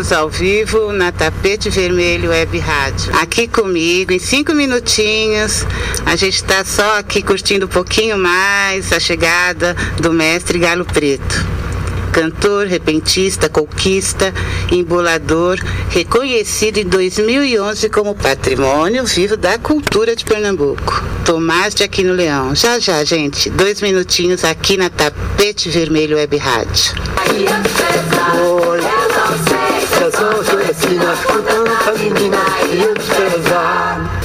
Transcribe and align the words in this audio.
Estamos 0.00 0.12
ao 0.12 0.30
vivo 0.30 0.92
na 0.94 1.12
Tapete 1.12 1.68
Vermelho 1.68 2.30
Web 2.30 2.58
Rádio. 2.58 3.14
Aqui 3.16 3.46
comigo, 3.46 4.14
em 4.14 4.18
cinco 4.18 4.54
minutinhos, 4.54 5.66
a 6.06 6.16
gente 6.16 6.36
está 6.36 6.64
só 6.64 6.98
aqui 6.98 7.20
curtindo 7.20 7.66
um 7.66 7.68
pouquinho 7.68 8.16
mais 8.16 8.94
a 8.94 8.98
chegada 8.98 9.76
do 10.00 10.10
mestre 10.10 10.58
Galo 10.58 10.86
Preto 10.86 11.60
cantor, 12.12 12.66
repentista, 12.66 13.48
conquista, 13.48 14.34
embolador, 14.72 15.60
reconhecido 15.90 16.78
em 16.78 16.84
2011 16.84 17.88
como 17.88 18.16
Patrimônio 18.16 19.04
Vivo 19.04 19.36
da 19.36 19.58
Cultura 19.58 20.16
de 20.16 20.24
Pernambuco. 20.24 21.04
Tomás 21.24 21.72
de 21.72 21.84
Aquino 21.84 22.12
Leão. 22.12 22.52
Já 22.52 22.80
já, 22.80 23.04
gente, 23.04 23.48
dois 23.50 23.80
minutinhos 23.80 24.44
aqui 24.44 24.76
na 24.76 24.90
Tapete 24.90 25.68
Vermelho 25.68 26.16
Web 26.16 26.36
Rádio. 26.36 26.94
Oi. 28.66 28.99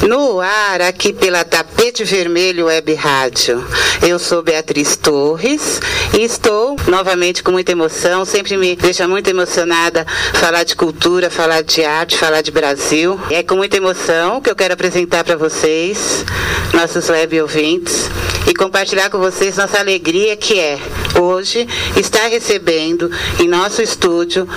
No 0.08 0.39
ar, 0.39 0.81
aqui 0.81 1.13
pela 1.13 1.44
Tapete 1.44 2.03
Vermelho 2.03 2.66
Web 2.66 2.94
Rádio. 2.95 3.63
Eu 4.02 4.17
sou 4.17 4.41
Beatriz 4.41 4.95
Torres 4.95 5.80
e 6.17 6.23
estou 6.23 6.75
novamente 6.88 7.44
com 7.44 7.52
muita 7.52 7.71
emoção. 7.71 8.25
Sempre 8.25 8.58
me 8.58 8.75
deixa 8.75 9.08
muito 9.08 9.30
emocionada 9.30 10.05
falar 10.34 10.63
de 10.63 10.75
cultura, 10.75 11.30
falar 11.30 11.61
de 11.61 11.84
arte, 11.84 12.17
falar 12.17 12.41
de 12.41 12.52
Brasil. 12.52 13.20
É 13.30 13.44
com 13.44 13.55
muita 13.55 13.77
emoção 13.77 14.41
que 14.41 14.49
eu 14.49 14.55
quero 14.55 14.73
apresentar 14.73 15.23
para 15.23 15.36
vocês, 15.36 16.25
nossos 16.73 17.09
web 17.09 17.41
ouvintes, 17.41 18.09
e 18.47 18.53
compartilhar 18.53 19.09
com 19.09 19.19
vocês 19.19 19.58
nossa 19.58 19.80
alegria 19.80 20.36
que 20.36 20.59
é 20.59 20.80
hoje 21.19 21.67
estar 21.95 22.28
recebendo 22.28 23.09
em 23.39 23.47
nosso 23.47 23.81
estúdio 23.81 24.47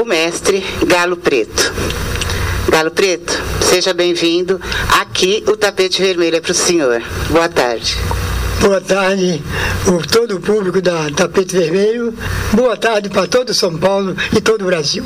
o 0.00 0.04
mestre 0.04 0.64
Galo 0.86 1.16
Preto. 1.16 1.72
Galo 2.68 2.90
Preto, 2.90 3.32
seja 3.62 3.92
bem-vindo. 3.94 4.60
Aqui 5.00 5.42
o 5.46 5.56
tapete 5.56 6.02
vermelho 6.02 6.36
é 6.36 6.40
para 6.40 6.52
o 6.52 6.54
senhor. 6.54 7.02
Boa 7.30 7.48
tarde. 7.48 7.96
Boa 8.60 8.78
tarde 8.78 9.42
por 9.86 10.04
todo 10.06 10.36
o 10.36 10.40
público 10.40 10.82
da 10.82 11.10
Tapete 11.10 11.56
Vermelho. 11.56 12.14
Boa 12.52 12.76
tarde 12.76 13.08
para 13.08 13.26
todo 13.26 13.54
São 13.54 13.78
Paulo 13.78 14.14
e 14.36 14.40
todo 14.42 14.60
o 14.60 14.66
Brasil. 14.66 15.02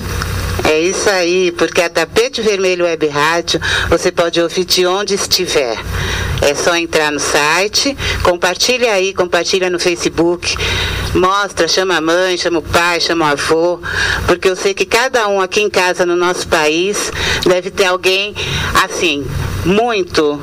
É 0.64 0.80
isso 0.80 1.08
aí, 1.08 1.52
porque 1.52 1.80
a 1.80 1.88
Tapete 1.88 2.42
Vermelho 2.42 2.84
Web 2.84 3.06
Rádio 3.06 3.60
você 3.88 4.10
pode 4.10 4.40
ouvir 4.40 4.64
de 4.64 4.84
onde 4.84 5.14
estiver. 5.14 5.78
É 6.42 6.52
só 6.52 6.74
entrar 6.74 7.12
no 7.12 7.20
site, 7.20 7.96
compartilha 8.24 8.92
aí, 8.92 9.14
compartilha 9.14 9.70
no 9.70 9.78
Facebook, 9.78 10.56
mostra, 11.14 11.68
chama 11.68 11.98
a 11.98 12.00
mãe, 12.00 12.36
chama 12.36 12.58
o 12.58 12.62
pai, 12.62 13.00
chama 13.00 13.26
o 13.26 13.28
avô, 13.28 13.78
porque 14.26 14.48
eu 14.48 14.56
sei 14.56 14.74
que 14.74 14.84
cada 14.84 15.28
um 15.28 15.40
aqui 15.40 15.60
em 15.60 15.70
casa 15.70 16.04
no 16.04 16.16
nosso 16.16 16.48
país 16.48 17.12
deve 17.46 17.70
ter 17.70 17.84
alguém 17.84 18.34
assim, 18.82 19.24
muito 19.64 20.40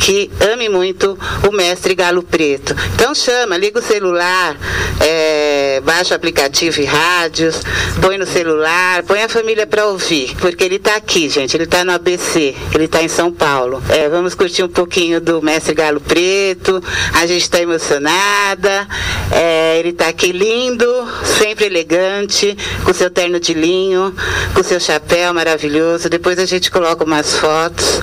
que 0.00 0.30
ame 0.40 0.68
muito 0.68 1.16
o 1.46 1.52
mestre 1.52 1.94
Galo 1.94 2.22
Preto. 2.22 2.74
Então 2.94 3.14
chama, 3.14 3.56
liga 3.56 3.78
o 3.78 3.82
celular, 3.82 4.56
é, 4.98 5.80
baixa 5.84 6.14
o 6.14 6.16
aplicativo 6.16 6.80
e 6.80 6.84
rádios, 6.84 7.60
põe 8.00 8.16
no 8.16 8.26
celular, 8.26 9.02
põe 9.02 9.22
a 9.22 9.28
família 9.28 9.66
para 9.66 9.86
ouvir, 9.86 10.34
porque 10.40 10.64
ele 10.64 10.76
está 10.76 10.96
aqui, 10.96 11.28
gente, 11.28 11.54
ele 11.56 11.64
está 11.64 11.84
no 11.84 11.92
ABC, 11.92 12.56
ele 12.74 12.84
está 12.84 13.02
em 13.02 13.08
São 13.08 13.30
Paulo. 13.30 13.82
É, 13.90 14.08
vamos 14.08 14.34
curtir 14.34 14.62
um 14.62 14.68
pouquinho 14.68 15.20
do 15.20 15.42
mestre 15.42 15.74
Galo 15.74 16.00
Preto, 16.00 16.82
a 17.14 17.26
gente 17.26 17.42
está 17.42 17.60
emocionada, 17.60 18.88
é, 19.30 19.78
ele 19.78 19.90
está 19.90 20.08
aqui 20.08 20.32
lindo, 20.32 20.86
sempre 21.24 21.66
elegante, 21.66 22.56
com 22.84 22.94
seu 22.94 23.10
terno 23.10 23.38
de 23.38 23.52
linho, 23.52 24.14
com 24.54 24.62
seu 24.62 24.80
chapéu 24.80 25.34
maravilhoso. 25.34 26.08
Depois 26.08 26.38
a 26.38 26.46
gente 26.46 26.70
coloca 26.70 27.04
umas 27.04 27.36
fotos 27.36 28.00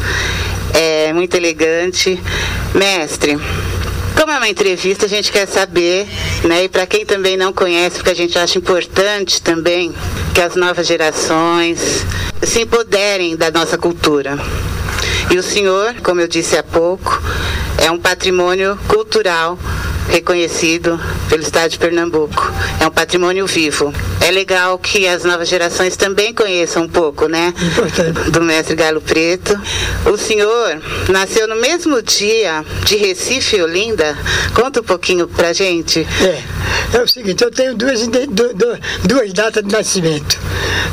é 1.08 1.14
muito 1.14 1.36
elegante. 1.36 2.20
Mestre, 2.74 3.40
como 4.20 4.32
é 4.32 4.38
uma 4.38 4.50
entrevista, 4.50 5.06
a 5.06 5.10
gente 5.10 5.32
quer 5.32 5.48
saber, 5.48 6.08
né? 6.44 6.66
E 6.66 6.70
para 6.70 6.86
quem 6.86 7.06
também 7.06 7.38
não 7.38 7.54
conhece, 7.54 7.98
porque 7.98 8.12
a 8.12 8.16
gente 8.16 8.38
acha 8.38 8.58
importante 8.58 9.42
também 9.42 9.94
que 10.34 10.42
as 10.42 10.56
novas 10.56 10.86
gerações 10.86 12.06
se 12.44 12.62
empoderem 12.62 13.36
da 13.36 13.50
nossa 13.52 13.78
cultura. 13.78 14.38
E 15.32 15.38
o 15.38 15.44
senhor, 15.44 15.96
como 16.04 16.20
eu 16.20 16.28
disse 16.28 16.58
há 16.58 16.64
pouco, 16.64 17.22
é 17.78 17.92
um 17.92 18.00
patrimônio 18.00 18.78
cultural 18.88 19.58
reconhecido 20.10 21.00
pelo 21.30 21.44
Estado 21.44 21.72
de 21.72 21.78
Pernambuco. 21.78 22.52
É 22.80 22.88
um 22.88 22.92
patrimônio 22.92 23.46
vivo. 23.46 23.94
É 24.22 24.32
legal 24.32 24.78
que 24.80 25.08
as 25.08 25.24
novas 25.24 25.48
gerações 25.48 25.96
também 25.96 26.34
conheçam 26.34 26.84
um 26.84 26.88
pouco, 26.88 27.28
né? 27.28 27.54
Importante. 27.62 28.32
Do 28.32 28.42
mestre 28.42 28.76
Galo 28.76 29.02
Preto. 29.02 29.60
O 30.06 30.18
senhor 30.18 30.82
nasceu 31.10 31.48
no 31.48 31.56
mesmo 31.56 32.02
dia 32.02 32.64
de 32.84 32.96
Recife, 32.96 33.62
Olinda. 33.62 34.18
Conta 34.54 34.80
um 34.80 34.84
pouquinho 34.84 35.28
pra 35.28 35.54
gente. 35.54 36.08
É, 36.22 36.98
é 36.98 37.02
o 37.02 37.08
seguinte, 37.08 37.44
eu 37.44 37.52
tenho 37.52 37.76
duas, 37.76 38.02
duas 39.04 39.34
datas 39.34 39.64
de 39.64 39.72
nascimento. 39.72 40.40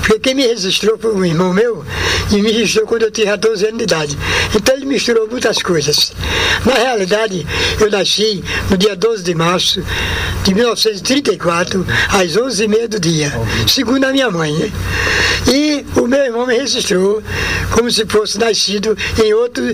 Porque 0.01 0.19
quem 0.19 0.35
me 0.35 0.47
registrou 0.47 0.99
foi 0.99 1.15
um 1.15 1.25
irmão 1.25 1.53
meu 1.53 1.85
e 2.31 2.43
me 2.43 2.51
registrou 2.51 2.87
quando 2.87 3.03
eu 3.03 3.11
tinha 3.11 3.37
12 3.37 3.67
anos 3.67 3.79
de 3.79 3.85
idade. 3.85 4.19
Então 4.55 4.75
ele 4.75 4.87
misturou 4.87 5.29
muitas 5.29 5.59
coisas. 5.59 6.13
Na 6.65 6.74
realidade, 6.75 7.47
eu 7.81 7.91
nasci 7.91 8.43
no 8.71 8.77
dia 8.77 8.97
12 8.97 9.23
de 9.23 9.35
março 9.35 9.83
de 10.45 10.55
1934, 10.55 11.87
às 12.11 12.37
11h30 12.37 12.89
do 12.89 13.01
dia, 13.01 13.33
segundo 13.67 14.05
a 14.05 14.13
minha 14.13 14.31
mãe. 14.31 14.73
E 15.47 15.85
o 16.01 16.07
meu 16.07 16.21
irmão 16.21 16.47
me 16.47 16.57
registrou 16.57 17.23
como 17.73 17.91
se 17.91 18.07
fosse 18.07 18.39
nascido 18.39 18.97
em 19.23 19.33
outro, 19.35 19.65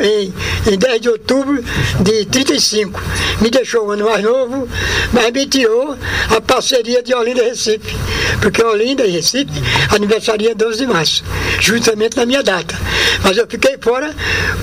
em, 0.00 0.32
em 0.72 0.78
10 0.78 1.00
de 1.00 1.08
outubro 1.08 1.62
de 2.00 2.24
35. 2.26 3.00
Me 3.40 3.50
deixou 3.50 3.86
um 3.86 3.90
ano 3.90 4.06
mais 4.06 4.22
novo, 4.22 4.68
mas 5.12 5.32
me 5.32 5.46
tirou 5.46 5.96
a 6.30 6.40
parceria 6.40 7.02
de 7.02 7.14
Olinda 7.14 7.42
e 7.42 7.48
Recife, 7.50 7.96
porque 8.40 8.62
Olinda 8.62 9.06
e 9.06 9.10
Recife 9.10 9.52
aniversaria 9.94 10.54
12 10.54 10.78
de 10.78 10.86
março, 10.86 11.24
justamente 11.60 12.16
na 12.16 12.26
minha 12.26 12.42
data. 12.42 12.78
Mas 13.22 13.36
eu 13.36 13.46
fiquei 13.46 13.76
fora 13.80 14.14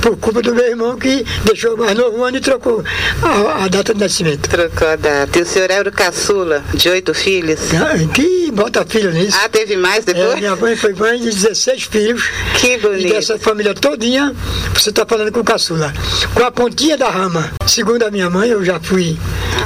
por 0.02 0.18
culpa 0.18 0.42
do 0.42 0.54
meu 0.54 0.66
irmão 0.66 0.98
que 0.98 1.26
deixou 1.46 1.73
mais 1.78 1.98
novo 1.98 2.24
ano 2.24 2.38
e 2.38 2.42
trocou 2.42 2.84
a, 3.22 3.66
a 3.66 3.68
data 3.68 3.94
de 3.94 4.00
nascimento. 4.00 4.50
Trocou 4.50 4.88
a 4.88 4.96
data. 4.96 5.40
E 5.40 5.42
o 5.42 5.46
senhor 5.46 5.70
era 5.70 5.88
o 5.88 5.92
caçula 5.92 6.64
de 6.74 6.90
oito 6.90 7.14
filhos? 7.14 7.60
Ah, 7.74 7.98
que 8.14 8.52
bota 8.52 8.86
filho 8.86 9.12
nisso. 9.12 9.38
Ah, 9.44 9.50
teve 9.50 9.76
mais 9.78 10.06
depois? 10.06 10.34
É, 10.34 10.36
minha 10.36 10.56
mãe 10.56 10.76
foi 10.76 10.94
mãe 10.94 11.20
de 11.20 11.30
16 11.30 11.84
filhos. 11.84 12.30
Que 12.60 12.78
bonito. 12.78 13.08
E 13.08 13.10
dessa 13.10 13.38
família 13.38 13.74
todinha, 13.74 14.34
você 14.74 14.90
está 14.90 15.06
falando 15.06 15.32
com 15.32 15.40
o 15.40 15.44
caçula. 15.44 15.94
Com 16.34 16.44
a 16.44 16.52
pontinha 16.52 16.98
da 16.98 17.10
rama. 17.10 17.52
Segundo 17.66 18.04
a 18.04 18.12
minha 18.12 18.30
mãe, 18.30 18.50
eu 18.50 18.64
já 18.64 18.80
fui, 18.80 19.18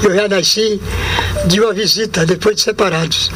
eu 0.03 0.13
já 0.13 0.27
nasci 0.27 0.81
de 1.45 1.59
uma 1.59 1.73
visita, 1.73 2.25
depois 2.25 2.55
de 2.55 2.61
separados. 2.61 3.31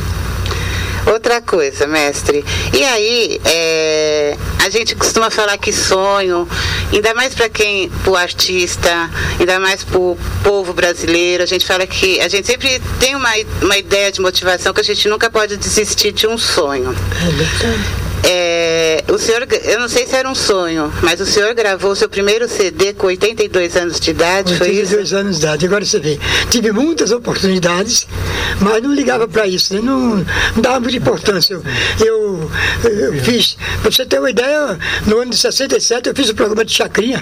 Outra 1.06 1.42
coisa, 1.42 1.88
mestre. 1.88 2.44
E 2.74 2.84
aí, 2.84 3.42
é, 3.46 4.38
a 4.64 4.70
gente 4.70 4.96
costuma 4.96 5.30
falar 5.30 5.58
que 5.58 5.74
sonho, 5.74 6.48
ainda 6.94 7.14
mais 7.14 7.34
para 7.34 7.50
quem, 7.50 7.92
o 8.06 8.16
artista, 8.16 9.10
ainda 9.40 9.60
mais 9.60 9.84
para 9.84 10.00
o 10.00 10.18
povo 10.44 10.74
brasileiro, 10.74 11.44
a 11.44 11.48
gente 11.48 11.66
fala 11.66 11.86
que 11.88 12.20
a 12.22 12.28
gente 12.28 12.46
sempre 12.46 12.82
tem 13.00 13.16
uma, 13.16 13.32
uma 13.62 13.78
ideia 13.78 14.12
de 14.12 14.22
motivação 14.22 14.74
que 14.74 14.82
a 14.82 14.84
gente 14.84 15.08
nunca 15.08 15.30
pode 15.30 15.58
desistir 15.58 16.12
de 16.12 16.28
um 16.28 16.38
sonho. 16.38 16.96
É 17.22 17.32
verdade. 17.32 18.11
É, 18.24 19.04
o 19.08 19.18
senhor, 19.18 19.48
eu 19.64 19.80
não 19.80 19.90
sei 19.90 20.06
se 20.06 20.16
era 20.16 20.30
um 20.30 20.36
sonho, 20.36 20.94
mas 21.02 21.20
o 21.20 21.26
senhor 21.26 21.54
gravou 21.56 21.96
seu 21.96 22.08
primeiro 22.08 22.48
CD 22.48 22.94
com 22.94 23.08
82 23.08 23.76
anos 23.76 24.00
de 24.00 24.12
idade, 24.12 24.54
82 24.54 24.58
foi 24.60 24.70
isso? 24.70 24.96
82 24.96 25.14
anos 25.14 25.40
de 25.40 25.44
idade. 25.44 25.66
Agora 25.66 25.84
você 25.86 26.00
vê, 26.00 26.20
tive 26.50 26.72
muitas 26.72 27.12
oportunidades, 27.12 28.08
mas 28.60 28.84
não 28.84 28.94
ligava 28.94 29.28
para 29.28 29.48
isso, 29.48 29.74
né? 29.74 29.82
não, 29.82 30.18
não, 30.18 30.26
dava 30.62 30.80
muita 30.80 30.98
importância. 30.98 31.54
Eu, 31.54 31.64
eu, 32.84 32.90
eu 32.90 33.14
fiz, 33.24 33.58
para 33.82 33.92
você 33.92 34.06
ter 34.06 34.20
uma 34.20 34.30
ideia, 34.30 34.78
no 35.08 35.20
ano 35.20 35.32
de 35.32 35.38
67 35.38 36.08
eu 36.08 36.16
fiz 36.16 36.30
o 36.30 36.36
programa 36.36 36.64
de 36.64 36.74
Chacrinha, 36.74 37.22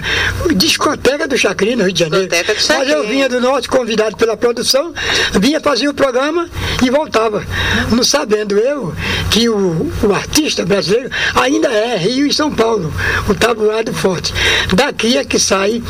discoteca 0.54 1.26
do 1.26 1.36
Chacrinha 1.36 1.76
no 1.76 1.84
Rio 1.84 1.92
de 1.92 2.00
Janeiro. 2.00 2.28
Discoteca 2.28 2.60
Chacrinha. 2.60 2.96
Mas 2.96 3.04
eu 3.04 3.08
vinha 3.08 3.28
do 3.28 3.40
norte, 3.40 3.68
convidado 3.68 4.16
pela 4.16 4.36
produção, 4.36 4.92
vinha 5.40 5.60
fazer 5.60 5.88
o 5.88 5.94
programa 5.94 6.48
e 6.84 6.90
voltava. 6.90 7.42
Não 7.90 8.04
sabendo 8.04 8.58
eu 8.58 8.94
que 9.30 9.48
o, 9.48 9.90
o 10.02 10.12
artista 10.12 10.64
brasileiro 10.64 10.89
ainda 11.34 11.68
é 11.68 11.96
Rio 11.96 12.26
e 12.26 12.32
São 12.32 12.50
Paulo, 12.50 12.92
o 13.28 13.34
tabuado 13.34 13.92
forte. 13.92 14.32
Daqui 14.74 15.16
é 15.16 15.24
que 15.24 15.38
sai, 15.38 15.82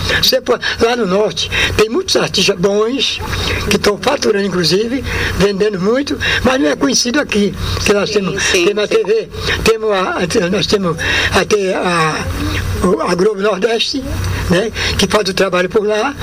lá 0.81 0.97
no 0.97 1.07
norte, 1.07 1.51
tem 1.77 1.89
muitos 1.89 2.17
artistas 2.17 2.57
bons, 2.57 3.21
que 3.69 3.77
estão 3.77 3.99
faturando 3.99 4.47
inclusive, 4.47 5.05
vendendo 5.39 5.81
muito, 5.81 6.19
mas 6.45 6.61
não 6.61 6.69
é 6.69 6.77
conhecido 6.77 7.21
aqui. 7.21 7.55
Que 7.85 7.93
nós 7.93 8.11
temos, 8.11 8.43
sim, 8.43 8.67
temos 8.67 8.85
a 8.85 8.89
TV, 8.89 9.29
temos 9.65 9.91
a, 9.93 10.51
nós 10.51 10.67
temos 10.67 10.97
até 11.33 11.75
a 11.75 12.15
a 13.07 13.15
Globo 13.15 13.41
Nordeste, 13.41 14.03
né, 14.49 14.71
que 14.99 15.07
faz 15.07 15.29
o 15.29 15.35
trabalho 15.35 15.69
por 15.69 15.87
lá, 15.87 16.15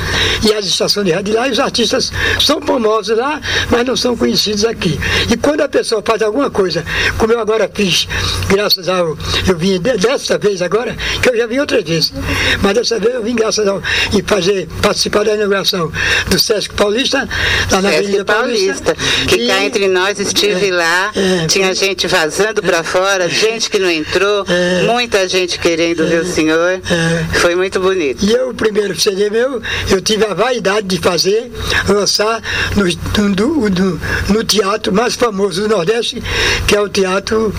e 0.44 0.54
as 0.54 0.66
estações 0.66 1.06
de 1.06 1.12
rádio 1.12 1.36
lá, 1.36 1.48
e 1.48 1.52
os 1.52 1.60
artistas 1.60 2.12
são 2.40 2.62
famosos 2.62 3.18
lá, 3.18 3.40
mas 3.70 3.86
não 3.86 3.96
são 3.96 4.16
conhecidos 4.16 4.66
aqui. 4.66 5.00
E 5.32 5.38
quando 5.38 5.62
a 5.62 5.70
pessoa 5.70 6.02
faz 6.06 6.22
alguma 6.22 6.50
coisa, 6.50 6.84
como 7.18 7.34
eu 7.34 7.40
agora 7.40 7.70
fiz, 7.74 8.08
graças 8.50 8.90
ao. 8.90 9.18
Eu 9.48 9.58
vim 9.58 9.80
desta 9.80 10.38
vez 10.38 10.62
agora, 10.62 10.96
que 11.22 11.30
eu 11.30 11.38
já 11.38 11.48
vim 11.48 11.60
outras 11.60 11.84
vezes, 11.84 12.14
mas 12.62 12.74
dessa 12.74 13.00
vez 13.00 13.16
eu 13.16 13.24
vim 13.24 13.36
graças 13.36 13.68
ao. 13.68 13.82
e 14.14 14.22
fazer, 14.24 14.68
participar 14.82 15.26
da 15.26 15.36
inauguração 15.36 15.92
do 16.30 16.40
Sesc 16.40 16.74
Paulista, 16.74 17.28
lá 17.72 17.82
na 17.82 17.90
Sesc 17.90 18.04
Avenida 18.04 18.26
Paulista. 18.26 18.96
Paulista 18.96 19.28
que 19.28 19.36
e, 19.36 19.48
cá 19.48 19.64
entre 19.64 19.88
nós 19.88 20.20
estive 20.20 20.70
é, 20.70 20.74
lá, 20.74 21.12
é, 21.16 21.48
tinha 21.48 21.74
gente 21.74 22.08
vazando 22.08 22.62
para 22.62 22.84
fora, 22.84 23.30
gente 23.30 23.70
que 23.70 23.80
não 23.80 23.90
entrou, 23.90 24.46
é, 24.48 24.84
muita 24.84 25.28
gente 25.28 25.60
querendo 25.60 26.08
ver 26.08 26.22
o 26.22 26.26
senhor. 26.26 26.47
É. 26.56 27.40
Foi 27.40 27.56
muito 27.56 27.80
bonito. 27.80 28.26
E 28.26 28.32
eu, 28.32 28.50
o 28.50 28.54
primeiro 28.54 29.00
CD 29.00 29.30
meu, 29.30 29.62
eu 29.90 30.02
tive 30.02 30.26
a 30.26 30.34
vaidade 30.34 30.88
de 30.88 30.98
fazer, 30.98 31.52
lançar 31.88 32.42
no, 32.76 32.86
no, 33.24 33.70
no, 33.70 34.00
no 34.30 34.44
teatro 34.44 34.94
mais 34.94 35.16
famoso 35.16 35.62
do 35.62 35.68
Nordeste, 35.68 36.22
que 36.68 36.76
é 36.76 36.82
o 36.82 36.90
Teatro 36.90 37.54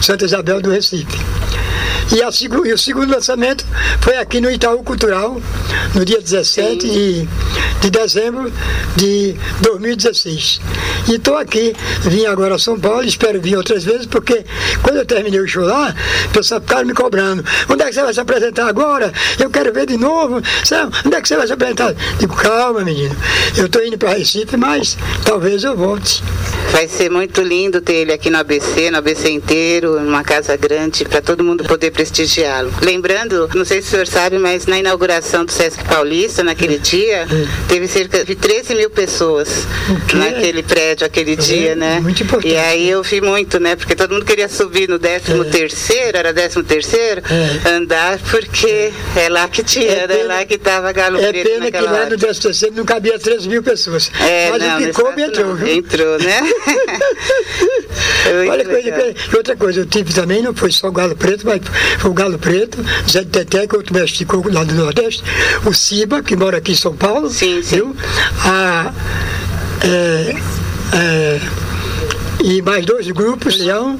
Santa 0.00 0.24
Isabel 0.24 0.60
do 0.60 0.70
Recife. 0.70 1.18
E, 2.14 2.22
a, 2.22 2.28
e, 2.28 2.72
o 2.72 2.78
segundo 2.78 3.10
lançamento 3.10 3.64
foi 4.02 4.18
aqui 4.18 4.38
no 4.38 4.50
Itaú 4.50 4.82
Cultural, 4.84 5.40
no 5.94 6.04
dia 6.04 6.20
17 6.20 6.86
de, 6.86 7.28
de 7.80 7.90
dezembro 7.90 8.52
de 8.96 9.34
2016. 9.62 10.60
E 11.08 11.14
estou 11.14 11.38
aqui, 11.38 11.74
vim 12.02 12.26
agora 12.26 12.56
a 12.56 12.58
São 12.58 12.78
Paulo, 12.78 13.04
espero 13.04 13.40
vir 13.40 13.56
outras 13.56 13.84
vezes, 13.84 14.04
porque 14.04 14.44
quando 14.82 14.98
eu 14.98 15.06
terminei 15.06 15.40
o 15.40 15.48
show 15.48 15.64
lá, 15.64 15.94
o 16.26 16.28
pessoal 16.30 16.60
ficaram 16.60 16.86
me 16.86 16.92
cobrando. 16.92 17.42
Onde 17.68 17.82
é 17.82 17.86
que 17.86 17.94
você 17.94 18.02
vai 18.02 18.12
se 18.12 18.20
apresentar 18.20 18.68
agora? 18.68 19.10
Eu 19.38 19.48
quero 19.48 19.72
ver 19.72 19.86
de 19.86 19.96
novo. 19.96 20.42
Onde 21.06 21.16
é 21.16 21.20
que 21.20 21.28
você 21.28 21.36
vai 21.36 21.46
se 21.46 21.52
apresentar? 21.54 21.94
Digo, 22.18 22.34
calma, 22.36 22.82
menino. 22.82 23.16
Eu 23.56 23.66
estou 23.66 23.82
indo 23.84 23.96
para 23.96 24.12
Recife, 24.12 24.56
mas 24.56 24.98
talvez 25.24 25.64
eu 25.64 25.76
volte. 25.76 26.22
Vai 26.70 26.88
ser 26.88 27.10
muito 27.10 27.42
lindo 27.42 27.80
ter 27.80 27.94
ele 27.94 28.12
aqui 28.12 28.30
no 28.30 28.38
ABC, 28.38 28.90
no 28.90 28.98
ABC 28.98 29.30
inteiro, 29.30 30.00
numa 30.00 30.22
casa 30.22 30.56
grande, 30.56 31.04
para 31.04 31.20
todo 31.20 31.44
mundo 31.44 31.64
poder 31.64 31.90
prestigiá-lo. 32.02 32.72
Lembrando, 32.82 33.48
não 33.54 33.64
sei 33.64 33.80
se 33.80 33.88
o 33.88 33.90
senhor 33.92 34.06
sabe, 34.08 34.36
mas 34.36 34.66
na 34.66 34.78
inauguração 34.78 35.44
do 35.44 35.52
Sesc 35.52 35.84
Paulista, 35.84 36.42
naquele 36.42 36.78
dia, 36.78 37.26
teve 37.68 37.86
cerca 37.86 38.24
de 38.24 38.34
13 38.34 38.74
mil 38.74 38.90
pessoas 38.90 39.66
naquele 40.12 40.64
prédio 40.64 41.06
aquele 41.06 41.36
dia, 41.36 41.76
né? 41.76 42.00
Muito 42.00 42.24
importante. 42.24 42.52
E 42.52 42.56
aí 42.56 42.90
eu 42.90 43.02
vi 43.02 43.20
muito, 43.20 43.60
né? 43.60 43.76
Porque 43.76 43.94
todo 43.94 44.12
mundo 44.12 44.24
queria 44.24 44.48
subir 44.48 44.88
no 44.88 44.98
13 44.98 45.32
é. 45.32 45.44
terceiro, 45.44 46.18
era 46.18 46.34
13 46.34 46.62
terceiro, 46.64 47.22
é. 47.30 47.70
andar, 47.70 48.18
porque 48.30 48.92
é 49.16 49.28
lá 49.28 49.46
que 49.46 49.62
tinha, 49.62 49.92
é 49.92 50.08
né? 50.08 50.22
lá 50.24 50.44
que 50.44 50.54
estava 50.54 50.90
Galo 50.92 51.20
é 51.20 51.32
Preto. 51.32 51.48
É 51.48 51.52
pena 51.52 51.70
que 51.70 51.80
lá 51.80 52.06
no 52.06 52.18
13 52.18 52.40
terceiro 52.40 52.74
não 52.74 52.84
cabia 52.84 53.18
13 53.18 53.48
mil 53.48 53.62
pessoas. 53.62 54.10
É, 54.20 54.50
mas 54.50 54.62
não, 54.62 54.80
o 54.80 54.86
Picoume 54.86 55.22
entrou, 55.22 55.54
viu? 55.54 55.68
Entrou, 55.68 56.18
né? 56.18 56.40
Olha 58.50 58.64
coisa, 58.64 59.14
outra 59.36 59.56
coisa, 59.56 59.80
eu 59.80 59.86
tive 59.86 60.12
também, 60.12 60.42
não 60.42 60.54
foi 60.54 60.72
só 60.72 60.88
o 60.88 60.92
Galo 60.92 61.14
Preto, 61.14 61.46
mas 61.46 61.60
o 62.04 62.12
Galo 62.12 62.38
Preto, 62.38 62.84
Zé 63.10 63.20
de 63.20 63.30
Teté, 63.30 63.66
que 63.66 63.74
é 63.74 63.78
outro 63.78 63.94
mestre 63.94 64.26
lá 64.50 64.64
do 64.64 64.74
Nordeste, 64.74 65.22
o 65.64 65.72
Ciba, 65.72 66.22
que 66.22 66.36
mora 66.36 66.58
aqui 66.58 66.72
em 66.72 66.76
São 66.76 66.94
Paulo, 66.94 67.30
sim, 67.30 67.62
sim. 67.62 67.76
Viu? 67.76 67.96
A, 68.44 68.92
é, 69.84 70.36
é, 70.94 71.40
e 72.42 72.60
mais 72.60 72.84
dois 72.84 73.08
grupos, 73.10 73.56
Leão 73.56 73.98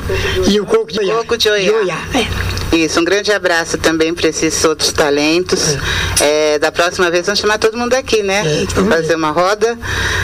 e 0.49 0.61
o 0.61 0.67
Coco 0.67 0.93
de 0.93 0.99
Oiá. 0.99 1.15
Coco 1.17 1.39
de 1.39 1.49
Oiá. 1.49 1.63
De 1.63 1.71
Oiá. 1.71 1.99
É. 2.15 2.53
Isso, 2.77 3.01
um 3.01 3.05
grande 3.05 3.31
abraço 3.31 3.77
também 3.77 4.15
para 4.15 4.29
esses 4.29 4.65
outros 4.65 4.93
talentos. 4.93 5.77
É. 6.21 6.55
É, 6.55 6.59
da 6.59 6.73
próxima 6.73 7.11
vez 7.11 7.27
vamos 7.27 7.39
chamar 7.39 7.59
todo 7.59 7.77
mundo 7.77 7.95
aqui, 7.95 8.23
né? 8.23 8.43
É, 8.63 8.67
fazer 8.89 9.15
uma 9.15 9.31
roda 9.31 9.79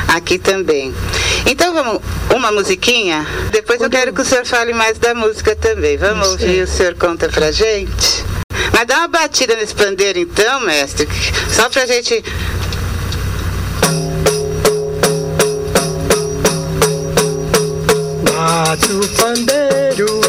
aqui 0.08 0.38
também. 0.38 0.94
Então 1.46 1.72
vamos, 1.74 2.00
uma 2.34 2.50
musiquinha? 2.50 3.26
Depois 3.52 3.80
eu 3.80 3.90
quero 3.90 4.12
que 4.12 4.22
o 4.22 4.24
senhor 4.24 4.44
fale 4.46 4.72
mais 4.72 4.98
da 4.98 5.14
música 5.14 5.54
também. 5.54 5.96
Vamos 5.96 6.26
Isso, 6.26 6.32
ouvir, 6.32 6.60
é. 6.60 6.62
o 6.62 6.66
senhor 6.66 6.94
conta 6.94 7.28
pra 7.28 7.52
gente? 7.52 8.24
Mas 8.72 8.86
dá 8.86 8.98
uma 8.98 9.08
batida 9.08 9.54
nesse 9.56 9.74
pandeiro 9.74 10.18
então, 10.18 10.60
mestre, 10.60 11.08
só 11.50 11.68
pra 11.68 11.84
gente 11.84 12.24
bate 18.68 18.92
o 18.92 19.00
pandeiro, 19.16 20.20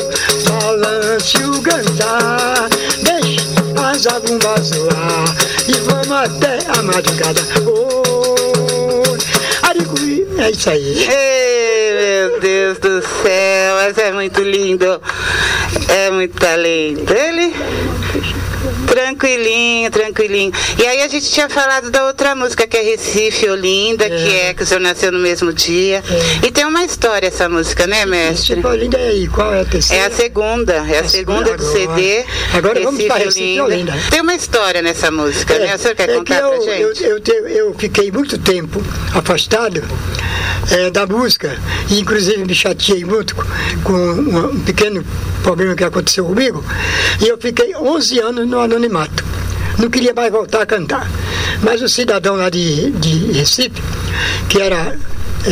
balance 0.48 1.38
o 1.44 1.62
gandá, 1.62 2.70
deixe 3.04 3.42
as 3.76 4.08
abumbas 4.08 4.68
zoar 4.68 5.26
e 5.68 5.74
vamos 5.80 6.10
até 6.10 6.60
a 6.72 6.82
madrugada. 6.82 7.42
Oh, 7.68 9.04
Aricui, 9.68 10.26
é 10.38 10.52
isso 10.52 10.70
aí. 10.70 11.06
Ei, 11.10 12.30
meu 12.30 12.40
Deus 12.40 12.80
do 12.80 13.02
céu, 13.02 13.76
mas 13.76 13.98
é 13.98 14.14
muito 14.14 14.42
lindo, 14.42 15.02
é 15.90 16.10
muito 16.10 16.40
talento. 16.40 17.12
Ele 17.12 17.54
Tranquilinho, 18.88 19.90
tranquilinho. 19.90 20.52
E 20.78 20.86
aí 20.86 21.02
a 21.02 21.08
gente 21.08 21.30
tinha 21.30 21.50
falado 21.50 21.90
da 21.90 22.06
outra 22.06 22.36
música 22.36 22.68
que 22.68 22.78
é 22.78 22.82
Recife, 22.82 23.50
Olinda, 23.50 24.06
é. 24.06 24.10
que 24.10 24.36
é 24.36 24.54
que 24.54 24.64
o 24.64 24.66
senhor 24.66 24.80
nasceu 24.82 25.12
no 25.12 25.20
mesmo 25.20 25.54
dia. 25.54 26.04
É. 26.44 26.48
E 26.48 26.52
tem 26.52 26.66
uma 26.66 26.84
história 26.84 27.28
essa 27.28 27.48
música, 27.48 27.88
né, 27.88 28.06
mestre? 28.06 28.56
Recife, 28.56 28.68
Olinda 28.68 28.98
é 28.98 29.10
aí, 29.10 29.28
qual 29.28 29.54
é 29.54 29.62
a 29.62 29.66
terceira? 29.66 30.04
É 30.04 30.08
a 30.08 30.12
segunda, 30.12 30.74
é 30.74 30.98
a, 30.98 31.02
a 31.02 31.08
segunda, 31.08 31.58
do 31.58 31.64
CD. 31.64 32.26
Agora 32.54 32.80
Recife, 32.80 32.86
vamos 32.86 33.04
para 33.06 33.24
Recife, 33.26 33.62
Olinda. 33.62 33.92
Olinda. 33.92 34.10
Tem 34.10 34.22
uma 34.22 34.36
história 34.36 34.82
nessa 34.82 35.12
música, 35.12 35.54
é, 35.54 35.60
né? 35.60 35.76
O 35.76 35.80
senhor 35.80 35.96
quer 35.96 36.10
é 36.10 36.16
contar 36.16 36.40
eu, 36.40 36.50
pra 36.50 36.60
gente? 36.60 37.04
Eu, 37.04 37.18
eu, 37.18 37.48
eu, 37.48 37.76
fiquei 37.78 38.12
muito 38.12 38.38
tempo 38.38 38.84
afastado 39.14 39.82
é, 40.72 40.90
da 40.90 41.06
música, 41.06 41.58
e 41.90 42.00
inclusive 42.00 42.46
me 42.46 42.54
chateei 42.54 43.06
muito 43.06 43.36
com, 43.84 43.94
um 43.94 44.60
pequeno 44.62 45.04
problema 45.44 45.76
que 45.76 45.84
aconteceu 45.84 46.26
comigo, 46.26 46.64
e 47.22 47.28
eu 47.28 47.38
fiquei 47.38 47.76
11 47.76 48.20
anos 48.20 48.48
no 48.48 48.60
anonimato. 48.60 49.24
Não 49.78 49.90
queria 49.90 50.14
mais 50.14 50.32
voltar 50.32 50.62
a 50.62 50.66
cantar. 50.66 51.10
Mas 51.64 51.82
o 51.82 51.88
cidadão 51.88 52.36
lá 52.36 52.50
de, 52.50 52.92
de 52.92 53.32
Recife, 53.32 53.82
que 54.50 54.60
era 54.62 54.98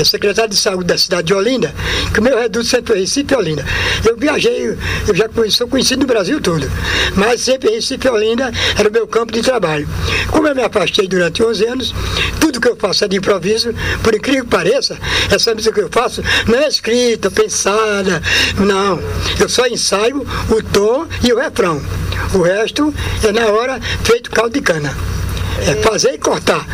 secretário 0.06 0.50
de 0.50 0.57
saúde 0.57 0.86
da 0.86 0.98
cidade 0.98 1.28
de 1.28 1.34
Olinda, 1.34 1.74
que 2.13 2.19
o 2.19 2.24
meu 2.24 2.38
reduto 2.38 2.66
sempre 2.66 2.94
foi 2.94 3.01
Recife 3.01 3.34
e 3.34 3.38
Olinda. 3.38 3.66
Eu 4.06 4.18
viajei, 4.18 4.78
eu 5.07 5.16
já 5.16 5.30
conheci, 5.30 5.57
sou 5.57 5.68
conhecido 5.68 6.01
no 6.01 6.07
Brasil 6.07 6.42
todo, 6.42 6.69
mas 7.16 7.42
sempre 7.42 7.72
Recife 7.72 8.07
e 8.07 8.10
Olinda 8.10 8.52
era 8.78 8.90
o 8.90 8.92
meu 8.92 9.07
campo 9.07 9.31
de 9.31 9.42
trabalho. 9.42 9.88
Como 10.30 10.47
eu 10.47 10.56
me 10.56 10.64
afastei 10.64 11.07
durante 11.07 11.44
11 11.44 11.66
anos, 11.66 11.95
tudo 12.40 12.59
que 12.59 12.68
eu 12.68 12.76
faço 12.76 13.06
é 13.06 13.07
de 13.07 13.18
improviso, 13.18 13.73
por 14.04 14.14
incrível 14.14 14.44
que 14.44 14.50
pareça, 14.50 14.97
essa 15.31 15.54
música 15.54 15.73
que 15.73 15.81
eu 15.81 15.90
faço 15.90 16.23
não 16.47 16.57
é 16.57 16.68
escrita, 16.68 17.31
pensada, 17.31 18.21
não. 18.59 19.00
Eu 19.40 19.50
só 19.50 19.68
ensaio 19.68 20.26
o 20.50 20.64
tom 20.64 21.07
e 21.23 21.31
o 21.31 21.40
refrão. 21.40 21.81
O 22.33 22.42
resto 22.42 22.94
é 23.23 23.31
na 23.31 23.47
hora 23.47 23.80
feito 24.04 24.31
caldo 24.31 24.54
de 24.54 24.62
cana 24.62 24.95
é 25.66 25.76
fazer 25.81 26.14
e 26.14 26.18
cortar. 26.18 26.66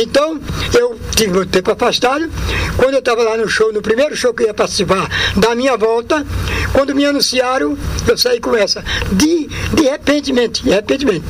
Então, 0.00 0.40
eu 0.78 0.98
tive 1.14 1.32
muito 1.32 1.50
tempo 1.50 1.70
afastado. 1.70 2.30
Quando 2.76 2.94
eu 2.94 3.00
estava 3.00 3.22
lá 3.22 3.36
no 3.36 3.48
show, 3.48 3.72
no 3.72 3.82
primeiro 3.82 4.16
show 4.16 4.32
que 4.32 4.44
eu 4.44 4.46
ia 4.48 4.54
participar 4.54 5.08
da 5.36 5.54
minha 5.54 5.76
volta, 5.76 6.24
quando 6.72 6.94
me 6.94 7.04
anunciaram, 7.04 7.76
eu 8.06 8.16
saí 8.16 8.40
com 8.40 8.54
essa. 8.56 8.84
De, 9.12 9.48
de 9.74 9.82
repentemente, 9.82 10.62
de 10.62 10.70
repentemente 10.70 11.24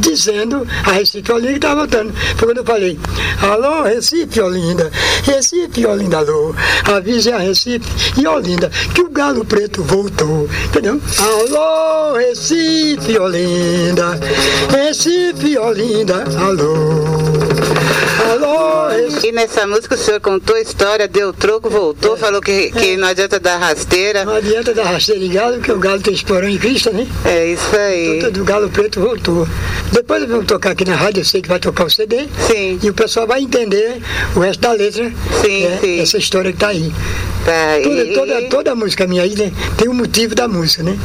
dizendo 0.00 0.66
a 0.84 0.92
Recife 0.92 1.32
Olinda 1.32 1.50
que 1.50 1.56
estava 1.56 1.80
voltando. 1.80 2.12
Foi 2.36 2.48
quando 2.48 2.58
eu 2.58 2.64
falei, 2.64 2.98
alô, 3.42 3.82
Recife 3.82 4.40
Olinda, 4.40 4.90
Recife 5.24 5.86
Olinda, 5.86 6.18
alô, 6.18 6.54
avise 6.84 7.32
a 7.32 7.38
Recife 7.38 7.86
e 8.20 8.26
Olinda 8.26 8.70
que 8.94 9.00
o 9.00 9.10
galo 9.10 9.44
preto 9.44 9.82
voltou, 9.82 10.48
entendeu? 10.66 11.00
Alô, 11.18 12.14
Recife 12.16 13.18
Olinda, 13.18 14.18
Recife 14.70 15.56
Olinda, 15.58 16.24
alô. 16.38 17.27
E 19.22 19.32
nessa 19.32 19.66
música 19.66 19.94
o 19.94 19.98
senhor 19.98 20.20
contou 20.20 20.56
a 20.56 20.60
história, 20.60 21.08
deu 21.08 21.32
troco, 21.32 21.70
voltou, 21.70 22.14
é, 22.14 22.18
falou 22.18 22.40
que, 22.40 22.70
que 22.70 22.92
é. 22.92 22.96
não 22.96 23.08
adianta 23.08 23.40
dar 23.40 23.56
rasteira. 23.58 24.24
Não 24.24 24.34
adianta 24.34 24.74
dar 24.74 24.84
rasteira 24.84 25.20
de 25.20 25.28
galo, 25.28 25.56
porque 25.56 25.72
o 25.72 25.78
galo 25.78 26.00
tem 26.00 26.14
esporão 26.14 26.48
em 26.48 26.58
Cristo, 26.58 26.92
né? 26.92 27.06
É 27.24 27.46
isso 27.46 27.76
aí. 27.76 28.18
Então, 28.18 28.30
do 28.30 28.44
galo 28.44 28.68
preto 28.68 29.00
voltou. 29.00 29.46
Depois 29.92 30.24
vamos 30.26 30.46
tocar 30.46 30.70
aqui 30.70 30.84
na 30.84 30.94
rádio, 30.94 31.20
eu 31.20 31.24
sei 31.24 31.42
que 31.42 31.48
vai 31.48 31.58
tocar 31.58 31.84
o 31.84 31.90
CD. 31.90 32.26
Sim. 32.46 32.78
E 32.82 32.90
o 32.90 32.94
pessoal 32.94 33.26
vai 33.26 33.40
entender 33.40 34.00
o 34.34 34.40
resto 34.40 34.60
da 34.60 34.72
letra. 34.72 35.12
Sim, 35.42 35.64
né? 35.64 35.78
sim. 35.80 36.00
Essa 36.00 36.18
história 36.18 36.50
que 36.50 36.56
está 36.56 36.68
aí. 36.68 36.92
Tá, 37.44 37.80
toda, 37.82 38.04
e... 38.04 38.12
toda, 38.12 38.42
toda 38.48 38.72
a 38.72 38.74
música 38.74 39.06
minha 39.06 39.22
aí 39.22 39.34
né, 39.34 39.52
tem 39.76 39.88
o 39.88 39.92
um 39.92 39.94
motivo 39.94 40.34
da 40.34 40.46
música, 40.46 40.82
né? 40.82 40.98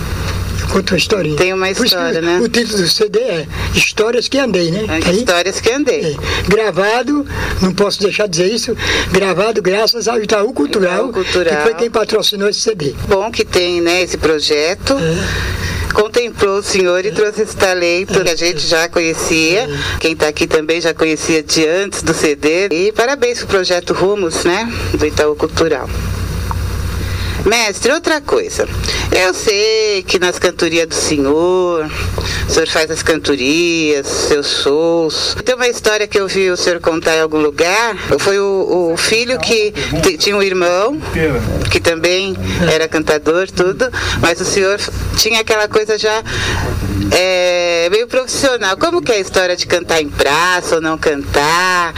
Conta 0.72 0.94
uma 0.94 0.98
historinha. 0.98 1.36
Tem 1.36 1.54
uma 1.54 1.70
história, 1.70 2.22
né? 2.22 2.40
O 2.40 2.48
título 2.48 2.78
do 2.80 2.88
CD 2.88 3.20
é 3.20 3.48
Histórias 3.76 4.28
que 4.28 4.38
Andei, 4.38 4.72
né? 4.72 4.86
É, 4.90 5.12
histórias 5.12 5.60
que 5.60 5.72
Andei. 5.72 6.16
É. 6.16 6.50
Gravado, 6.50 7.26
não 7.62 7.74
posso 7.74 8.02
deixar 8.02 8.28
de 8.28 8.32
dizer 8.32 8.54
isso, 8.54 8.78
gravado 9.12 9.62
graças 9.62 10.08
ao 10.08 10.22
Itaú 10.22 10.54
Cultural, 10.54 11.10
Itaú 11.10 11.14
Cultural, 11.14 11.56
que 11.56 11.62
foi 11.64 11.74
quem 11.76 11.90
patrocinou 11.90 12.50
esse 12.50 12.62
CD. 12.62 12.94
Bom 13.08 13.32
que 13.32 13.46
tem, 13.46 13.82
né, 13.82 14.02
esse 14.02 14.18
projeto. 14.18 14.94
É 14.94 15.74
contemplou 15.94 16.58
o 16.58 16.64
senhor 16.64 17.06
e 17.06 17.12
trouxe 17.12 17.44
esse 17.44 17.56
talento 17.56 18.22
que 18.24 18.30
a 18.30 18.36
gente 18.36 18.66
já 18.68 18.90
conhecia. 18.90 19.70
Quem 20.00 20.14
está 20.14 20.28
aqui 20.28 20.48
também 20.48 20.82
já 20.82 20.94
conhecia 20.94 21.44
de 21.44 21.66
antes 21.68 22.02
do 22.02 22.14
CD. 22.14 22.68
E 22.72 22.92
parabéns 22.92 23.40
pro 23.40 23.48
projeto 23.48 23.94
Rumos, 23.94 24.44
né? 24.44 24.72
Do 24.98 25.06
Itaú 25.06 25.36
Cultural. 25.36 25.88
Mestre, 27.46 27.92
outra 27.92 28.22
coisa. 28.22 28.68
Eu 29.12 29.34
sei 29.34 30.02
que 30.04 30.18
nas 30.18 30.40
cantorias 30.40 30.88
do 30.88 30.96
senhor, 30.96 31.92
o 32.48 32.52
senhor 32.52 32.68
faz 32.70 32.90
as 32.90 33.04
cantorias, 33.04 34.08
seus 34.08 34.62
shows. 34.62 35.36
Tem 35.44 35.54
uma 35.54 35.68
história 35.68 36.08
que 36.08 36.18
eu 36.18 36.28
vi 36.28 36.50
o 36.50 36.56
senhor 36.56 36.80
contar 36.80 37.18
em 37.18 37.22
algum 37.22 37.40
lugar. 37.40 37.98
Foi 38.18 38.40
o, 38.40 38.94
o 38.94 38.98
filho 38.98 39.38
que 39.40 39.74
tinha 40.18 40.36
um 40.38 40.42
irmão, 40.42 40.98
que 41.70 41.80
também 41.82 42.34
era 42.72 42.88
cantador, 42.88 43.52
tudo, 43.52 43.92
mas 44.22 44.40
o 44.40 44.46
senhor 44.46 44.80
tinha 45.18 45.42
aquela 45.42 45.68
coisa 45.68 45.98
já 45.98 46.24
é, 47.12 47.73
meio 47.90 48.08
profissional. 48.08 48.78
Como 48.78 49.02
que 49.02 49.12
é 49.12 49.16
a 49.16 49.20
história 49.20 49.56
de 49.56 49.66
cantar 49.66 50.02
em 50.02 50.10
praça 50.10 50.76
ou 50.76 50.82
não 50.82 50.98
cantar? 50.98 51.94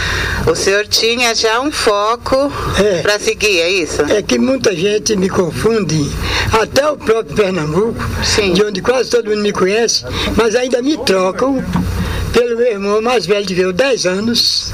O 0.48 0.56
senhor 0.56 0.88
tinha 0.88 1.34
já 1.34 1.60
um 1.60 1.72
foco 1.72 2.52
é, 2.80 3.02
para 3.02 3.20
seguir, 3.20 3.60
é 3.60 3.70
isso? 3.70 4.02
É 4.04 4.22
que 4.22 4.38
muita 4.38 4.76
gente 4.76 5.16
me 5.16 5.30
confunde, 5.30 6.10
até 6.52 6.88
o 6.90 6.98
próprio 6.98 7.36
Pernambuco, 7.36 8.04
Sim. 8.24 8.54
de 8.54 8.64
onde 8.64 8.82
quase 8.82 9.10
todo 9.10 9.30
mundo 9.30 9.42
me 9.42 9.52
conhece, 9.52 10.06
mas 10.36 10.56
ainda 10.56 10.82
me 10.82 10.98
trocam 10.98 11.64
pelo 12.32 12.58
meu 12.58 12.68
irmão 12.68 13.02
mais 13.02 13.26
velho 13.26 13.46
de 13.46 13.74
10 13.74 14.06
anos, 14.06 14.72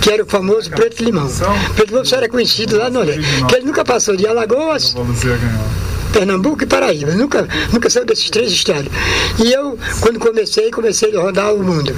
que 0.00 0.10
era 0.10 0.22
o 0.22 0.26
famoso 0.26 0.70
Preto 0.70 1.02
Limão. 1.02 1.28
Preto 1.74 1.90
Limão 1.90 2.04
só 2.04 2.16
era 2.16 2.28
conhecido 2.28 2.78
lá 2.78 2.88
no 2.88 3.00
Oeste, 3.00 3.44
que 3.48 3.56
ele 3.56 3.66
nunca 3.66 3.84
passou 3.84 4.16
de 4.16 4.26
Alagoas 4.26 4.94
Pernambuco 6.10 6.62
e 6.62 6.66
Paraíba. 6.66 7.12
Nunca, 7.12 7.48
nunca 7.72 7.88
saiu 7.90 8.04
desses 8.04 8.30
três 8.30 8.52
estados. 8.52 8.90
E 9.38 9.52
eu, 9.52 9.78
quando 10.00 10.18
comecei, 10.18 10.70
comecei 10.70 11.16
a 11.16 11.20
rodar 11.20 11.54
o 11.54 11.62
mundo. 11.62 11.94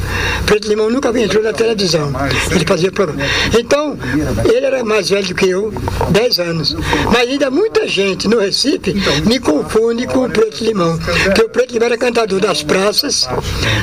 Preto 0.46 0.68
Limão 0.68 0.90
nunca 0.90 1.08
entrou 1.18 1.42
na 1.42 1.52
televisão. 1.52 2.12
Ele 2.50 2.64
fazia 2.66 2.90
programa. 2.90 3.22
Então, 3.58 3.98
ele 4.44 4.66
era 4.66 4.84
mais 4.84 5.10
velho 5.10 5.28
do 5.28 5.34
que 5.34 5.48
eu, 5.48 5.72
10 6.10 6.38
anos. 6.38 6.76
Mas 7.12 7.28
ainda 7.28 7.50
muita 7.50 7.86
gente 7.88 8.28
no 8.28 8.38
Recife 8.38 8.94
me 9.26 9.38
confunde 9.38 10.06
com 10.06 10.24
o 10.24 10.30
Preto 10.30 10.64
Limão. 10.64 10.98
Porque 11.24 11.42
o 11.42 11.48
Preto 11.48 11.72
Limão 11.72 11.86
era 11.86 11.98
cantador 11.98 12.40
das 12.40 12.62
praças, 12.62 13.28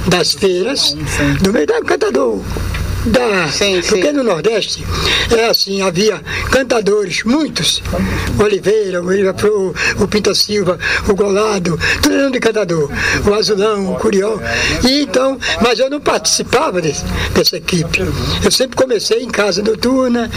das 0.07 0.33
feiras, 0.33 0.95
do 1.41 1.53
meio 1.53 1.67
da 1.67 1.81
cantador 1.81 2.41
da. 3.05 3.47
Sim, 3.49 3.81
sim. 3.81 3.89
Porque 3.89 4.11
no 4.11 4.23
Nordeste 4.23 4.85
é 5.35 5.45
assim, 5.45 5.81
havia 5.81 6.21
cantadores, 6.51 7.23
muitos. 7.23 7.81
Oliveira, 8.37 9.01
o, 9.01 9.33
Pro, 9.33 9.73
o 9.99 10.07
Pinta 10.07 10.33
Silva, 10.33 10.79
o 11.07 11.13
Golado, 11.13 11.79
tudo 12.01 12.15
era 12.15 12.31
de 12.31 12.39
cantador. 12.39 12.89
O 13.25 13.33
Azulão, 13.33 13.93
o 13.93 13.95
Curió. 13.95 14.39
E 14.87 15.01
então, 15.01 15.37
mas 15.61 15.79
eu 15.79 15.89
não 15.89 15.99
participava 15.99 16.81
desse, 16.81 17.03
dessa 17.33 17.57
equipe. 17.57 18.01
Eu 18.43 18.51
sempre 18.51 18.75
comecei 18.75 19.21
em 19.23 19.29
casa 19.29 19.61
noturna, 19.61 20.29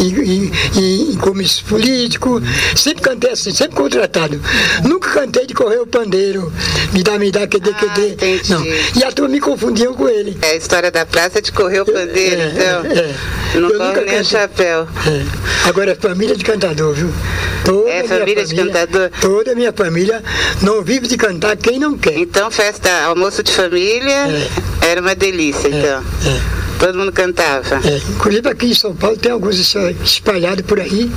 em, 0.00 0.50
em, 0.76 1.12
em 1.12 1.16
comício 1.16 1.64
político, 1.66 2.40
sempre 2.74 3.02
cantei 3.02 3.30
assim, 3.30 3.52
sempre 3.52 3.76
contratado. 3.76 4.40
Nunca 4.84 5.10
cantei 5.10 5.46
de 5.46 5.54
correr 5.54 5.78
o 5.78 5.86
pandeiro, 5.86 6.52
me 6.92 7.02
dá, 7.02 7.18
me 7.18 7.30
dá, 7.30 7.46
que 7.46 7.58
dê, 7.58 7.72
que 7.74 7.88
dê. 7.90 8.16
Ah, 8.20 8.42
não. 8.50 8.64
E 8.64 9.04
a 9.04 9.12
turma 9.12 9.30
me 9.30 9.40
confundiam 9.40 9.94
com 9.94 10.08
ele. 10.08 10.36
É 10.42 10.52
a 10.52 10.56
história 10.56 10.90
da 10.90 11.04
praça 11.04 11.40
de 11.40 11.52
correr 11.52 11.80
o 11.80 11.84
pandeiro 11.84 12.05
dele, 12.06 12.42
é, 12.42 12.46
então. 12.48 12.90
É, 12.90 13.58
não 13.58 13.70
corre 13.70 14.00
nem 14.02 14.20
o 14.20 14.24
chapéu. 14.24 14.82
É. 14.82 15.68
Agora 15.68 15.92
é 15.92 15.94
família 15.94 16.36
de 16.36 16.44
cantador, 16.44 16.92
viu? 16.92 17.12
Toda 17.64 17.90
é 17.90 18.02
família, 18.04 18.18
família 18.18 18.44
de 18.44 18.54
cantador? 18.54 19.10
Toda 19.20 19.52
a 19.52 19.54
minha 19.54 19.72
família 19.72 20.22
não 20.62 20.82
vive 20.82 21.06
de 21.06 21.16
cantar 21.16 21.56
quem 21.56 21.78
não 21.78 21.96
quer. 21.96 22.18
Então, 22.18 22.50
festa, 22.50 22.90
almoço 23.04 23.42
de 23.42 23.52
família 23.52 24.28
é. 24.28 24.48
era 24.90 25.00
uma 25.00 25.14
delícia, 25.14 25.68
é, 25.68 25.70
então. 25.70 26.04
É. 26.26 26.66
Todo 26.78 26.98
mundo 26.98 27.10
cantava. 27.10 27.80
É, 27.84 27.96
inclusive 28.10 28.48
aqui 28.48 28.66
em 28.66 28.74
São 28.74 28.94
Paulo 28.94 29.16
tem 29.16 29.32
alguns 29.32 29.58
espalhados 30.04 30.64
por 30.66 30.78
aí 30.78 31.10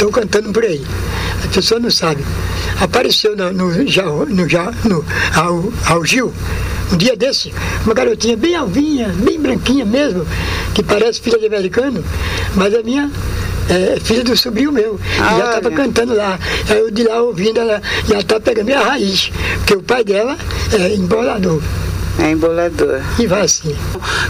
estão 0.00 0.10
cantando 0.10 0.50
por 0.50 0.64
aí. 0.64 0.82
As 1.44 1.54
pessoas 1.54 1.82
não 1.82 1.90
sabem. 1.90 2.24
Apareceu 2.80 3.36
no, 3.36 3.52
no, 3.52 3.70
no, 3.70 4.26
no, 4.26 4.46
no 4.88 5.04
ao, 5.34 5.72
ao 5.86 6.04
Gil 6.04 6.32
um 6.92 6.96
dia 6.96 7.16
desse, 7.16 7.52
uma 7.84 7.94
garotinha 7.94 8.36
bem 8.36 8.56
alvinha, 8.56 9.10
bem 9.10 9.38
branquinha 9.38 9.84
mesmo, 9.84 10.26
que 10.74 10.82
parece 10.82 11.20
filha 11.20 11.38
de 11.38 11.46
americano, 11.46 12.04
mas 12.56 12.74
é 12.74 12.82
minha 12.82 13.08
é, 13.68 14.00
filha 14.00 14.24
do 14.24 14.36
sobrinho 14.36 14.72
meu. 14.72 14.98
Ah, 15.20 15.38
já 15.38 15.46
estava 15.56 15.70
cantando 15.70 16.16
lá. 16.16 16.36
Aí 16.68 16.78
eu 16.78 16.90
de 16.90 17.04
lá 17.04 17.22
ouvindo, 17.22 17.60
ela 17.60 17.80
já 18.08 18.18
está 18.18 18.40
pegando 18.40 18.66
minha 18.66 18.82
raiz, 18.82 19.30
porque 19.58 19.74
o 19.74 19.82
pai 19.82 20.02
dela 20.02 20.36
é 20.72 20.94
embolador. 20.94 21.62
É 22.18 22.30
embolador. 22.30 23.00
E 23.18 23.26
vai 23.26 23.42
assim. 23.42 23.74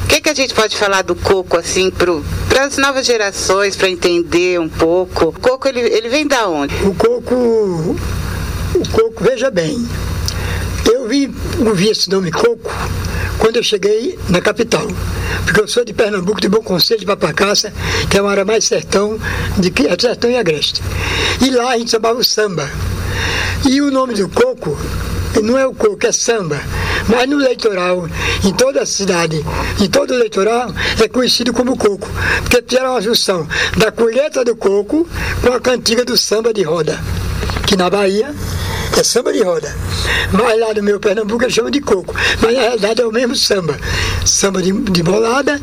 O 0.03 0.07
que, 0.07 0.21
que 0.21 0.29
a 0.29 0.35
gente 0.35 0.55
pode 0.55 0.77
falar 0.77 1.03
do 1.03 1.15
coco, 1.15 1.57
assim, 1.57 1.91
para 1.91 2.65
as 2.65 2.77
novas 2.77 3.07
gerações, 3.07 3.75
para 3.77 3.89
entender 3.89 4.61
um 4.61 4.69
pouco? 4.69 5.27
O 5.27 5.33
coco, 5.33 5.67
ele, 5.67 5.81
ele 5.81 6.09
vem 6.09 6.27
da 6.27 6.47
onde? 6.47 6.75
O 6.85 6.95
coco, 6.95 7.35
o 7.35 8.89
coco, 8.93 9.25
veja 9.25 9.51
bem, 9.51 9.87
eu 10.93 11.09
vim 11.09 11.35
ouvir 11.67 11.91
esse 11.91 12.11
nome 12.11 12.31
Coco 12.31 12.71
quando 13.39 13.57
eu 13.57 13.63
cheguei 13.63 14.19
na 14.29 14.41
capital. 14.41 14.87
Porque 15.45 15.61
eu 15.61 15.69
sou 15.69 15.85
de 15.85 15.93
Pernambuco, 15.93 16.41
de 16.41 16.49
Bom 16.49 16.63
Conselho, 16.63 17.01
de 17.01 17.07
Papacaça, 17.07 17.73
que 18.11 18.19
é 18.19 18.23
uma 18.23 18.31
área 18.31 18.45
mais 18.45 18.65
sertão, 18.65 19.19
de 19.57 19.73
é 19.87 19.99
sertão 19.99 20.31
e 20.31 20.37
agreste. 20.37 20.83
E 21.41 21.51
lá 21.51 21.73
a 21.73 21.79
gente 21.79 21.91
chamava 21.91 22.19
o 22.19 22.25
samba. 22.25 22.69
E 23.69 23.81
o 23.81 23.91
nome 23.91 24.15
do 24.15 24.29
coco 24.29 24.79
não 25.43 25.59
é 25.59 25.67
o 25.67 25.75
coco, 25.75 26.07
é 26.07 26.13
samba. 26.13 26.61
Mas 27.09 27.29
no 27.29 27.37
leitoral, 27.37 28.09
em 28.45 28.53
toda 28.53 28.83
a 28.83 28.87
cidade, 28.87 29.45
em 29.81 29.89
todo 29.89 30.13
o 30.13 30.19
leitoral, 30.19 30.73
é 31.01 31.09
conhecido 31.09 31.53
como 31.53 31.77
coco. 31.77 32.09
Porque 32.43 32.63
fizeram 32.63 32.93
uma 32.93 33.03
junção 33.03 33.47
da 33.77 33.93
colheita 33.93 34.45
do 34.45 34.57
coco 34.57 35.09
com 35.43 35.53
a 35.53 35.61
cantiga 35.61 36.05
do 36.05 36.17
samba 36.17 36.53
de 36.53 36.63
roda. 36.63 36.99
Que 37.67 37.77
na 37.77 37.89
Bahia 37.89 38.35
é 38.97 39.03
samba 39.03 39.33
de 39.33 39.43
roda. 39.43 39.75
Mas 40.33 40.61
lá 40.61 40.75
no 40.75 40.83
meu 40.83 41.01
Pernambuco 41.01 41.45
eles 41.45 41.55
chamam 41.55 41.71
de 41.71 41.81
coco. 41.81 42.15
Mas 42.41 42.55
na 42.55 42.61
realidade 42.61 43.01
é 43.01 43.07
o 43.07 43.13
mesmo 43.13 43.35
samba. 43.37 43.79
Samba 44.25 44.63
de, 44.63 44.73
de 44.73 45.03
bolada, 45.03 45.61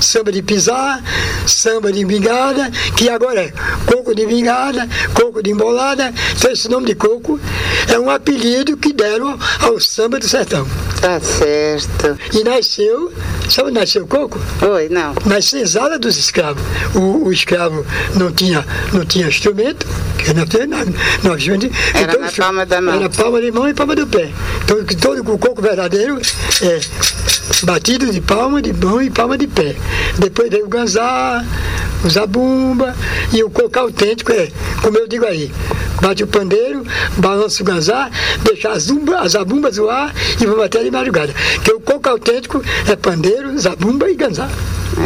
samba 0.00 0.32
de 0.32 0.42
pisar, 0.42 1.02
samba 1.46 1.92
de 1.92 2.04
bingada, 2.04 2.70
que 2.96 3.08
agora 3.08 3.42
é 3.42 3.52
coco 3.86 4.14
de 4.14 4.26
bingada, 4.26 4.88
coco 5.14 5.42
de 5.42 5.50
embolada. 5.50 6.12
Então 6.36 6.50
esse 6.50 6.68
nome 6.68 6.86
de 6.86 6.94
coco 6.94 7.38
é 7.88 7.98
um 7.98 8.10
apelido 8.10 8.76
que 8.76 8.92
deram 8.92 9.38
ao 9.60 9.80
samba 9.80 10.18
do 10.18 10.28
sertão. 10.28 10.66
Tá 11.00 11.20
certo. 11.20 12.18
E 12.32 12.44
nasceu, 12.44 13.12
sabe 13.48 13.70
onde 13.70 13.80
nasceu 13.80 14.04
o 14.04 14.06
coco? 14.06 14.38
Oi, 14.62 14.88
não. 14.88 15.14
Nas 15.24 15.46
senzalas 15.46 15.98
dos 15.98 16.16
escravos. 16.16 16.62
O, 16.94 17.26
o 17.26 17.32
escravo 17.32 17.86
não 18.14 18.30
tinha, 18.32 18.66
não 18.92 19.04
tinha 19.04 19.26
instrumento, 19.28 19.86
que 20.18 20.34
não 20.34 20.46
tinha 20.46 20.66
nada. 20.66 20.92
Nós, 21.22 21.46
Era 21.48 21.56
então, 22.02 22.20
na 22.20 22.30
palma 22.30 22.66
da 22.70 22.80
mão. 22.80 22.94
Era 22.94 23.10
palma 23.10 23.40
de 23.40 23.50
mão 23.50 23.68
e 23.68 23.74
palma 23.74 23.94
do 23.94 24.06
pé. 24.06 24.30
Então, 24.64 24.84
todo 24.98 25.34
o 25.34 25.38
coco 25.38 25.60
verdadeiro 25.60 26.18
é 26.62 26.80
batido 27.64 28.10
de 28.10 28.20
palma 28.20 28.62
de 28.62 28.72
mão 28.72 29.02
e 29.02 29.10
palma 29.10 29.36
de 29.36 29.46
pé. 29.46 29.76
Depois 30.18 30.48
veio 30.48 30.64
o 30.64 30.68
ganzá, 30.68 31.44
o 32.04 32.08
zabumba 32.08 32.94
e 33.32 33.42
o 33.42 33.50
coco 33.50 33.78
autêntico 33.78 34.32
é, 34.32 34.48
como 34.82 34.96
eu 34.96 35.08
digo 35.08 35.26
aí, 35.26 35.52
bate 36.00 36.22
o 36.22 36.26
pandeiro, 36.26 36.86
balança 37.16 37.62
o 37.62 37.66
ganzá, 37.66 38.08
deixa 38.42 38.70
as, 38.70 38.88
as 39.20 39.32
zabumbas 39.32 39.74
zoar 39.74 40.14
e 40.40 40.46
vamos 40.46 40.64
até 40.64 40.82
de 40.82 40.90
madrugada. 40.90 41.34
Porque 41.56 41.72
o 41.72 41.80
coco 41.80 42.08
autêntico 42.08 42.62
é 42.88 42.96
pandeiro, 42.96 43.58
zabumba 43.58 44.08
e 44.08 44.14
ganzá. 44.14 44.48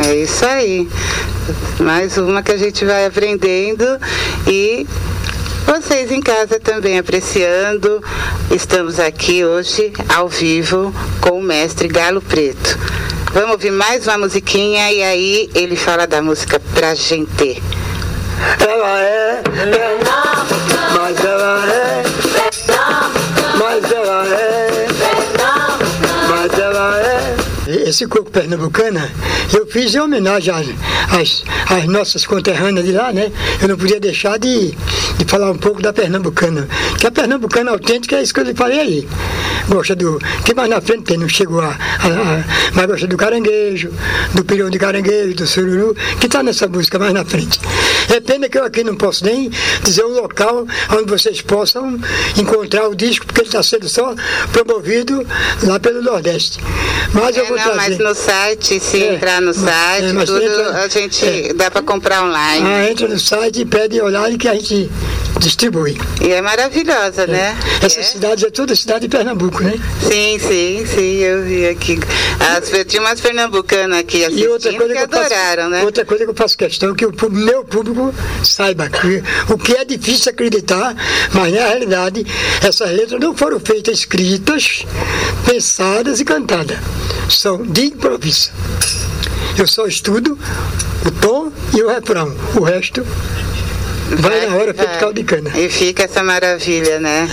É 0.07 0.17
isso 0.17 0.45
aí. 0.45 0.89
Mais 1.81 2.17
uma 2.19 2.43
que 2.43 2.53
a 2.53 2.57
gente 2.57 2.85
vai 2.85 3.07
aprendendo 3.07 3.85
e 4.47 4.87
vocês 5.67 6.11
em 6.11 6.21
casa 6.21 6.61
também 6.61 6.99
apreciando. 6.99 8.03
Estamos 8.51 9.01
aqui 9.01 9.45
hoje 9.45 9.93
ao 10.09 10.29
vivo 10.29 10.95
com 11.21 11.39
o 11.39 11.43
mestre 11.43 11.89
Galo 11.89 12.21
Preto. 12.21 12.79
Vamos 13.33 13.53
ouvir 13.53 13.73
mais 13.73 14.07
uma 14.07 14.19
musiquinha 14.19 14.93
e 14.93 15.03
aí 15.03 15.51
ele 15.55 15.77
fala 15.77 16.07
da 16.07 16.21
música 16.23 16.61
Pra 16.75 16.95
Gente. 16.95 17.63
Ela 18.61 19.01
é, 19.01 19.43
mas 20.95 21.25
ela 21.25 21.73
é, 21.73 21.84
Coco 28.09 28.31
pernambucana 28.31 29.11
eu 29.53 29.67
fiz 29.67 29.95
em 29.95 30.01
homenagem 30.01 30.53
às, 30.53 30.67
às, 31.13 31.45
às, 31.71 31.85
nossas 31.87 32.27
conterrâneas 32.27 32.85
de 32.85 32.93
lá, 32.93 33.13
né? 33.13 33.31
Eu 33.61 33.69
não 33.69 33.77
podia 33.77 34.01
deixar 34.01 34.39
de, 34.39 34.75
de 35.17 35.25
falar 35.27 35.51
um 35.51 35.57
pouco 35.57 35.81
da 35.81 35.93
pernambucana. 35.93 36.67
Que 36.99 37.07
a 37.07 37.11
pernambucana 37.11 37.71
autêntica 37.71 38.17
é 38.17 38.23
isso 38.23 38.35
que 38.35 38.41
eu 38.41 38.45
lhe 38.45 38.55
falei 38.55 38.81
aí. 38.81 39.09
Gosta 39.69 39.95
do. 39.95 40.19
Que 40.45 40.55
mais 40.55 40.69
na 40.69 40.81
frente 40.81 41.05
tem, 41.05 41.19
não 41.19 41.29
chegou 41.29 41.61
a, 41.61 41.69
a, 41.69 41.71
a. 41.71 42.45
Mas 42.73 42.87
gosta 42.87 43.07
do 43.07 43.17
caranguejo, 43.17 43.93
do 44.35 44.45
pirão 44.45 44.71
de 44.71 44.79
caranguejo, 44.79 45.35
do 45.35 45.47
sururu, 45.47 45.97
que 46.21 46.27
está 46.27 46.43
nessa 46.43 46.67
música 46.67 46.99
mais 46.99 47.13
na 47.13 47.25
frente. 47.25 47.61
É 48.15 48.21
pena 48.21 48.49
que 48.49 48.59
eu 48.59 48.65
aqui 48.65 48.83
não 48.85 48.97
posso 48.97 49.25
nem 49.25 49.51
dizer 49.83 50.05
o 50.05 50.21
local 50.21 50.67
onde 50.91 51.11
vocês 51.11 51.41
possam 51.41 51.99
encontrar 52.37 52.89
o 52.89 52.95
disco, 52.95 53.27
porque 53.27 53.41
ele 53.41 53.49
está 53.49 53.63
sendo 53.63 53.89
só 53.89 54.15
promovido 54.53 55.27
lá 55.63 55.79
pelo 55.79 56.03
Nordeste. 56.03 56.59
Mas 57.13 57.37
é, 57.37 57.41
eu 57.41 57.47
vou 57.47 57.57
não, 57.57 57.65
trazer. 57.65 57.84
Mas 57.89 57.99
no 57.99 58.15
site, 58.15 58.81
se 58.81 59.03
É, 59.03 59.15
entrar 59.15 59.41
no 59.41 59.47
mas- 59.55 59.57
site, 59.57 60.07
é, 60.07 60.25
tudo 60.25 60.43
entra- 60.43 60.83
a 60.85 60.89
gente 60.89 61.25
é. 61.25 61.53
dá 61.55 61.71
para 61.71 61.83
comprar 61.83 62.23
online. 62.25 62.67
Ah, 62.67 62.91
entra 62.91 63.09
no 63.09 63.19
site 63.19 63.61
e 63.63 63.65
pede 63.65 64.01
online 64.01 64.37
que 64.39 64.49
a 64.49 64.55
gente 64.55 64.91
distribui. 65.39 65.99
E 66.21 66.29
é 66.31 66.41
maravilhosa, 66.41 67.27
né? 67.27 67.57
Essas 67.83 67.99
É. 67.99 68.03
cidades 68.03 68.45
é 68.45 68.51
toda 68.51 68.75
cidade 68.75 69.07
de 69.07 69.09
Pernambuco, 69.17 69.63
né? 69.63 69.75
Sim, 70.01 70.39
sim, 70.39 70.87
sim, 70.87 71.17
eu 71.19 71.43
vi 71.45 71.69
aqui. 71.69 71.99
As, 72.41 72.71
tinha 72.87 73.03
umas 73.03 73.21
pernambucanas 73.21 73.99
aqui 73.99 74.19
E 74.19 74.25
assistindo 74.25 74.51
outra 74.53 74.73
coisa 74.73 74.95
que 74.95 74.99
que 74.99 75.05
eu 75.05 75.09
faço, 75.09 75.35
adoraram, 75.35 75.71
né? 75.71 75.83
outra 75.83 76.05
coisa 76.05 76.25
que 76.25 76.31
eu 76.31 76.35
faço 76.35 76.57
questão 76.59 76.95
que 76.95 77.07
o 77.07 77.13
meu 77.31 77.65
público 77.65 78.15
saiba 78.43 78.89
que 78.89 79.23
o 79.53 79.59
que 79.59 79.73
é 79.77 79.85
difícil 79.85 80.31
acreditar, 80.31 80.95
mas 81.33 81.53
na 81.53 81.61
realidade 81.61 82.27
essas 82.63 82.91
letras 82.91 83.21
não 83.21 83.35
foram 83.37 83.59
feitas 83.61 83.99
escritas, 83.99 84.85
pensadas 85.47 86.21
e 86.21 86.25
cantadas. 86.25 86.79
São 87.29 87.63
de 87.63 87.87
improviso. 87.87 88.51
Eu 89.57 89.67
só 89.67 89.87
estudo 89.87 90.39
o 91.07 91.11
tom 91.11 91.53
e 91.75 91.83
o 91.83 91.89
refrão. 91.89 92.35
O 92.57 92.61
resto 92.65 93.07
vai, 94.11 94.47
na 94.47 94.57
hora 94.57 94.73
vai. 94.73 94.99
caldo 94.99 95.15
de 95.15 95.25
cana. 95.25 95.51
E 95.57 95.69
fica 95.69 96.05
essa 96.05 96.23
maravilha, 96.23 97.01
né? 97.01 97.29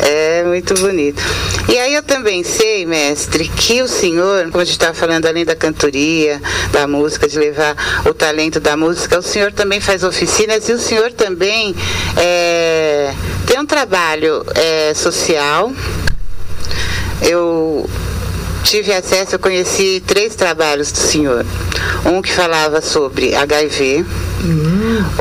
É 0.00 0.42
muito 0.44 0.74
bonito. 0.74 1.22
E 1.68 1.78
aí 1.78 1.94
eu 1.94 2.02
também 2.02 2.42
sei, 2.42 2.84
mestre, 2.84 3.48
que 3.48 3.82
o 3.82 3.88
senhor, 3.88 4.44
como 4.50 4.60
a 4.60 4.64
gente 4.64 4.72
estava 4.72 4.94
falando 4.94 5.26
além 5.26 5.44
da 5.44 5.54
cantoria, 5.54 6.40
da 6.72 6.86
música, 6.86 7.28
de 7.28 7.38
levar 7.38 7.76
o 8.04 8.12
talento 8.12 8.58
da 8.58 8.76
música, 8.76 9.18
o 9.18 9.22
senhor 9.22 9.52
também 9.52 9.80
faz 9.80 10.02
oficinas 10.02 10.68
e 10.68 10.72
o 10.72 10.78
senhor 10.78 11.12
também 11.12 11.74
é, 12.16 13.14
tem 13.46 13.60
um 13.60 13.66
trabalho 13.66 14.44
é, 14.54 14.92
social. 14.94 15.72
Eu 17.22 17.88
tive 18.64 18.92
acesso, 18.92 19.34
eu 19.34 19.38
conheci 19.38 20.02
três 20.06 20.34
trabalhos 20.34 20.90
do 20.90 20.98
senhor. 20.98 21.44
Um 22.04 22.20
que 22.20 22.32
falava 22.32 22.80
sobre 22.80 23.34
HIV, 23.34 24.04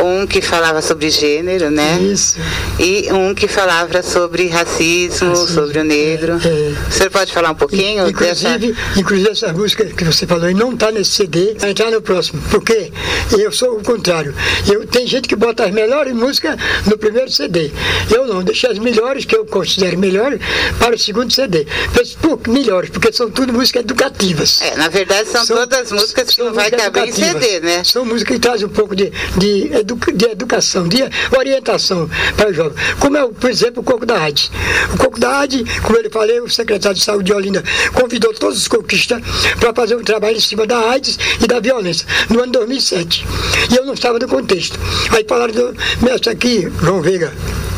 um 0.04 0.26
que 0.28 0.42
falava 0.42 0.82
sobre 0.82 1.10
gênero, 1.10 1.70
né? 1.70 2.00
Isso. 2.02 2.38
E 2.80 3.12
um 3.12 3.34
que 3.34 3.48
falava 3.48 4.02
sobre 4.02 4.48
racismo, 4.48 5.30
Racismo, 5.30 5.36
sobre 5.48 5.80
o 5.80 5.84
negro. 5.84 6.40
é, 6.44 6.48
é. 6.48 6.76
O 6.88 6.92
senhor 6.92 7.10
pode 7.10 7.32
falar 7.32 7.52
um 7.52 7.56
pouquinho 7.56 8.08
Inclusive, 8.08 8.76
inclusive 8.98 9.30
essa 9.30 9.54
música 9.54 9.86
que 9.86 10.04
você 10.04 10.26
falou 10.26 10.50
e 10.50 10.54
não 10.54 10.74
está 10.74 10.92
nesse 10.92 11.12
CD, 11.12 11.56
vai 11.58 11.72
entrar 11.72 11.92
no 11.92 12.02
próximo. 12.02 12.42
Porque 12.50 12.92
eu 13.38 13.52
sou 13.52 13.78
o 13.78 13.84
contrário. 13.84 14.34
Eu, 14.72 14.86
tem 14.88 15.08
gente 15.08 15.28
que 15.28 15.36
bota 15.36 15.66
as 15.66 15.72
melhores 15.72 16.14
músicas 16.14 16.58
no 16.86 16.98
primeiro 16.98 17.32
CD. 17.32 17.72
Eu 18.14 18.28
não, 18.28 18.44
deixei 18.44 18.72
as 18.72 18.80
melhores, 18.80 19.26
que 19.26 19.36
eu 19.36 19.46
considero 19.46 19.98
melhores, 19.98 20.40
para 20.80 20.96
o 20.96 21.00
segundo 21.00 21.32
CD. 21.32 21.66
Penso, 21.94 22.18
pô, 22.18 22.40
melhores, 22.50 22.90
porque 22.90 23.12
são 23.12 23.30
tudo 23.30 23.54
músicas 23.54 23.84
educativas. 23.84 24.62
É, 24.62 24.76
na 24.76 24.90
verdade 24.90 25.30
são, 25.30 25.46
todas 25.46 25.92
músicas 25.92 26.30
que 26.30 26.36
são 26.36 26.46
não 26.46 26.54
vai 26.54 26.72
caber 26.72 27.08
em. 27.08 27.12
CD, 27.12 27.60
né? 27.60 27.84
São 27.84 28.06
músicas 28.06 28.36
que 28.36 28.42
trazem 28.42 28.68
um 28.68 28.70
pouco 28.70 28.96
de, 28.96 29.11
de, 29.38 29.72
edu- 29.74 30.00
de 30.14 30.26
educação, 30.26 30.88
de 30.88 30.98
orientação 31.38 32.10
para 32.36 32.50
o 32.50 32.54
jovem. 32.54 32.74
Como 33.00 33.18
é, 33.18 33.28
por 33.28 33.50
exemplo, 33.50 33.82
o 33.82 33.84
Coco 33.84 34.06
da 34.06 34.22
AIDS. 34.22 34.52
O 34.94 34.98
Coco 34.98 35.20
da 35.20 35.40
AIDS, 35.40 35.64
como 35.84 35.98
eu 35.98 36.04
lhe 36.04 36.10
falei, 36.10 36.40
o 36.40 36.50
secretário 36.50 36.98
de 36.98 37.04
saúde 37.04 37.26
de 37.26 37.34
Olinda 37.34 37.64
convidou 37.94 38.34
todos 38.34 38.58
os 38.58 38.68
coquistas 38.68 39.22
para 39.60 39.74
fazer 39.74 39.96
um 39.96 40.04
trabalho 40.04 40.38
em 40.38 40.42
cima 40.42 40.66
da 40.66 40.78
AIDS 40.92 41.18
e 41.42 41.48
da 41.48 41.60
violência, 41.60 42.06
no 42.30 42.42
ano 42.42 42.52
2007. 42.52 43.26
E 43.72 43.76
eu 43.76 43.86
não 43.86 43.94
estava 43.94 44.20
no 44.20 44.28
contexto. 44.28 44.80
Aí 45.12 45.26
falaram 45.28 45.54
do 45.54 45.76
mestre 46.02 46.30
aqui, 46.32 46.72
João 46.82 47.02
Veiga. 47.02 47.32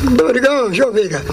Obrigado, 0.05 0.73
João 0.73 0.91
Veiga. 0.91 1.23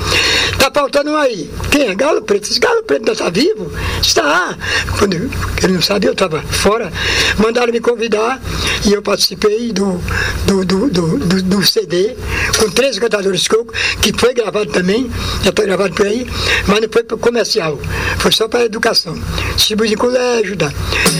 Tá 0.59 0.71
faltando 0.73 1.11
um 1.11 1.17
aí. 1.17 1.50
Quem 1.71 1.89
é? 1.89 1.95
Galo 1.95 2.23
Preto. 2.23 2.49
Esse 2.50 2.61
Galo 2.61 2.83
Preto 2.85 3.00
ainda 3.00 3.12
está 3.12 3.29
vivo? 3.31 3.71
Está. 4.00 4.57
Quando 4.99 5.15
ele 5.15 5.73
não 5.73 5.83
sabia, 5.83 6.09
eu 6.11 6.13
estava 6.13 6.41
fora. 6.43 6.93
Mandaram 7.39 7.73
me 7.73 7.80
convidar 7.80 8.41
e 8.87 8.93
eu 8.93 9.02
participei 9.02 9.73
do, 9.73 10.00
do, 10.47 10.65
do, 10.65 10.89
do, 10.89 11.19
do- 11.19 11.43
do 11.43 11.67
CD 11.67 12.15
com 12.59 12.71
três 12.71 12.99
cantadores 12.99 13.49
coco, 13.49 13.73
que 14.00 14.13
foi 14.13 14.35
gravado 14.35 14.71
também, 14.71 15.11
já 15.43 15.52
foi 15.54 15.67
gravado 15.67 15.95
por 15.95 16.06
aí, 16.06 16.26
mas 16.67 16.80
não 16.80 16.89
foi 16.91 17.02
para 17.02 17.17
comercial. 17.17 17.78
Foi 18.19 18.30
só 18.33 18.47
para 18.49 18.65
educação. 18.65 19.19
Distribuí 19.56 19.93
em 19.93 19.97
colégio. 19.97 20.56
Tá? 20.56 20.73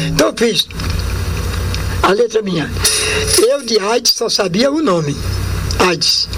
Então 0.09 0.29
eu 0.29 0.35
fiz. 0.37 0.69
A 2.03 2.13
letra 2.13 2.43
minha. 2.43 2.71
Eu 3.39 3.63
de 3.63 3.79
AIDS 3.79 4.13
só 4.13 4.29
sabia 4.29 4.71
o 4.71 4.81
nome. 4.83 5.17
AIDS. 5.81 6.29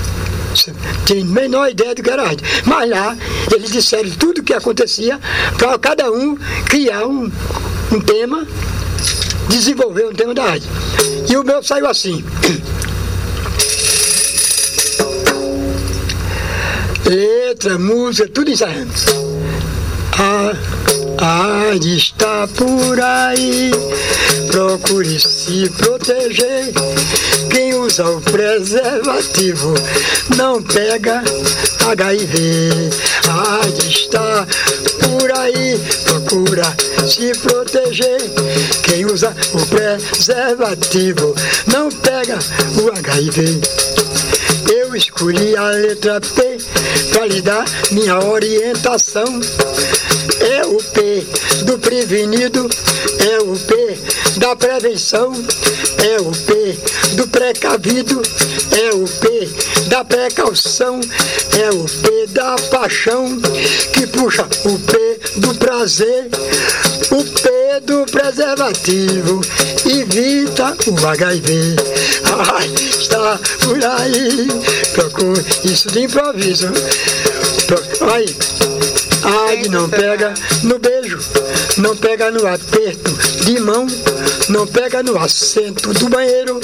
Tinha 1.05 1.23
a 1.23 1.25
menor 1.25 1.71
ideia 1.71 1.95
do 1.95 2.03
que 2.03 2.11
era 2.11 2.29
AIDS. 2.29 2.63
Mas 2.65 2.89
lá 2.89 3.17
eles 3.53 3.71
disseram 3.71 4.11
tudo 4.11 4.39
o 4.41 4.45
que 4.45 4.55
acontecia 4.55 5.19
para 5.57 5.79
cada 5.79 6.11
um 6.11 6.37
criar 6.67 7.07
um, 7.07 7.31
um 7.91 8.01
tema, 8.01 8.47
desenvolver 9.49 10.07
um 10.07 10.13
tema 10.13 10.35
da 10.35 10.45
AIDS. 10.45 10.69
E 11.29 11.37
o 11.37 11.45
meu 11.45 11.63
saiu 11.63 11.87
assim. 11.87 12.25
Letra, 17.05 17.79
música, 17.79 18.29
tudo 18.29 18.51
ensaiando. 18.51 18.93
A, 20.19 20.51
a 20.51 20.72
AIDS 21.19 21.85
está 21.85 22.49
por 22.57 23.01
aí, 23.01 23.71
procure 24.51 25.19
se 25.21 25.69
proteger. 25.71 26.73
Quem 27.51 27.75
usa 27.75 28.09
o 28.09 28.21
preservativo 28.21 29.75
não 30.37 30.63
pega 30.63 31.23
HIV. 31.89 32.91
AIDS 33.29 33.85
está 33.85 34.47
por 35.01 35.39
aí, 35.39 35.79
procura 36.05 36.65
se 37.07 37.33
proteger. 37.41 38.21
Quem 38.83 39.05
usa 39.07 39.35
o 39.55 39.67
preservativo 39.67 41.35
não 41.67 41.89
pega 41.91 42.39
o 42.83 42.91
HIV. 42.99 43.61
Eu 44.75 44.95
escolhi 44.95 45.57
a 45.57 45.69
letra 45.69 46.21
P 46.21 46.59
para 47.13 47.27
lhe 47.27 47.43
dar 47.43 47.65
minha 47.91 48.19
orientação. 48.19 49.25
É 50.41 50.67
o 50.67 50.77
P 50.77 51.27
do 51.65 51.79
prevenido, 51.79 52.69
é 53.21 53.39
o 53.39 53.57
P 53.57 53.99
da 54.39 54.55
prevenção, 54.57 55.33
é 56.03 56.21
o 56.21 56.31
P 56.33 56.79
do 57.17 57.27
precavido, 57.29 58.21
é 58.73 58.95
o 58.95 59.05
P 59.05 59.49
da 59.89 60.05
precaução, 60.05 61.01
é 61.59 61.71
o 61.71 61.85
P 61.85 62.27
da 62.29 62.57
paixão 62.71 63.41
que 63.93 64.07
puxa 64.07 64.47
o 64.65 64.79
P 64.79 65.21
do 65.37 65.55
prazer, 65.57 66.29
o 67.11 67.25
P 67.25 67.81
do 67.85 68.05
preservativo 68.11 69.41
evita 69.87 70.77
o 70.87 71.07
HIV. 71.07 71.77
Ai, 72.55 72.73
está 72.79 73.39
por 73.65 73.85
aí, 73.85 74.49
procure 74.95 75.45
isso 75.65 75.89
de 75.89 76.01
improviso. 76.03 76.69
Pro- 77.67 78.13
Aí, 78.13 78.27
Ai, 79.25 79.63
não 79.71 79.89
pega 79.89 80.35
no 80.65 80.79
beijo, 80.79 81.19
não 81.79 81.97
pega 81.97 82.31
no 82.31 82.47
aperto 82.47 83.13
de 83.45 83.61
mão, 83.61 83.87
não 84.49 84.67
pega 84.67 85.03
no 85.03 85.17
assento 85.19 85.93
do 85.95 86.09
banheiro, 86.09 86.61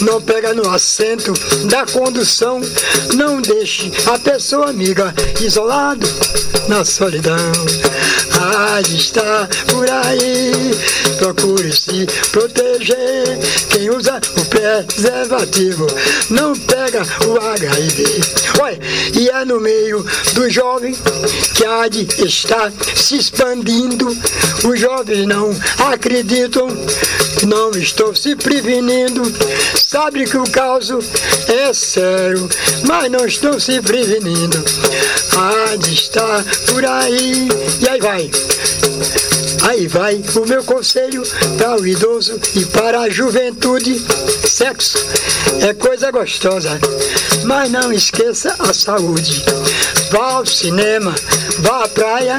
não 0.00 0.20
pega 0.20 0.54
no 0.54 0.68
assento 0.70 1.32
da 1.66 1.84
condução, 1.86 2.60
não 3.14 3.40
deixe 3.40 3.92
a 4.06 4.18
pessoa 4.18 4.70
amiga 4.70 5.14
isolado 5.40 6.06
na 6.68 6.84
solidão. 6.84 7.36
Ai, 8.40 8.82
está 8.82 9.46
por 9.68 9.88
aí, 9.90 10.52
procure 11.18 11.70
se 11.72 12.06
proteger. 12.32 13.38
Quem 13.68 13.90
usa 13.90 14.18
o 14.38 14.44
preservativo 14.46 15.86
não 16.30 16.54
pega 16.54 17.02
o 17.26 17.38
HIV. 17.38 18.04
Olha, 18.60 18.78
e 19.18 19.28
é 19.28 19.44
no 19.44 19.60
meio 19.60 20.04
do 20.32 20.48
jovem 20.48 20.96
que 21.54 21.64
a 21.64 21.82
Está 21.98 22.70
se 22.94 23.16
expandindo. 23.16 24.06
Os 24.64 24.78
jovens 24.78 25.26
não 25.26 25.50
acreditam, 25.92 26.68
não 27.46 27.70
estou 27.72 28.14
se 28.14 28.36
prevenindo. 28.36 29.22
Sabe 29.74 30.24
que 30.24 30.36
o 30.36 30.44
caso 30.44 30.98
é 31.48 31.72
sério, 31.72 32.48
mas 32.86 33.10
não 33.10 33.26
estão 33.26 33.58
se 33.58 33.80
prevenindo. 33.82 34.62
A 35.36 35.70
AIDS 35.70 35.88
está 35.88 36.44
por 36.66 36.84
aí. 36.84 37.48
E 37.80 37.88
aí 37.88 38.00
vai. 38.00 38.30
Aí 39.62 39.86
vai 39.86 40.22
o 40.36 40.46
meu 40.46 40.64
conselho 40.64 41.22
para 41.58 41.80
o 41.80 41.86
idoso 41.86 42.40
e 42.54 42.64
para 42.66 43.00
a 43.00 43.10
juventude. 43.10 44.00
Sexo 44.46 44.98
é 45.60 45.74
coisa 45.74 46.10
gostosa, 46.10 46.78
mas 47.44 47.70
não 47.70 47.92
esqueça 47.92 48.54
a 48.58 48.72
saúde. 48.72 49.44
Vá 50.10 50.32
ao 50.32 50.46
cinema, 50.46 51.14
vá 51.60 51.84
à 51.84 51.88
praia 51.88 52.38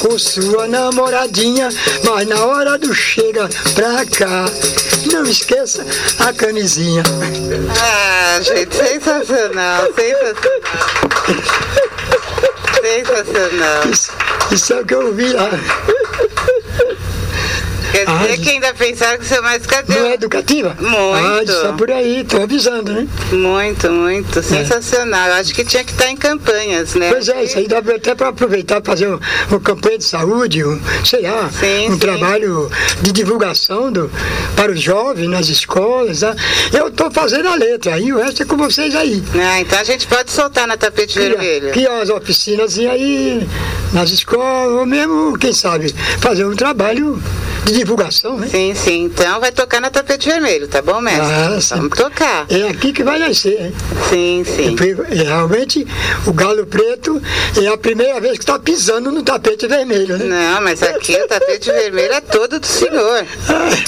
com 0.00 0.18
sua 0.18 0.68
namoradinha, 0.68 1.68
mas 2.04 2.28
na 2.28 2.44
hora 2.44 2.76
do 2.76 2.94
chega 2.94 3.48
pra 3.74 4.04
cá, 4.04 4.44
não 5.10 5.24
esqueça 5.24 5.84
a 6.18 6.32
camisinha. 6.32 7.02
Ah, 7.80 8.38
gente, 8.42 8.74
sensacional, 8.76 9.86
sensacional. 9.94 10.60
Sensacional. 12.82 13.90
Isso, 13.90 14.12
isso 14.52 14.72
é 14.74 14.80
o 14.80 14.86
que 14.86 14.94
eu 14.94 15.06
ouvi 15.06 15.32
lá. 15.32 15.50
Quer 17.92 18.04
Ah, 18.08 18.14
dizer 18.18 18.28
gente. 18.36 18.42
que 18.42 18.50
ainda 18.50 18.74
pensaram 18.74 19.18
que 19.18 19.24
você 19.26 19.34
é 19.36 19.40
mais 19.40 19.62
Não 19.88 20.06
é 20.06 20.14
educativa? 20.14 20.76
Muito. 20.80 21.14
Ah, 21.14 21.42
está 21.42 21.72
por 21.72 21.90
aí, 21.90 22.20
estou 22.20 22.42
avisando, 22.42 22.92
né? 22.92 23.06
Muito, 23.32 23.90
muito. 23.90 24.42
Sensacional. 24.42 25.28
Eu 25.28 25.34
acho 25.34 25.54
que 25.54 25.64
tinha 25.64 25.84
que 25.84 25.92
estar 25.92 26.08
em 26.10 26.16
campanhas, 26.16 26.94
né? 26.94 27.10
Pois 27.10 27.28
é, 27.28 27.44
isso 27.44 27.58
aí 27.58 27.66
dá 27.68 27.78
até 27.78 28.14
para 28.14 28.28
aproveitar 28.28 28.80
para 28.80 28.92
fazer 28.92 29.08
um- 29.08 29.18
uma 29.50 29.60
campanha 29.60 29.98
de 29.98 30.04
saúde, 30.04 30.64
um, 30.64 30.80
sei 31.04 31.22
lá, 31.22 31.48
Sim, 31.50 31.88
um 31.88 31.92
sim. 31.92 31.98
trabalho 31.98 32.70
de 33.02 33.12
divulgação 33.12 33.90
do, 33.92 34.10
para 34.54 34.72
os 34.72 34.80
jovens 34.80 35.28
nas 35.28 35.48
escolas. 35.48 36.22
Né? 36.22 36.34
Eu 36.72 36.88
estou 36.88 37.10
fazendo 37.10 37.48
a 37.48 37.54
letra, 37.54 37.94
aí 37.94 38.12
o 38.12 38.18
resto 38.18 38.42
é 38.42 38.46
com 38.46 38.56
vocês 38.56 38.94
aí. 38.94 39.22
Ah, 39.34 39.60
então 39.60 39.78
a 39.78 39.84
gente 39.84 40.06
pode 40.06 40.30
soltar 40.30 40.66
na 40.66 40.76
tapete 40.76 41.18
vermelho. 41.18 41.70
Criar 41.72 42.00
as 42.00 42.10
oficinas 42.10 42.78
aí 42.78 43.46
nas 43.92 44.10
escolas, 44.10 44.72
ou 44.72 44.86
mesmo, 44.86 45.38
quem 45.38 45.52
sabe, 45.52 45.94
fazer 46.20 46.44
um 46.44 46.54
trabalho 46.56 47.22
de 47.66 47.72
divulgação, 47.72 48.38
né? 48.38 48.46
Sim, 48.48 48.74
sim. 48.74 49.04
Então 49.04 49.40
vai 49.40 49.50
tocar 49.50 49.80
na 49.80 49.90
tapete 49.90 50.28
vermelho, 50.28 50.68
tá 50.68 50.80
bom, 50.80 51.00
mestre? 51.00 51.22
Ah, 51.24 51.60
sim. 51.60 51.74
Vamos 51.74 51.98
tocar. 51.98 52.46
É 52.48 52.68
aqui 52.68 52.92
que 52.92 53.02
vai 53.02 53.18
nascer. 53.18 53.60
hein? 53.60 53.74
Sim, 54.08 54.44
sim. 54.46 54.76
Porque, 54.76 55.12
é, 55.12 55.24
realmente 55.24 55.84
o 56.24 56.32
galo 56.32 56.64
preto 56.64 57.20
é 57.60 57.66
a 57.66 57.76
primeira 57.76 58.20
vez 58.20 58.34
que 58.34 58.44
está 58.44 58.56
pisando 58.56 59.10
no 59.10 59.22
tapete 59.22 59.66
vermelho, 59.66 60.16
né? 60.16 60.26
Não, 60.26 60.62
mas 60.62 60.80
aqui 60.80 61.16
o 61.16 61.26
tapete 61.26 61.72
vermelho 61.72 62.12
é 62.12 62.20
todo 62.20 62.60
do 62.60 62.66
senhor. 62.66 63.26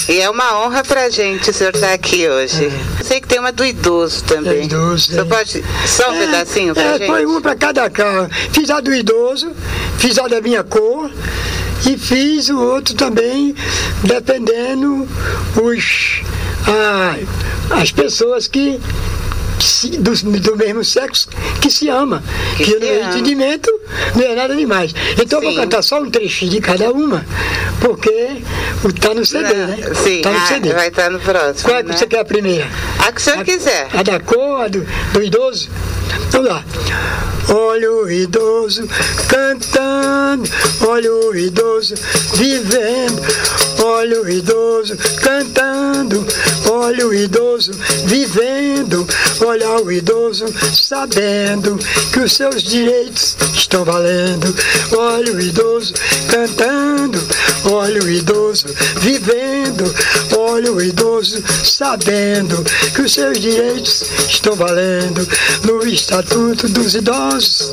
E 0.09 0.19
é 0.19 0.29
uma 0.29 0.59
honra 0.59 0.83
pra 0.83 1.09
gente 1.09 1.49
o 1.49 1.53
senhor 1.53 1.73
estar 1.73 1.93
aqui 1.93 2.27
hoje. 2.27 2.69
Sei 3.01 3.21
que 3.21 3.27
tem 3.27 3.39
uma 3.39 3.53
do 3.53 3.63
idoso 3.63 4.25
também. 4.25 4.59
É 4.59 4.63
idoso, 4.65 5.17
é. 5.17 5.23
pode. 5.23 5.63
Só 5.87 6.11
um 6.11 6.17
pedacinho 6.17 6.73
pra 6.73 6.83
é, 6.83 6.97
gente? 6.97 7.07
Põe 7.07 7.25
uma 7.25 7.39
para 7.39 7.55
cada 7.55 7.89
carro. 7.89 8.29
Fiz 8.51 8.69
a 8.69 8.81
do 8.81 8.93
idoso, 8.93 9.53
fiz 9.97 10.17
a 10.19 10.27
da 10.27 10.41
minha 10.41 10.65
cor 10.65 11.09
e 11.87 11.97
fiz 11.97 12.49
o 12.49 12.59
outro 12.59 12.93
também, 12.95 13.55
dependendo 14.03 15.07
os, 15.61 16.21
ah, 16.67 17.15
as 17.81 17.91
pessoas 17.91 18.47
que. 18.47 18.79
Se- 19.65 19.89
do, 19.97 20.11
do 20.39 20.55
mesmo 20.55 20.83
sexo 20.83 21.27
que 21.61 21.69
se 21.69 21.89
ama, 21.89 22.23
Que 22.57 22.63
que, 22.65 22.73
no 22.75 22.79
meu 22.79 23.01
ama. 23.03 23.09
entendimento 23.11 23.71
não 24.15 24.23
é 24.23 24.35
nada 24.35 24.55
demais. 24.55 24.93
Então 25.19 25.39
eu 25.39 25.43
vou 25.43 25.51
Sim. 25.51 25.57
cantar 25.57 25.81
só 25.81 26.01
um 26.01 26.09
trechinho 26.09 26.51
de 26.51 26.61
cada 26.61 26.91
uma, 26.91 27.25
porque 27.81 28.41
está 28.95 29.13
no 29.13 29.25
CD, 29.25 29.53
Não, 29.53 29.67
né? 29.67 29.77
Sim, 29.95 30.21
Tá 30.21 30.31
no 30.31 30.37
ah, 30.37 30.45
CD. 30.45 30.73
vai 30.73 30.87
estar 30.87 31.09
no 31.09 31.19
próximo. 31.19 31.69
Qual 31.69 31.77
é 31.79 31.83
que 31.83 31.89
né? 31.89 31.97
você 31.97 32.07
quer 32.07 32.19
a 32.19 32.25
primeira? 32.25 32.67
A 32.99 33.11
que 33.11 33.19
o 33.19 33.23
senhor 33.23 33.43
quiser. 33.43 33.87
A 33.93 34.03
da 34.03 34.19
cor, 34.19 34.61
a 34.61 34.67
do, 34.67 34.85
do 35.13 35.21
idoso? 35.23 35.69
Vamos 36.31 36.49
lá. 36.49 36.63
Olha 37.49 37.91
o 37.91 38.09
idoso 38.11 38.87
cantando, 39.27 40.47
olha 40.87 41.11
o 41.11 41.35
idoso 41.35 41.95
vivendo, 42.35 43.19
olha 43.83 44.21
o 44.21 44.29
idoso 44.29 44.97
cantando, 45.21 46.25
olha 46.69 47.07
o 47.07 47.13
idoso 47.13 47.71
vivendo, 48.05 49.07
olha 49.45 49.69
o 49.81 49.91
idoso 49.91 50.45
sabendo 50.73 51.77
que 52.11 52.19
os 52.19 52.33
seus 52.33 52.63
direitos 52.63 53.37
estão 53.53 53.83
valendo, 53.83 54.53
olha 54.97 55.33
o 55.33 55.39
idoso 55.39 55.93
cantando, 56.29 57.19
olha 57.71 58.01
o 58.01 58.09
idoso 58.09 58.65
vivendo, 58.99 59.83
olha 60.49 60.71
o 60.71 60.81
idoso 60.81 61.43
sabendo 61.63 62.63
que 62.95 63.01
os 63.01 63.13
seus 63.13 63.39
direitos 63.39 64.03
estão 64.27 64.55
valendo 64.55 65.27
no 65.63 65.85
Estatuto 65.87 66.67
dos 66.69 66.95
Idosos. 66.95 67.71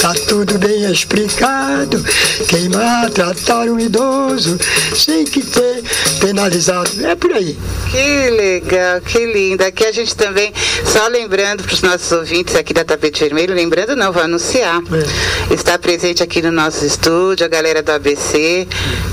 Tá 0.00 0.14
tudo 0.26 0.58
bem 0.58 0.90
explicado. 0.90 2.02
Quem 2.48 2.68
maltratar 2.68 3.66
um 3.66 3.78
idoso 3.78 4.58
sem 4.96 5.24
que 5.24 5.42
ter 5.42 5.82
penalizado. 6.20 6.90
É 7.06 7.14
por 7.14 7.32
aí. 7.32 7.56
Que 7.90 8.30
legal, 8.30 9.00
que 9.00 9.26
lindo. 9.26 9.64
Aqui 9.64 9.84
a 9.84 9.92
gente 9.92 10.14
também, 10.14 10.52
só 10.84 11.06
lembrando 11.08 11.62
para 11.62 11.74
os 11.74 11.82
nossos 11.82 12.10
ouvintes 12.12 12.54
aqui 12.54 12.72
da 12.72 12.84
Tapete 12.84 13.20
Vermelho, 13.24 13.54
lembrando 13.54 13.94
não, 13.94 14.12
vou 14.12 14.22
anunciar. 14.22 14.82
Está 15.50 15.78
presente 15.78 16.22
aqui 16.22 16.40
no 16.40 16.52
nosso 16.52 16.84
estúdio 16.84 17.44
a 17.44 17.48
galera 17.48 17.82
do 17.82 17.92
ABC, 17.92 18.66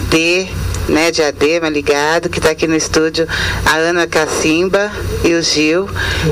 D, 0.09 0.47
né, 0.87 1.11
de 1.11 1.23
Adema 1.23 1.69
ligado, 1.69 2.29
que 2.29 2.39
está 2.39 2.51
aqui 2.51 2.67
no 2.67 2.75
estúdio, 2.75 3.27
a 3.65 3.75
Ana 3.75 4.07
Cacimba 4.07 4.91
e 5.23 5.33
o 5.33 5.41
Gil. 5.41 5.89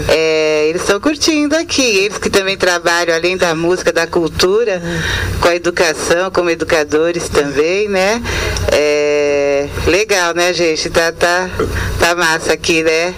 É, 0.08 0.68
eles 0.70 0.82
estão 0.82 1.00
curtindo 1.00 1.56
aqui, 1.56 1.82
eles 1.82 2.18
que 2.18 2.30
também 2.30 2.58
trabalham, 2.58 3.16
além 3.16 3.38
da 3.38 3.56
música, 3.56 3.92
da 3.92 4.08
cultura, 4.08 4.82
com 5.40 5.48
a 5.48 5.56
educação, 5.56 6.32
como 6.32 6.50
educadores 6.50 7.30
também, 7.30 7.88
né? 7.88 8.22
É, 8.72 9.68
legal, 9.88 10.34
né, 10.34 10.54
gente? 10.54 10.90
Tá, 10.90 11.12
tá, 11.12 11.50
tá 12.00 12.16
massa 12.16 12.54
aqui, 12.54 12.84
né? 12.84 13.14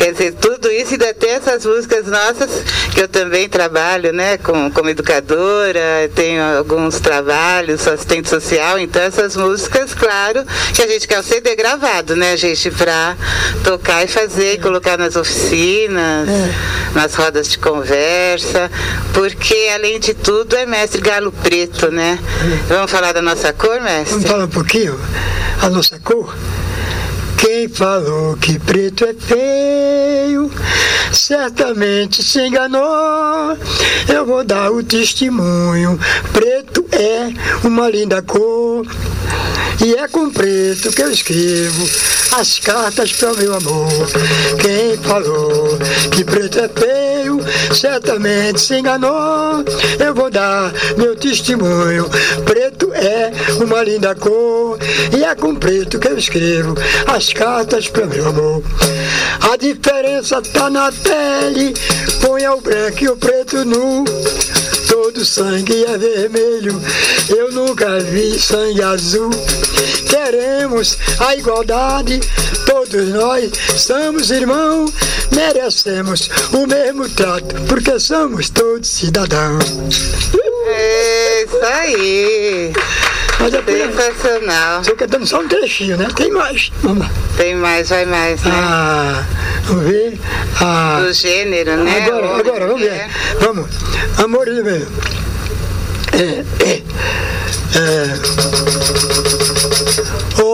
Quer 0.00 0.12
dizer, 0.12 0.32
tudo 0.36 0.72
isso 0.72 0.94
e 0.94 0.98
tem 1.12 1.32
essas 1.32 1.66
músicas 1.66 2.06
nossas, 2.06 2.64
que 2.94 3.02
eu 3.02 3.06
também 3.06 3.46
trabalho, 3.50 4.14
né, 4.14 4.38
com, 4.38 4.70
como 4.70 4.88
educadora, 4.88 6.10
tenho 6.14 6.42
alguns 6.56 6.98
trabalhos, 7.00 7.82
sou 7.82 7.92
assistente 7.92 8.26
social, 8.26 8.78
então 8.78 9.02
essas 9.02 9.36
músicas, 9.36 9.92
claro, 9.92 10.42
que 10.74 10.80
a 10.80 10.86
gente 10.86 11.06
quer 11.06 11.18
o 11.18 11.22
CD 11.22 11.54
gravado, 11.54 12.16
né, 12.16 12.34
gente, 12.34 12.70
pra 12.70 13.14
tocar 13.62 14.02
e 14.02 14.08
fazer, 14.08 14.54
e 14.54 14.58
colocar 14.58 14.96
nas 14.96 15.16
oficinas, 15.16 16.26
nas 16.94 17.14
rodas 17.14 17.50
de 17.50 17.58
conversa, 17.58 18.70
porque 19.12 19.68
além 19.74 20.00
de 20.00 20.14
tudo 20.14 20.56
é 20.56 20.64
mestre 20.64 21.02
galo 21.02 21.30
preto, 21.30 21.90
né? 21.90 22.18
Vamos 22.68 22.90
falar 22.90 23.12
da 23.12 23.20
nossa 23.20 23.52
cor, 23.52 23.78
Vamos 23.78 23.84
mestre? 23.84 24.20
falar 24.22 24.44
um 24.44 24.48
pouquinho 24.48 24.98
a 25.60 25.68
nossa 25.68 25.98
cor? 26.00 26.34
Quem 27.40 27.68
falou 27.70 28.36
que 28.36 28.58
preto 28.58 29.06
é 29.06 29.14
feio, 29.14 30.52
certamente 31.10 32.22
se 32.22 32.38
enganou. 32.38 33.56
Eu 34.06 34.26
vou 34.26 34.44
dar 34.44 34.70
o 34.70 34.82
testemunho. 34.82 35.98
Preto 36.34 36.84
é 36.92 37.32
uma 37.66 37.88
linda 37.88 38.20
cor. 38.20 38.86
E 39.82 39.94
é 39.94 40.06
com 40.06 40.30
preto 40.30 40.92
que 40.92 41.00
eu 41.00 41.10
escrevo 41.10 41.88
as 42.32 42.58
cartas 42.58 43.12
para 43.14 43.32
o 43.32 43.36
meu 43.38 43.54
amor. 43.54 43.88
Quem 44.60 44.98
falou 44.98 45.78
que 46.10 46.22
preto 46.22 46.58
é 46.58 46.68
feio, 46.68 47.09
certamente 47.72 48.60
se 48.60 48.78
enganou. 48.78 49.64
Eu 49.98 50.14
vou 50.14 50.30
dar 50.30 50.72
meu 50.96 51.16
testemunho. 51.16 52.08
Preto 52.44 52.92
é 52.92 53.32
uma 53.62 53.82
linda 53.82 54.14
cor. 54.14 54.78
E 55.16 55.24
é 55.24 55.34
com 55.34 55.54
preto 55.54 55.98
que 55.98 56.08
eu 56.08 56.18
escrevo 56.18 56.74
as 57.06 57.32
cartas 57.32 57.88
para 57.88 58.06
meu 58.06 58.28
amor. 58.28 58.62
A 59.52 59.56
diferença 59.56 60.40
tá 60.42 60.70
na 60.70 60.92
pele. 60.92 61.74
Ponha 62.20 62.54
o 62.54 62.60
branco 62.60 63.04
e 63.04 63.08
o 63.08 63.16
preto 63.16 63.64
nu. 63.64 64.04
Todo 64.90 65.24
sangue 65.24 65.84
é 65.84 65.96
vermelho, 65.96 66.82
eu 67.28 67.52
nunca 67.52 68.00
vi 68.00 68.36
sangue 68.38 68.82
azul. 68.82 69.30
Queremos 70.08 70.98
a 71.20 71.36
igualdade, 71.36 72.18
todos 72.66 73.08
nós 73.10 73.52
somos 73.76 74.32
irmãos, 74.32 74.92
merecemos 75.30 76.28
o 76.52 76.66
mesmo 76.66 77.08
trato, 77.08 77.54
porque 77.68 78.00
somos 78.00 78.50
todos 78.50 78.88
cidadãos. 78.88 79.64
É 80.66 81.44
isso 81.44 81.64
aí! 81.64 82.72
Mas 83.40 83.54
é. 83.54 83.62
Sensacional. 83.62 84.80
Estou 84.82 84.96
cantando 84.96 85.26
só 85.26 85.40
um 85.40 85.48
trechinho, 85.48 85.96
né? 85.96 86.08
Tem 86.14 86.30
mais. 86.30 86.70
Vamos 86.82 86.98
lá. 87.00 87.10
Tem 87.36 87.54
mais, 87.54 87.88
vai 87.88 88.04
mais, 88.04 88.42
né? 88.42 88.50
Ah, 88.54 89.24
vamos 89.64 89.84
ver. 89.84 90.18
Ah, 90.60 91.00
Do 91.00 91.12
gênero, 91.12 91.76
né? 91.78 92.04
Agora, 92.04 92.26
Homem, 92.28 92.40
agora, 92.40 92.66
vamos 92.66 92.82
ver. 92.82 92.90
mulher. 92.90 93.10
Vamos. 93.40 93.66
Amor 94.18 94.44
do 94.46 94.64
meu. 94.64 94.86
É, 96.12 96.44
é, 96.64 96.82
é. 97.78 99.19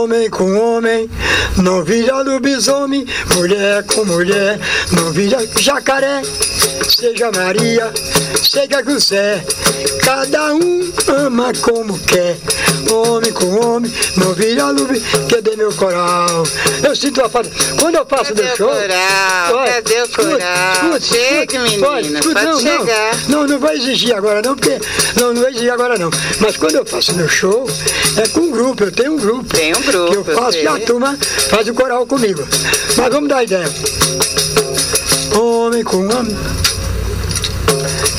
Homem 0.07 0.31
com 0.31 0.57
homem, 0.57 1.11
não 1.57 1.83
vira 1.83 2.23
lobisomem, 2.23 3.05
mulher 3.35 3.83
com 3.87 4.05
mulher, 4.05 4.57
não 4.92 5.11
vira 5.11 5.45
jacaré. 5.59 6.23
seja 6.88 7.33
Maria, 7.35 7.92
seja 8.40 8.85
José, 8.85 9.45
cada 10.05 10.55
um 10.55 10.92
ama 11.09 11.53
como 11.61 11.99
quer. 11.99 12.37
Homem 12.88 13.33
com 13.33 13.47
homem, 13.59 13.92
novilha 14.16 14.66
lube, 14.66 15.01
que 15.29 15.42
dê 15.42 15.57
meu 15.57 15.73
coral. 15.73 16.45
Eu 16.85 16.95
sinto 16.95 17.21
a 17.21 17.29
falta. 17.29 17.51
Quando 17.81 17.97
eu 17.97 18.07
faço 18.07 18.27
Cadê 18.33 18.45
meu 18.45 18.57
show. 18.57 18.69
coral? 18.69 19.55
Olha, 19.55 19.73
Cadê 19.83 20.03
o 20.03 20.09
coral? 20.09 20.97
escute, 20.97 21.16
escute, 21.16 21.59
menino, 21.59 21.87
olha, 21.87 22.07
escute, 22.07 22.33
pode 22.35 22.47
não, 22.47 22.61
chegar. 22.61 23.16
Não, 23.29 23.40
não, 23.40 23.47
não 23.49 23.59
vai 23.59 23.77
exigir 23.77 24.14
agora 24.14 24.40
não, 24.40 24.55
porque. 24.55 24.79
Não, 25.21 25.35
não 25.35 25.42
vai 25.42 25.51
exigir 25.51 25.73
agora 25.73 25.99
não. 25.99 26.11
Mas 26.38 26.57
quando 26.57 26.77
eu 26.77 26.87
faço 26.87 27.12
meu 27.16 27.29
show, 27.29 27.69
é 28.23 28.29
com 28.29 28.40
um 28.42 28.51
grupo, 28.53 28.85
eu 28.85 28.92
tenho 28.92 29.14
um 29.14 29.16
grupo. 29.19 29.45
Tem 29.57 29.75
um 29.75 29.81
grupo, 29.83 29.95
Que 30.04 30.16
eu 30.16 30.24
faço 30.24 30.59
e 30.59 30.66
a 30.66 30.78
turma 30.80 31.16
faz 31.48 31.68
o 31.68 31.74
coral 31.74 32.06
comigo. 32.06 32.46
Mas 32.96 33.12
vamos 33.12 33.28
dar 33.28 33.42
ideia. 33.42 33.68
Homem 35.38 35.82
com 35.82 35.98
homem. 35.98 36.65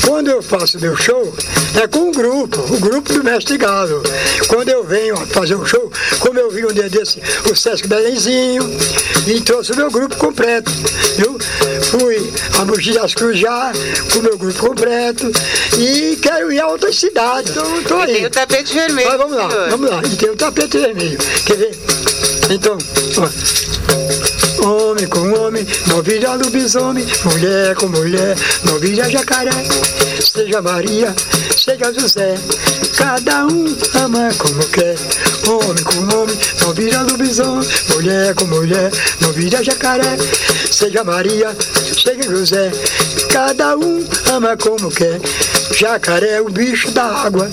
Quando 0.07 0.29
eu 0.29 0.41
faço 0.41 0.79
meu 0.79 0.95
show, 0.95 1.35
é 1.81 1.85
com 1.85 1.99
um 2.09 2.11
grupo, 2.11 2.59
o 2.73 2.79
grupo 2.79 3.11
do 3.11 3.23
Mestre 3.23 3.57
Galo. 3.57 4.01
Quando 4.47 4.69
eu 4.69 4.83
venho 4.83 5.17
fazer 5.27 5.55
um 5.55 5.65
show, 5.65 5.91
como 6.19 6.39
eu 6.39 6.49
vi 6.49 6.65
um 6.65 6.71
dia 6.71 6.89
desse, 6.89 7.21
o 7.51 7.55
Sesc 7.55 7.87
Belenzinho, 7.87 8.63
e 9.27 9.41
trouxe 9.41 9.73
o 9.73 9.75
meu 9.75 9.91
grupo 9.91 10.15
completo. 10.15 10.71
Viu? 11.17 11.37
Fui 11.91 12.33
a 12.59 12.65
Mogi 12.65 12.93
das 12.93 13.13
Cruzes 13.13 13.39
já, 13.41 13.71
com 14.13 14.19
o 14.19 14.23
meu 14.23 14.37
grupo 14.37 14.57
completo, 14.59 15.29
e 15.77 16.15
quero 16.21 16.51
ir 16.53 16.61
a 16.61 16.67
outras 16.67 16.95
cidades. 16.97 17.51
Então, 17.51 17.79
estou 17.81 17.99
E 17.99 18.03
aí. 18.03 18.13
tem 18.13 18.25
o 18.25 18.29
tapete 18.29 18.73
vermelho. 18.73 19.09
Mas 19.09 19.17
vamos 19.17 19.37
lá, 19.37 19.49
senhor. 19.51 19.69
vamos 19.69 19.89
lá. 19.89 20.01
E 20.05 20.15
tem 20.15 20.29
o 20.29 20.35
tapete 20.37 20.77
vermelho. 20.77 21.17
Quer 21.45 21.57
ver? 21.57 21.77
Então, 22.49 22.77
ó. 23.17 23.76
Homem 24.97 25.09
com 25.09 25.31
homem, 25.33 25.67
novilha 25.85 26.33
lobisomem, 26.33 27.05
mulher 27.23 27.75
com 27.75 27.85
mulher, 27.85 28.35
novilha 28.63 29.07
jacaré. 29.07 29.51
Seja 30.19 30.59
Maria, 30.59 31.13
seja 31.55 31.93
José, 31.93 32.33
cada 32.97 33.45
um 33.45 33.77
ama 33.93 34.33
como 34.39 34.65
quer. 34.69 34.95
Homem 35.47 35.83
com 35.83 35.99
homem, 36.17 36.35
novilha 36.63 37.03
lobisomem, 37.03 37.69
mulher 37.93 38.33
com 38.33 38.45
mulher, 38.45 38.91
novilha 39.21 39.63
jacaré. 39.63 40.17
Seja 40.71 41.03
Maria, 41.03 41.55
seja 41.93 42.23
José, 42.23 42.71
cada 43.31 43.77
um 43.77 44.03
ama 44.31 44.57
como 44.57 44.89
quer. 44.89 45.21
Jacaré 45.77 46.37
é 46.37 46.41
o 46.41 46.49
bicho 46.49 46.89
da 46.89 47.03
água, 47.03 47.47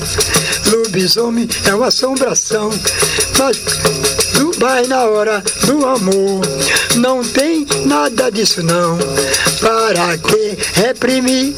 lobisomem 0.69 1.47
é 1.67 1.75
uma 1.75 1.89
assombração, 1.89 2.71
mas 3.39 4.24
do 4.45 4.53
vai 4.59 4.87
na 4.87 5.05
hora 5.05 5.43
do 5.67 5.87
amor. 5.87 6.41
Não 6.97 7.25
tem 7.25 7.67
nada 7.87 8.31
disso 8.31 8.63
não. 8.63 8.99
Para 9.61 10.19
que 10.19 10.59
reprimir? 10.81 11.55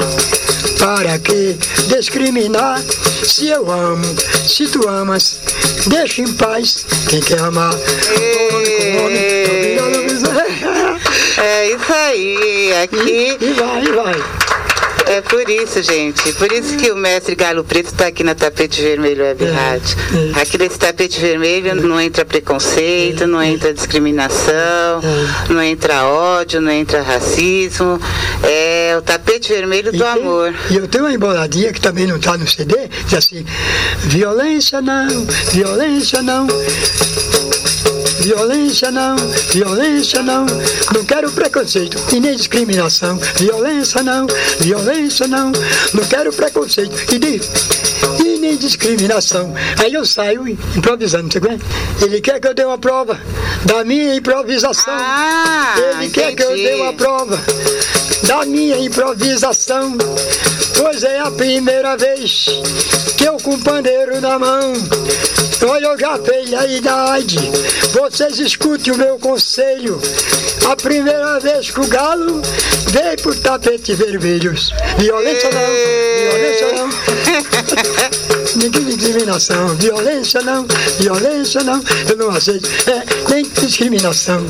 Para 0.78 1.18
que 1.18 1.56
discriminar? 1.88 2.80
Se 3.24 3.48
eu 3.48 3.70
amo, 3.70 4.04
se 4.46 4.68
tu 4.68 4.88
amas, 4.88 5.40
deixa 5.88 6.22
em 6.22 6.32
paz 6.34 6.86
quem 7.08 7.20
quer 7.20 7.40
amar. 7.40 7.74
Homem 7.74 8.80
com 8.80 9.04
homem. 9.04 9.36
É 11.38 11.70
isso 11.70 11.92
aí. 11.92 12.72
Aqui 12.82 13.36
E 13.40 13.52
vai, 13.52 13.84
e 13.84 13.92
vai. 13.92 14.35
É 15.06 15.20
por 15.20 15.48
isso, 15.48 15.82
gente. 15.82 16.32
Por 16.34 16.50
isso 16.52 16.76
que 16.76 16.90
o 16.90 16.96
mestre 16.96 17.34
Galo 17.34 17.64
Preto 17.64 17.86
está 17.86 18.06
aqui 18.08 18.22
na 18.24 18.34
Tapete 18.34 18.80
Vermelho 18.82 19.22
Web 19.24 19.44
É, 19.44 19.50
Rádio. 19.50 19.96
é. 20.36 20.40
Aqui 20.40 20.58
nesse 20.58 20.78
tapete 20.78 21.20
vermelho 21.20 21.74
não 21.76 22.00
entra 22.00 22.24
preconceito, 22.24 23.26
não 23.26 23.42
entra 23.42 23.72
discriminação, 23.72 25.00
É. 25.02 25.52
não 25.52 25.62
entra 25.62 26.04
ódio, 26.06 26.60
não 26.60 26.70
entra 26.72 27.02
racismo. 27.02 28.00
É 28.42 28.94
o 28.98 29.02
tapete 29.02 29.52
vermelho 29.52 29.90
do 29.92 29.96
E 29.96 30.00
tem- 30.00 30.08
amor. 30.08 30.54
E 30.70 30.76
eu 30.76 30.86
tenho 30.88 31.04
uma 31.04 31.12
emboladinha 31.12 31.72
que 31.72 31.80
também 31.80 32.06
não 32.06 32.16
está 32.16 32.36
no 32.36 32.46
CD, 32.46 32.88
diz 33.04 33.14
assim, 33.14 33.44
violência 34.00 34.80
não, 34.80 35.26
violência 35.52 36.22
não. 36.22 36.46
Violência 38.26 38.90
não, 38.90 39.14
violência 39.52 40.20
não, 40.20 40.46
não 40.92 41.04
quero 41.04 41.30
preconceito 41.30 41.96
e 42.12 42.18
nem 42.18 42.34
discriminação. 42.34 43.16
Violência 43.36 44.02
não, 44.02 44.26
violência 44.58 45.28
não, 45.28 45.52
não 45.94 46.04
quero 46.08 46.32
preconceito 46.32 46.92
e, 47.14 47.20
de, 47.20 47.40
e 48.24 48.38
nem 48.40 48.56
discriminação. 48.56 49.54
Aí 49.80 49.94
eu 49.94 50.04
saio 50.04 50.48
improvisando, 50.48 51.32
você 51.32 51.38
conhece? 51.38 51.62
Ele 52.02 52.20
quer 52.20 52.40
que 52.40 52.48
eu 52.48 52.54
dê 52.54 52.64
uma 52.64 52.76
prova 52.76 53.16
da 53.64 53.84
minha 53.84 54.16
improvisação. 54.16 54.92
Ah, 54.92 55.76
Ele 55.78 56.10
quer 56.10 56.34
que 56.34 56.42
eu 56.42 56.50
entendi. 56.50 56.68
dê 56.68 56.74
uma 56.82 56.92
prova 56.94 57.40
da 58.24 58.44
minha 58.44 58.76
improvisação. 58.76 59.96
Pois 60.76 61.04
é 61.04 61.20
a 61.20 61.30
primeira 61.30 61.96
vez 61.96 62.46
que 63.16 63.22
eu 63.24 63.36
com 63.36 63.56
pandeiro 63.60 64.20
na 64.20 64.36
mão. 64.36 64.72
Olha, 65.64 65.86
eu 65.86 65.98
já 65.98 66.18
fei 66.18 66.54
a 66.54 66.66
idade. 66.66 67.38
Vocês 67.92 68.38
escutem 68.38 68.92
o 68.92 68.98
meu 68.98 69.18
conselho. 69.18 70.00
A 70.70 70.76
primeira 70.76 71.40
vez 71.40 71.70
que 71.70 71.80
o 71.80 71.86
galo 71.86 72.42
veio 72.88 73.16
por 73.22 73.34
tapete 73.36 73.94
vermelhos. 73.94 74.72
Violência 74.98 75.50
não, 75.50 76.30
violência 76.30 76.72
não. 76.72 77.15
Ninguém 78.56 78.84
discriminação. 78.96 79.68
Violência 79.76 80.40
não, 80.42 80.66
violência 80.98 81.62
não. 81.62 81.82
Eu 82.08 82.16
não 82.16 82.30
aceito. 82.30 82.68
É, 82.88 83.30
nem 83.30 83.44
discriminação. 83.44 84.44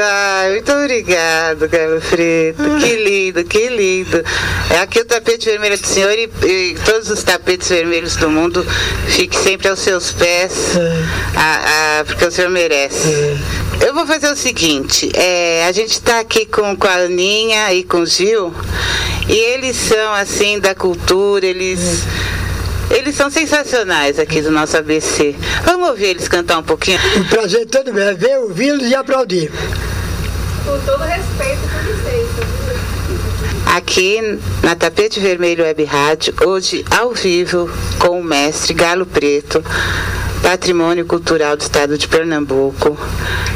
Ai, 0.00 0.50
muito 0.52 0.70
obrigado, 0.72 1.68
Galo 1.68 2.00
Preto. 2.08 2.62
Que 2.80 2.96
lindo, 2.96 3.44
que 3.44 3.68
lindo. 3.68 4.22
É 4.70 4.78
aqui 4.80 5.00
o 5.00 5.04
tapete 5.04 5.46
vermelho 5.46 5.78
do 5.78 5.86
senhor 5.86 6.12
e, 6.12 6.30
e 6.46 6.76
todos 6.84 7.10
os 7.10 7.22
tapetes 7.22 7.68
vermelhos 7.68 8.16
do 8.16 8.30
mundo 8.30 8.64
fique 9.08 9.36
sempre 9.36 9.68
aos 9.68 9.78
seus 9.80 10.12
pés, 10.12 10.76
É. 10.76 11.38
a- 11.38 12.00
a- 12.00 12.04
porque 12.04 12.24
o 12.24 12.30
senhor 12.30 12.50
merece. 12.50 13.36
Eu 13.80 13.94
vou 13.94 14.04
fazer 14.06 14.28
o 14.30 14.36
seguinte, 14.36 15.08
é, 15.14 15.64
a 15.64 15.72
gente 15.72 15.92
está 15.92 16.18
aqui 16.18 16.44
com, 16.44 16.74
com 16.74 16.86
a 16.86 16.94
Aninha 16.94 17.72
e 17.72 17.84
com 17.84 17.98
o 18.00 18.06
Gil, 18.06 18.52
e 19.28 19.32
eles 19.32 19.76
são 19.76 20.12
assim 20.14 20.58
da 20.58 20.74
cultura, 20.74 21.46
eles. 21.46 22.02
Eles 22.90 23.14
são 23.14 23.30
sensacionais 23.30 24.18
aqui 24.18 24.40
do 24.40 24.50
nosso 24.50 24.76
ABC. 24.76 25.36
Vamos 25.62 25.90
ouvir 25.90 26.06
eles 26.06 26.26
cantar 26.26 26.58
um 26.58 26.62
pouquinho? 26.62 26.98
O 27.20 27.24
prazer 27.26 27.66
todo 27.66 27.92
meu 27.92 28.08
é 28.08 28.14
ver, 28.14 28.38
ouvi-los 28.38 28.88
e 28.88 28.94
aplaudir. 28.94 29.52
Com 30.64 30.78
todo 30.80 31.02
respeito 31.02 31.60
por 31.68 31.84
licença. 31.84 32.48
Aqui 33.76 34.40
na 34.62 34.74
Tapete 34.74 35.20
Vermelho 35.20 35.62
Web 35.62 35.84
Rádio, 35.84 36.34
hoje 36.44 36.84
ao 36.90 37.12
vivo 37.12 37.70
com 37.98 38.18
o 38.18 38.24
mestre 38.24 38.72
Galo 38.72 39.04
Preto, 39.04 39.62
Patrimônio 40.42 41.04
Cultural 41.04 41.56
do 41.56 41.60
Estado 41.60 41.98
de 41.98 42.08
Pernambuco, 42.08 42.98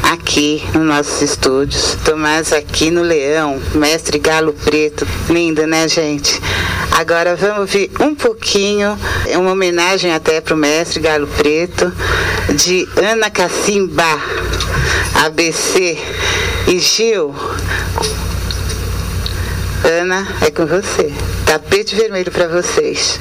aqui 0.03 0.63
nos 0.73 0.83
nossos 0.83 1.21
estúdios. 1.21 1.97
Tomás 2.05 2.53
Aquino 2.53 3.01
Leão, 3.01 3.61
mestre 3.73 4.19
Galo 4.19 4.53
Preto. 4.53 5.07
Lindo, 5.29 5.65
né, 5.65 5.87
gente? 5.87 6.39
Agora 6.91 7.35
vamos 7.35 7.59
ouvir 7.59 7.91
um 7.99 8.13
pouquinho, 8.13 8.97
uma 9.37 9.51
homenagem 9.51 10.13
até 10.13 10.39
para 10.39 10.53
o 10.53 10.57
mestre 10.57 10.99
Galo 10.99 11.27
Preto, 11.27 11.91
de 12.55 12.87
Ana 12.97 13.29
Cacimba, 13.29 14.19
ABC. 15.15 15.97
E 16.65 16.79
Gil, 16.79 17.35
Ana, 19.83 20.25
é 20.39 20.49
com 20.49 20.65
você. 20.65 21.11
Tapete 21.45 21.93
vermelho 21.93 22.31
para 22.31 22.47
vocês. 22.47 23.19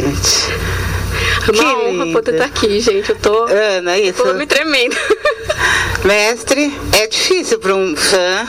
Gente? 0.00 0.52
É 1.48 1.52
Que 1.52 1.60
uma 1.60 1.76
honra 1.76 2.06
poder 2.12 2.32
lindo. 2.32 2.44
estar 2.44 2.44
aqui, 2.44 2.80
gente. 2.80 3.10
Eu 3.10 3.16
tô, 3.16 3.44
Ana, 3.44 3.98
isso. 3.98 4.22
tô 4.22 4.32
me 4.34 4.46
tremendo. 4.46 4.96
Mestre, 6.04 6.72
é 6.92 7.06
difícil 7.06 7.58
para 7.58 7.74
um 7.74 7.94
fã 7.96 8.46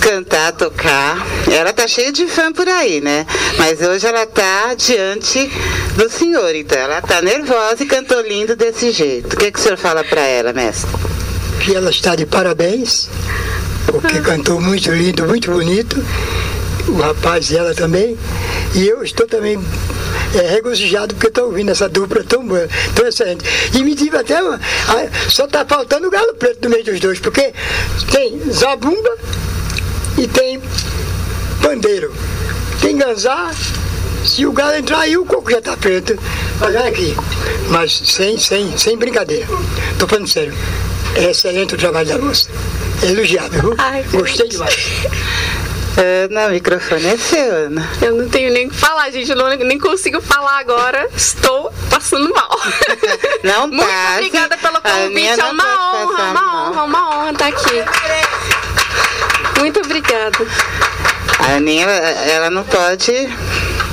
cantar, 0.00 0.52
tocar. 0.52 1.26
Ela 1.50 1.72
tá 1.72 1.86
cheia 1.86 2.12
de 2.12 2.26
fã 2.26 2.52
por 2.52 2.68
aí, 2.68 3.00
né? 3.00 3.26
Mas 3.56 3.80
hoje 3.80 4.06
ela 4.06 4.26
tá 4.26 4.74
diante 4.74 5.50
do 5.96 6.08
senhor, 6.10 6.54
então 6.54 6.78
ela 6.78 7.00
tá 7.02 7.20
nervosa 7.22 7.82
e 7.82 7.86
cantou 7.86 8.20
lindo 8.20 8.54
desse 8.54 8.90
jeito. 8.90 9.34
O 9.34 9.36
que, 9.36 9.50
que 9.50 9.58
o 9.58 9.62
senhor 9.62 9.76
fala 9.78 10.04
para 10.04 10.22
ela, 10.22 10.52
mestre? 10.52 10.90
que 11.60 11.74
ela 11.74 11.90
está 11.90 12.14
de 12.14 12.24
parabéns, 12.26 13.08
porque 13.86 14.20
cantou 14.20 14.60
muito 14.60 14.88
lindo, 14.92 15.26
muito 15.26 15.50
bonito, 15.50 15.96
o 16.86 16.96
rapaz 17.00 17.50
e 17.50 17.56
ela 17.56 17.74
também, 17.74 18.16
e 18.74 18.86
eu 18.86 19.02
estou 19.02 19.26
também 19.26 19.58
é, 20.38 20.48
regozijado 20.48 21.14
porque 21.14 21.28
estou 21.28 21.46
ouvindo 21.46 21.70
essa 21.70 21.88
dupla 21.88 22.22
tão 22.24 22.46
boa, 22.46 22.68
tão 22.94 23.06
excelente. 23.06 23.44
E 23.74 23.82
me 23.82 23.94
tive 23.94 24.16
até 24.16 24.42
uma, 24.42 24.60
só 25.28 25.44
está 25.44 25.64
faltando 25.64 26.08
o 26.08 26.10
galo 26.10 26.34
preto 26.34 26.64
no 26.64 26.70
meio 26.70 26.84
dos 26.84 27.00
dois, 27.00 27.18
porque 27.20 27.52
tem 28.10 28.40
zabumba 28.52 29.16
e 30.18 30.26
tem 30.26 30.60
pandeiro. 31.62 32.12
Tem 32.80 32.96
ganzá, 32.96 33.50
se 34.24 34.44
o 34.44 34.52
galo 34.52 34.76
entrar 34.76 35.00
aí 35.00 35.16
o 35.16 35.24
coco 35.24 35.50
já 35.50 35.58
está 35.58 35.76
preto. 35.76 36.18
Mas 36.60 36.74
olha 36.74 36.88
aqui, 36.88 37.16
mas 37.68 37.92
sem, 37.92 38.38
sem, 38.38 38.76
sem 38.76 38.96
brincadeira. 38.96 39.46
Estou 39.92 40.08
falando 40.08 40.28
sério. 40.28 40.54
É 41.14 41.30
excelente 41.30 41.74
o 41.74 41.78
trabalho 41.78 42.08
da 42.08 42.18
moça. 42.18 42.48
É 43.02 43.10
elogiável, 43.10 43.60
viu? 43.60 43.74
Ai, 43.78 44.04
Gostei 44.12 44.48
demais. 44.48 44.76
Ana, 45.96 46.48
o 46.48 46.50
microfone 46.50 47.06
é 47.06 47.16
seu, 47.16 47.54
Ana. 47.66 47.88
Eu 48.02 48.14
não 48.16 48.28
tenho 48.28 48.52
nem 48.52 48.66
o 48.66 48.70
que 48.70 48.76
falar, 48.76 49.10
gente. 49.10 49.30
Eu 49.30 49.36
não, 49.36 49.48
nem 49.48 49.78
consigo 49.78 50.20
falar 50.20 50.58
agora. 50.58 51.08
Estou 51.16 51.72
passando 51.90 52.28
mal. 52.34 52.50
Não 53.42 53.68
Muito 53.68 53.86
passe. 53.86 54.14
obrigada 54.14 54.56
pelo 54.58 54.80
convite. 54.80 55.40
É 55.40 55.44
uma 55.44 55.64
honra, 55.64 56.04
uma 56.04 56.32
mal. 56.32 56.70
honra, 56.70 56.82
uma 56.84 57.16
honra 57.16 57.30
estar 57.32 57.46
aqui. 57.46 57.84
Muito 59.58 59.80
obrigada. 59.80 60.38
A 61.38 61.56
Aninha, 61.56 61.86
ela 61.86 62.50
não 62.50 62.64
pode 62.64 63.12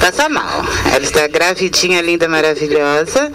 passar 0.04 0.30
mal. 0.30 0.66
Ela 0.94 1.02
está 1.02 1.26
gravidinha, 1.28 2.02
linda, 2.02 2.28
maravilhosa. 2.28 3.32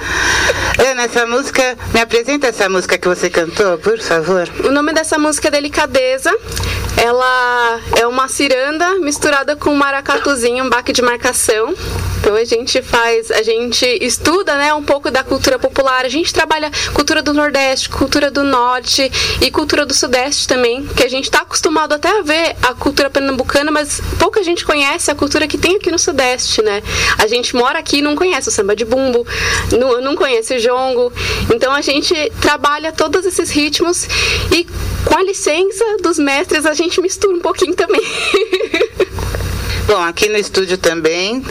Ana, 0.79 1.05
essa 1.05 1.25
música, 1.25 1.79
me 1.95 2.01
apresenta 2.01 2.49
essa 2.49 2.69
música 2.69 2.99
que 2.99 3.09
você 3.09 3.31
cantou, 3.31 3.79
por 3.79 3.99
favor. 3.99 4.47
O 4.63 4.71
nome 4.71 4.93
dessa 4.93 5.19
música 5.19 5.49
é 5.49 5.51
Delicadeza. 5.51 6.31
Ela 7.03 7.81
é 7.99 8.07
uma 8.07 8.29
ciranda 8.29 8.99
misturada 8.99 9.57
com 9.57 9.71
um 9.71 9.77
maracatuzinho, 9.77 10.65
um 10.65 10.69
baque 10.69 10.93
de 10.93 11.01
marcação. 11.01 11.75
Então 12.21 12.35
a 12.35 12.45
gente 12.45 12.83
faz, 12.83 13.31
a 13.31 13.43
gente 13.43 13.87
estuda, 14.03 14.57
né, 14.57 14.75
um 14.75 14.83
pouco 14.83 15.11
da 15.11 15.23
cultura 15.23 15.59
popular. 15.59 16.05
A 16.05 16.09
gente 16.09 16.33
trabalha 16.33 16.71
cultura 16.93 17.23
do 17.23 17.33
Nordeste, 17.33 17.89
cultura 17.89 18.31
do 18.31 18.43
Norte 18.43 19.11
e 19.41 19.51
cultura 19.51 19.87
do 19.87 19.95
Sudeste 19.95 20.47
também, 20.47 20.85
que 20.89 21.05
a 21.05 21.09
gente 21.09 21.25
está 21.25 21.41
acostumado 21.41 21.95
até 21.95 22.19
a 22.19 22.23
ver 22.23 22.57
a 22.63 22.75
cultura 22.75 23.09
pernambucana, 23.09 23.71
mas 23.71 24.01
pouca 24.19 24.43
gente 24.43 24.65
conhece 24.65 25.11
a 25.11 25.15
cultura 25.15 25.47
que 25.47 25.57
tem 25.57 25.77
aqui 25.77 25.91
no 25.91 25.99
Sudeste, 25.99 26.58
né? 26.63 26.83
A 27.19 27.27
gente 27.27 27.55
mora 27.55 27.79
aqui 27.79 27.99
e 27.99 28.03
não 28.03 28.17
conhece 28.17 28.49
o 28.49 28.53
samba 28.53 28.75
de 28.75 28.85
bumbo, 28.85 29.27
não, 29.79 30.01
não 30.01 30.17
conhece 30.17 30.57
o 30.57 30.61
jongo. 30.61 31.13
Então 31.55 31.73
a 31.73 31.81
gente 31.81 32.15
trabalha 32.41 32.93
todos 32.93 33.25
esses 33.25 33.51
ritmos 33.51 34.07
e 34.53 34.67
com 35.05 35.17
a 35.17 35.23
licença 35.23 35.85
dos 36.03 36.19
mestres 36.19 36.67
a 36.67 36.75
gente 36.75 37.01
mistura 37.01 37.37
um 37.37 37.41
pouquinho 37.41 37.75
também. 37.75 38.03
Bom, 39.87 40.03
aqui 40.03 40.29
no 40.29 40.37
estúdio 40.37 40.77
também 40.77 41.43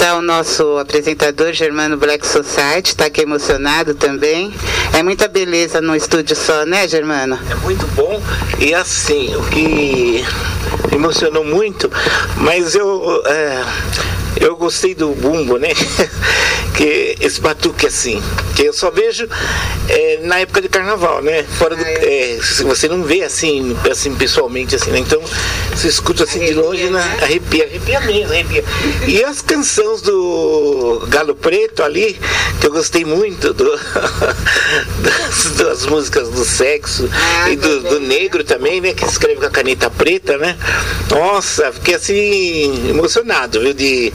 está 0.00 0.16
o 0.16 0.22
nosso 0.22 0.78
apresentador 0.78 1.52
Germano 1.52 1.94
Black 1.94 2.26
Society, 2.26 2.92
está 2.92 3.04
aqui 3.04 3.20
emocionado 3.20 3.94
também. 3.94 4.50
É 4.94 5.02
muita 5.02 5.28
beleza 5.28 5.82
no 5.82 5.94
estúdio 5.94 6.34
só, 6.34 6.64
né, 6.64 6.88
Germano? 6.88 7.38
É 7.50 7.54
muito 7.56 7.86
bom 7.88 8.18
e 8.58 8.72
assim, 8.72 9.36
o 9.36 9.42
que 9.50 10.24
emocionou 10.90 11.44
muito, 11.44 11.92
mas 12.38 12.74
eu, 12.74 13.22
é, 13.26 13.62
eu 14.40 14.56
gostei 14.56 14.94
do 14.94 15.08
bumbo, 15.08 15.58
né? 15.58 15.68
que 16.76 17.16
esse 17.20 17.40
batuque 17.40 17.86
assim, 17.86 18.22
que 18.56 18.62
eu 18.62 18.72
só 18.72 18.90
vejo 18.90 19.28
é, 19.88 20.20
na 20.22 20.38
época 20.38 20.62
de 20.62 20.68
carnaval, 20.68 21.20
né? 21.20 21.42
Fora 21.58 21.76
do, 21.76 21.84
é, 21.84 22.38
se 22.42 22.64
você 22.64 22.88
não 22.88 23.02
vê 23.02 23.22
assim, 23.22 23.76
assim 23.90 24.14
pessoalmente 24.14 24.76
assim, 24.76 24.90
né? 24.90 24.98
Então 25.00 25.20
você 25.70 25.88
escuta 25.88 26.24
assim 26.24 26.40
de 26.40 26.54
longe, 26.54 26.88
né? 26.88 27.18
arrepia, 27.20 27.64
arrepia 27.64 28.00
mesmo, 28.00 28.32
arrepia. 28.32 28.64
E 29.06 29.22
as 29.24 29.42
canções 29.42 29.89
do 29.98 31.04
Galo 31.08 31.34
Preto 31.34 31.82
ali, 31.82 32.18
que 32.60 32.66
eu 32.66 32.70
gostei 32.70 33.04
muito 33.04 33.52
do, 33.52 33.64
das, 35.02 35.44
das 35.56 35.86
músicas 35.86 36.28
do 36.28 36.44
sexo 36.44 37.08
e 37.50 37.56
do, 37.56 37.80
do 37.80 38.00
negro 38.00 38.44
também, 38.44 38.80
né? 38.80 38.92
Que 38.92 39.04
escreve 39.04 39.40
com 39.40 39.46
a 39.46 39.50
caneta 39.50 39.90
preta, 39.90 40.38
né? 40.38 40.56
Nossa, 41.10 41.72
fiquei 41.72 41.94
assim 41.94 42.90
emocionado, 42.90 43.60
viu? 43.60 43.74
De, 43.74 44.12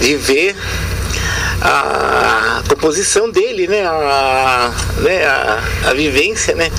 de 0.00 0.16
ver 0.16 0.54
a 1.62 2.62
composição 2.68 3.30
dele, 3.30 3.66
né? 3.66 3.84
A, 3.86 4.72
né? 4.98 5.24
A, 5.24 5.62
a 5.90 5.94
vivência, 5.94 6.54
né? 6.54 6.70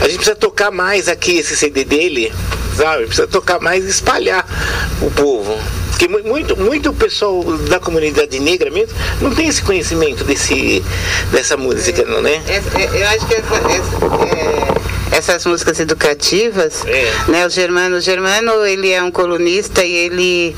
A 0.00 0.04
gente 0.04 0.16
precisa 0.16 0.36
tocar 0.36 0.70
mais 0.70 1.08
aqui 1.08 1.38
esse 1.38 1.56
CD 1.56 1.84
dele, 1.84 2.32
sabe? 2.76 3.06
Precisa 3.06 3.26
tocar 3.26 3.60
mais 3.60 3.86
e 3.86 3.90
espalhar 3.90 4.46
o 5.00 5.10
povo. 5.10 5.58
Porque 5.94 6.08
mu- 6.08 6.24
muito, 6.24 6.56
muito 6.56 6.92
pessoal 6.92 7.40
da 7.68 7.78
comunidade 7.78 8.40
negra 8.40 8.68
mesmo 8.68 8.92
não 9.20 9.32
tem 9.32 9.46
esse 9.48 9.62
conhecimento 9.62 10.24
desse, 10.24 10.82
dessa 11.30 11.56
música, 11.56 12.02
não, 12.04 12.20
né? 12.20 12.42
Essa- 12.48 12.78
é- 12.80 13.02
eu 13.02 13.08
acho 13.10 13.26
que 13.26 13.34
essa- 13.34 13.54
essa- 13.54 15.14
é, 15.14 15.16
essas 15.16 15.46
músicas 15.46 15.78
educativas, 15.78 16.84
É. 16.84 17.12
né? 17.28 17.46
O 17.46 17.48
Germano, 17.50 17.96
o 17.96 18.00
Germano, 18.00 18.66
ele 18.66 18.90
é 18.90 19.00
um 19.02 19.10
colunista 19.12 19.84
e 19.84 19.92
ele 19.94 20.56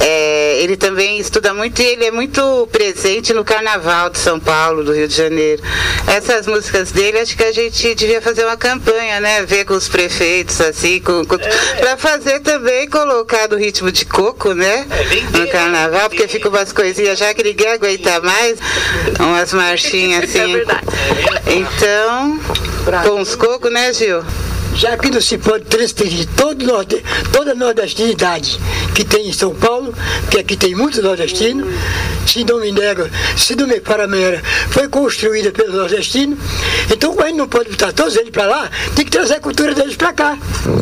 É, 0.00 0.62
ele 0.62 0.76
também 0.76 1.18
estuda 1.18 1.52
muito 1.52 1.80
e 1.82 1.84
ele 1.84 2.04
é 2.04 2.10
muito 2.10 2.68
presente 2.70 3.32
no 3.32 3.44
Carnaval 3.44 4.10
de 4.10 4.18
São 4.18 4.38
Paulo, 4.38 4.84
do 4.84 4.92
Rio 4.92 5.08
de 5.08 5.14
Janeiro. 5.14 5.62
Essas 6.06 6.46
músicas 6.46 6.92
dele, 6.92 7.18
acho 7.18 7.36
que 7.36 7.44
a 7.44 7.52
gente 7.52 7.94
devia 7.94 8.22
fazer 8.22 8.44
uma 8.44 8.56
campanha, 8.56 9.20
né? 9.20 9.44
Ver 9.44 9.64
com 9.64 9.74
os 9.74 9.88
prefeitos, 9.88 10.60
assim, 10.60 11.00
com, 11.00 11.24
com, 11.24 11.36
para 11.36 11.96
fazer 11.96 12.40
também 12.40 12.88
colocar 12.88 13.46
do 13.46 13.56
ritmo 13.56 13.90
de 13.90 14.04
coco, 14.04 14.54
né? 14.54 14.86
No 15.32 15.48
Carnaval, 15.48 16.08
porque 16.08 16.28
fica 16.28 16.48
umas 16.48 16.72
coisinhas 16.72 17.18
já 17.18 17.34
que 17.34 17.42
ninguém 17.42 17.68
aguenta 17.68 18.20
mais, 18.20 18.58
umas 19.18 19.52
marchinhas 19.52 20.24
assim. 20.24 20.38
É 20.48 20.56
verdade. 20.58 20.86
Então, 21.46 22.40
com 23.04 23.20
os 23.20 23.34
cocos, 23.34 23.70
né, 23.70 23.92
Gil? 23.92 24.22
Já 24.74 24.96
que 24.96 25.10
não 25.10 25.20
se 25.20 25.38
pode 25.38 25.64
transferir 25.64 26.26
todo 26.36 26.64
norde, 26.64 27.02
toda 27.32 27.52
a 27.52 27.54
nordestinidade 27.54 28.58
que 28.94 29.04
tem 29.04 29.28
em 29.28 29.32
São 29.32 29.54
Paulo, 29.54 29.94
que 30.30 30.38
aqui 30.38 30.56
tem 30.56 30.74
muito 30.74 31.00
nordestino, 31.02 31.66
se 32.26 32.44
não 32.44 32.60
me 32.60 32.72
nego, 32.72 33.08
se 33.36 33.54
não 33.54 33.66
me 33.66 33.80
paramera, 33.80 34.42
foi 34.70 34.88
construída 34.88 35.50
pelo 35.50 35.72
nordestino, 35.76 36.36
então 36.92 37.12
como 37.12 37.22
a 37.22 37.28
gente 37.28 37.38
não 37.38 37.48
pode 37.48 37.70
botar 37.70 37.92
todos 37.92 38.16
eles 38.16 38.30
para 38.30 38.46
lá, 38.46 38.70
tem 38.94 39.04
que 39.04 39.10
trazer 39.10 39.34
a 39.34 39.40
cultura 39.40 39.74
deles 39.74 39.96
para 39.96 40.12
cá. 40.12 40.38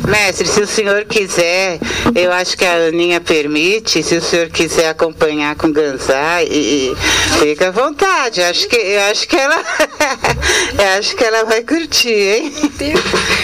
Mestre, 0.09 0.47
se 0.47 0.61
o 0.61 0.67
senhor 0.67 1.05
quiser, 1.05 1.79
eu 2.15 2.33
acho 2.33 2.57
que 2.57 2.65
a 2.65 2.89
Aninha 2.89 3.21
permite, 3.21 4.03
se 4.03 4.17
o 4.17 4.23
senhor 4.23 4.49
quiser 4.49 4.89
acompanhar 4.89 5.55
com 5.57 5.71
Ganzá, 5.71 6.43
e, 6.43 6.93
e 6.93 6.97
fica 7.41 7.69
à 7.69 7.71
vontade, 7.71 8.41
eu 8.41 8.47
acho 8.47 8.69
que, 8.69 8.77
eu 8.77 9.01
acho 9.03 9.29
que 9.29 9.37
ela 9.37 9.57
eu 10.79 10.99
acho 10.99 11.17
que 11.17 11.25
ela 11.25 11.45
vai 11.45 11.63
curtir, 11.63 12.11
hein? 12.11 12.53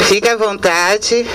Fica 0.08 0.31
à 0.32 0.36
vontade. 0.36 1.26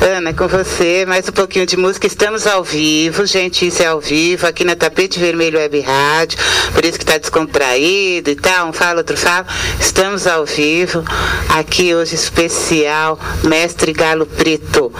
Ana, 0.00 0.34
com 0.34 0.48
você, 0.48 1.04
mais 1.06 1.28
um 1.28 1.32
pouquinho 1.32 1.64
de 1.64 1.76
música. 1.76 2.08
Estamos 2.08 2.44
ao 2.44 2.64
vivo, 2.64 3.24
gente, 3.24 3.66
isso 3.66 3.82
é 3.82 3.86
ao 3.86 4.00
vivo, 4.00 4.46
aqui 4.46 4.64
na 4.64 4.74
Tapete 4.74 5.20
Vermelho 5.20 5.58
Web 5.58 5.80
Rádio, 5.80 6.38
por 6.74 6.84
isso 6.84 6.98
que 6.98 7.04
está 7.04 7.18
descontraído 7.18 8.28
e 8.28 8.34
tal, 8.34 8.68
um 8.68 8.72
fala, 8.72 8.98
outro 8.98 9.16
fala. 9.16 9.46
Estamos 9.78 10.26
ao 10.26 10.44
vivo, 10.44 11.04
aqui 11.50 11.94
hoje 11.94 12.16
especial, 12.16 13.18
Mestre 13.44 13.92
Galo 13.92 14.26
Preto. 14.26 14.92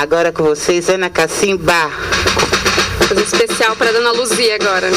Agora 0.00 0.30
com 0.30 0.44
vocês, 0.44 0.88
Ana 0.88 1.10
Cacimba. 1.10 1.90
Fazer 3.08 3.22
especial 3.22 3.74
para 3.74 3.92
Dona 3.92 4.12
Luzia 4.12 4.54
agora. 4.54 4.90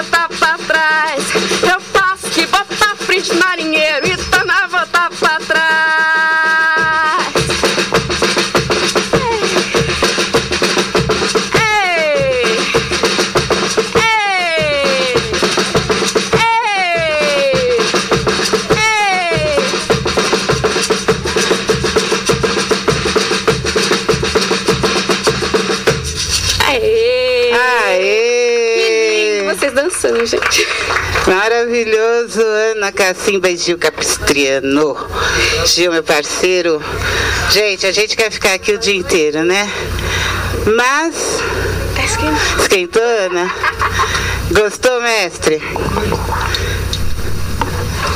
E 0.00 0.04
tá 0.04 0.28
na 0.28 0.28
volta 0.28 0.28
pra 0.38 0.58
trás. 0.58 1.24
Eu 1.62 1.80
faço 1.80 2.30
que 2.30 2.46
vou 2.46 2.64
pra 2.64 2.96
frente, 2.96 3.34
marinheiro, 3.34 4.06
e 4.06 4.16
tá 4.16 4.44
na 4.44 4.66
volta 4.66 5.10
pra 5.20 5.38
trás. 5.46 6.13
Ana 32.84 32.92
Cacimba 32.92 33.48
e 33.48 33.56
Gil 33.56 33.78
Capistriano. 33.78 34.94
Gil, 35.64 35.90
meu 35.90 36.02
parceiro. 36.02 36.82
Gente, 37.50 37.86
a 37.86 37.92
gente 37.92 38.14
quer 38.14 38.30
ficar 38.30 38.52
aqui 38.52 38.72
o 38.72 38.78
dia 38.78 38.94
inteiro, 38.94 39.42
né? 39.42 39.70
Mas. 40.76 41.40
Tá 41.96 42.04
esquentando. 42.04 42.60
Esquentou, 42.60 43.02
Ana? 43.02 43.50
Gostou, 44.50 45.00
mestre? 45.00 45.62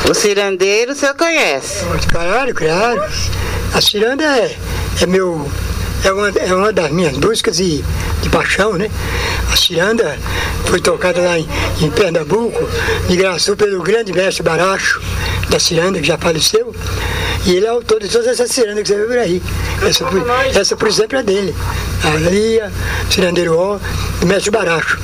O 0.07 0.13
cirandeiro 0.13 0.91
o 0.91 0.95
senhor 0.95 1.15
conhece. 1.15 1.83
Claro, 2.11 2.53
claro. 2.53 3.03
A 3.73 3.81
ciranda 3.81 4.23
é, 4.23 4.55
é 5.01 5.05
meu. 5.07 5.49
É 6.03 6.13
uma, 6.13 6.29
é 6.29 6.53
uma 6.53 6.71
das 6.71 6.91
minhas 6.91 7.17
músicas 7.17 7.57
de, 7.57 7.83
de 8.21 8.29
paixão, 8.29 8.73
né? 8.73 8.91
A 9.51 9.55
ciranda 9.55 10.15
foi 10.69 10.79
tocada 10.79 11.19
lá 11.19 11.39
em, 11.39 11.49
em 11.81 11.89
Pernambuco, 11.89 12.69
de 13.07 13.15
Graçu 13.15 13.55
pelo 13.57 13.81
grande 13.81 14.13
mestre 14.13 14.43
Baracho, 14.43 15.01
da 15.49 15.59
ciranda, 15.59 15.99
que 15.99 16.05
já 16.05 16.15
faleceu. 16.15 16.73
E 17.45 17.55
ele 17.55 17.65
é 17.65 17.69
autor 17.69 17.99
de 17.99 18.07
todas 18.07 18.27
essas 18.27 18.51
cirandas 18.51 18.83
que 18.83 18.89
você 18.89 18.95
vê 18.95 19.05
por 19.05 19.17
aí. 19.17 19.41
Essa, 19.81 20.05
por, 20.05 20.23
essa, 20.53 20.77
por 20.77 20.87
exemplo, 20.87 21.17
é 21.17 21.23
dele. 21.23 21.55
A 22.03 22.29
Lia, 22.29 22.71
Cirandeiro 23.09 23.57
Ó, 23.57 23.79
do 24.19 24.27
mestre 24.27 24.51
Baracho. 24.51 24.99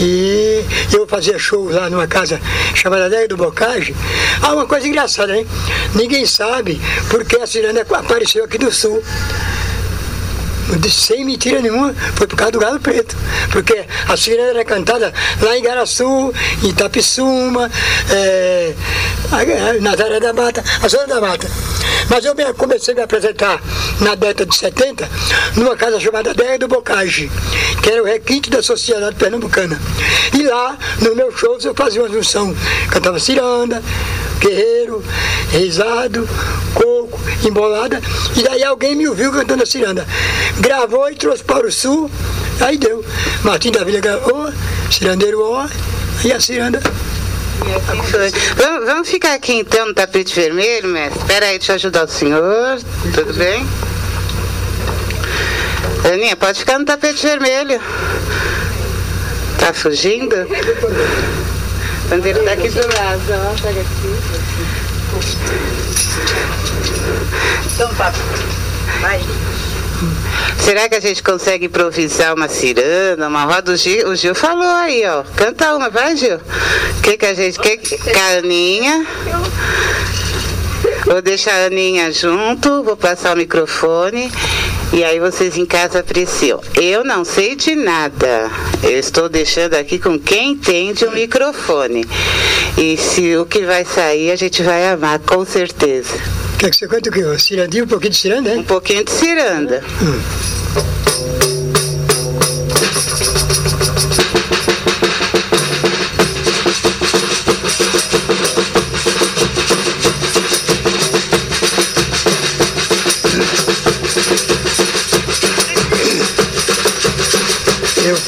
E 0.00 0.64
eu 0.92 1.06
fazia 1.06 1.38
show 1.38 1.70
lá 1.70 1.88
numa 1.88 2.08
casa 2.08 2.40
chamada 2.74 3.04
Adega 3.04 3.28
do 3.28 3.36
Bocage. 3.36 3.94
Ah, 4.42 4.54
uma 4.54 4.66
coisa 4.66 4.88
engraçada, 4.88 5.36
hein? 5.36 5.46
Ninguém 5.94 6.26
sabe 6.26 6.80
porque 7.08 7.36
a 7.36 7.46
ciranda 7.46 7.82
apareceu 7.82 8.44
aqui 8.44 8.58
do 8.58 8.72
sul. 8.72 9.00
Sem 10.90 11.24
mentira 11.24 11.60
nenhuma, 11.60 11.94
foi 12.14 12.26
por 12.26 12.36
causa 12.36 12.52
do 12.52 12.58
galo 12.60 12.78
preto. 12.80 13.16
Porque 13.50 13.84
a 14.08 14.16
ciranda 14.16 14.50
era 14.50 14.64
cantada 14.64 15.12
lá 15.40 15.56
em 15.56 15.62
Garaçu, 15.62 16.32
em 16.62 16.68
Itapissuma, 16.68 17.70
é, 18.10 18.72
Nazaré 19.80 20.20
da 20.20 20.32
Mata, 20.32 20.62
a 20.82 20.88
zona 20.88 21.06
da 21.06 21.20
Mata. 21.20 21.48
Mas 22.08 22.24
eu 22.24 22.34
me- 22.34 22.52
comecei 22.54 22.92
a 22.94 22.96
me 22.96 23.02
apresentar 23.02 23.60
na 24.00 24.14
década 24.14 24.46
de 24.46 24.56
70 24.56 25.08
numa 25.56 25.76
casa 25.76 25.98
chamada 26.00 26.34
Déia 26.34 26.58
do 26.58 26.68
Bocage, 26.68 27.30
que 27.82 27.90
era 27.90 28.02
o 28.02 28.06
requinte 28.06 28.50
da 28.50 28.62
sociedade 28.62 29.16
pernambucana. 29.16 29.80
E 30.32 30.42
lá, 30.42 30.76
nos 31.00 31.14
meus 31.16 31.38
shows, 31.38 31.64
eu 31.64 31.74
fazia 31.74 32.02
uma 32.02 32.08
junção. 32.08 32.54
Cantava 32.90 33.18
ciranda, 33.18 33.82
guerreiro, 34.42 35.02
risado, 35.50 36.28
coco, 36.74 37.18
embolada. 37.46 38.00
E 38.36 38.42
daí 38.42 38.64
alguém 38.64 38.96
me 38.96 39.08
ouviu 39.08 39.32
cantando 39.32 39.62
a 39.62 39.66
ciranda. 39.66 40.06
Gravou 40.58 41.08
e 41.10 41.14
trouxe 41.14 41.44
para 41.44 41.66
o 41.66 41.72
sul, 41.72 42.10
aí 42.60 42.76
deu. 42.76 43.04
Martim 43.44 43.70
da 43.70 43.84
Vila 43.84 44.00
gravou, 44.00 44.52
cirandeiro 44.90 45.40
ó, 45.42 45.66
e 46.24 46.32
a 46.32 46.40
ciranda. 46.40 46.80
Vamos, 48.56 48.86
vamos 48.86 49.08
ficar 49.08 49.34
aqui 49.34 49.54
então 49.54 49.86
no 49.86 49.94
tapete 49.94 50.34
vermelho, 50.34 50.88
mestre? 50.88 51.20
Espera 51.20 51.46
aí, 51.46 51.58
deixa 51.58 51.72
eu 51.72 51.76
ajudar 51.76 52.04
o 52.04 52.08
senhor. 52.08 52.80
Tudo 53.14 53.32
bem? 53.34 53.64
Aninha, 56.12 56.36
pode 56.36 56.58
ficar 56.58 56.78
no 56.80 56.84
tapete 56.84 57.24
vermelho. 57.24 57.80
Tá 59.58 59.72
fugindo? 59.72 60.34
O 62.12 62.14
bandeiro 62.14 62.44
tá 62.44 62.52
aqui 62.52 62.68
do 62.68 62.80
lado, 62.80 63.22
ó. 63.30 63.62
Pega 63.62 63.80
aqui. 63.80 64.16
Então 67.74 67.94
tá. 67.94 68.12
Vai. 69.00 69.18
Será 70.58 70.90
que 70.90 70.94
a 70.94 71.00
gente 71.00 71.22
consegue 71.22 71.66
improvisar 71.66 72.34
uma 72.34 72.50
ciranda, 72.50 73.28
uma 73.28 73.44
roda? 73.44 73.72
O 73.72 73.76
Gil, 73.76 74.10
o 74.10 74.14
Gil 74.14 74.34
falou 74.34 74.68
aí, 74.68 75.02
ó. 75.06 75.24
Canta 75.34 75.74
uma, 75.74 75.88
vai, 75.88 76.14
Gil. 76.14 76.36
O 76.36 77.00
que, 77.00 77.16
que 77.16 77.24
a 77.24 77.32
gente. 77.32 77.58
Que, 77.58 77.78
que, 77.78 77.96
com 77.96 78.18
a 78.18 78.38
Aninha. 78.38 79.06
Vou 81.06 81.22
deixar 81.22 81.54
a 81.62 81.66
Aninha 81.66 82.12
junto, 82.12 82.82
vou 82.82 82.96
passar 82.96 83.32
o 83.32 83.38
microfone. 83.38 84.30
E 84.92 85.02
aí 85.02 85.18
vocês 85.18 85.56
em 85.56 85.64
casa 85.64 86.00
apreciam. 86.00 86.60
Eu 86.80 87.02
não 87.02 87.24
sei 87.24 87.56
de 87.56 87.74
nada. 87.74 88.50
Eu 88.82 88.98
estou 88.98 89.28
deixando 89.28 89.74
aqui 89.74 89.98
com 89.98 90.18
quem 90.18 90.52
entende 90.52 91.04
o 91.06 91.12
microfone. 91.12 92.04
E 92.76 92.96
se 92.96 93.36
o 93.36 93.46
que 93.46 93.62
vai 93.64 93.84
sair, 93.84 94.30
a 94.30 94.36
gente 94.36 94.62
vai 94.62 94.86
amar, 94.88 95.18
com 95.20 95.44
certeza. 95.46 96.14
Quer 96.58 96.70
que 96.70 96.76
você 96.76 96.86
cante 96.86 97.08
o 97.08 97.12
quê? 97.12 97.22
Cirandinho, 97.38 97.84
um 97.84 97.88
pouquinho 97.88 98.10
de 98.12 98.16
ciranda, 98.18 98.50
Um 98.50 98.54
hein? 98.56 98.62
pouquinho 98.62 99.04
de 99.04 99.10
ciranda. 99.10 99.82
Eu 101.40 101.51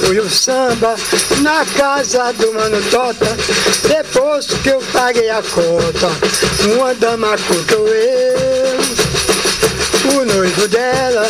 fui 0.04 0.18
o 0.18 0.28
samba 0.28 0.94
na 1.40 1.64
casa 1.64 2.32
do 2.34 2.52
Mano 2.52 2.80
Tota, 2.90 3.36
depois 3.88 4.46
que 4.46 4.68
eu 4.68 4.82
paguei 4.92 5.30
a 5.30 5.42
conta. 5.42 6.10
Uma 6.74 6.94
dama 6.94 7.36
contou 7.48 7.88
eu, 7.88 8.78
o 10.14 10.24
noivo 10.24 10.68
dela, 10.68 11.26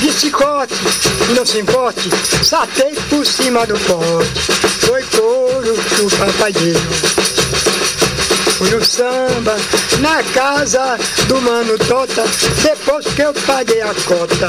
de 0.00 0.12
chicote, 0.12 0.74
não 1.36 1.44
se 1.44 1.58
importe, 1.60 2.08
satei 2.42 2.94
por 3.10 3.26
cima 3.26 3.66
do 3.66 3.78
pote. 3.80 4.40
Foi 4.80 5.02
couro 5.16 5.74
do 5.74 6.16
papai 6.16 6.52
dele. 6.52 6.78
Fui 8.58 8.70
no 8.70 8.84
samba, 8.84 9.56
na 10.00 10.22
casa 10.32 10.96
do 11.26 11.40
Mano 11.40 11.76
Tota, 11.78 12.24
depois 12.62 13.06
que 13.06 13.22
eu 13.22 13.34
paguei 13.46 13.82
a 13.82 13.94
cota. 14.06 14.48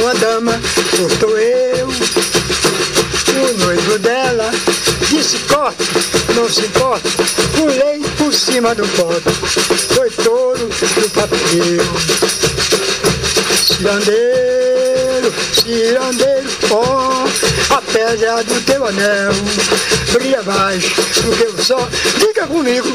Uma 0.00 0.14
dama 0.14 0.60
cortou 0.96 1.38
eu, 1.38 1.88
o 3.38 3.58
noivo 3.58 3.98
dela 3.98 4.50
disse 5.08 5.38
corte, 5.40 5.84
não 6.34 6.48
se 6.48 6.62
importa, 6.62 7.08
pulei 7.56 8.00
por 8.16 8.32
cima 8.32 8.74
do 8.74 8.86
pote. 8.88 9.30
Foi 9.94 10.10
touro 10.10 10.66
do 10.66 11.10
papel. 11.10 11.84
Cirandeiro, 13.64 15.34
cirandeiro, 15.52 16.48
ó, 16.70 17.24
a 17.74 17.82
pedra 17.82 18.42
do 18.44 18.60
teu 18.62 18.86
anel 18.86 19.32
brilha 20.12 20.42
mais 20.42 20.84
do 20.84 21.36
que 21.36 21.44
o 21.44 21.64
sol. 21.64 21.88
Diga 22.18 22.46
comigo. 22.46 22.88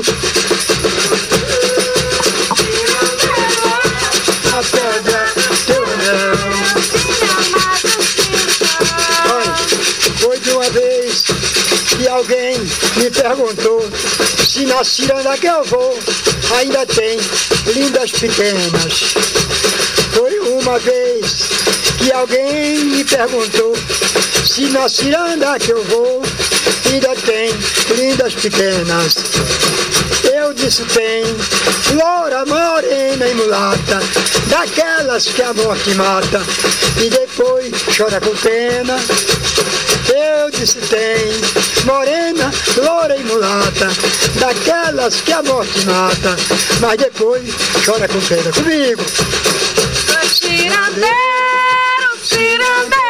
A 4.52 4.64
pedra 4.64 5.39
alguém 12.20 12.59
me 12.97 13.09
perguntou 13.09 13.82
se 14.45 14.65
na 14.65 14.84
ciranda 14.84 15.38
que 15.38 15.47
eu 15.47 15.63
vou 15.63 15.97
ainda 16.57 16.86
tem 16.86 17.17
lindas 17.74 18.11
pequenas. 18.11 19.13
Foi 20.11 20.38
uma 20.39 20.78
vez 20.80 21.43
que 21.97 22.11
alguém 22.11 22.84
me 22.84 23.05
perguntou 23.05 23.74
se 24.45 24.65
na 24.65 24.89
ciranda 24.89 25.57
que 25.59 25.72
eu 25.72 25.82
vou 25.86 26.22
ainda 26.91 27.15
tem 27.26 27.51
lindas 27.95 28.34
pequenas. 28.36 29.15
Eu 30.34 30.53
disse 30.53 30.84
tem, 30.86 31.24
loura, 31.95 32.45
morena 32.45 33.28
e 33.30 33.34
mulata, 33.34 34.01
daquelas 34.47 35.26
que 35.26 35.41
a 35.41 35.53
morte 35.53 35.93
mata 35.95 36.41
e 37.01 37.09
depois 37.09 37.72
chora 37.95 38.20
com 38.20 38.36
pena. 38.36 38.99
Eu 40.20 40.51
disse 40.51 40.80
tem, 40.82 41.32
morena, 41.86 42.51
loura 42.76 43.15
e 43.15 43.24
mulata, 43.24 43.88
daquelas 44.38 45.22
que 45.22 45.32
a 45.32 45.41
morte 45.41 45.86
mata, 45.86 46.36
mas 46.82 46.97
depois 46.97 47.49
chora 47.86 48.05
com 48.09 48.20
pena 48.20 48.51
comigo. 48.51 49.01
Cirandeiro, 50.28 51.09
cirandeiro, 52.22 53.09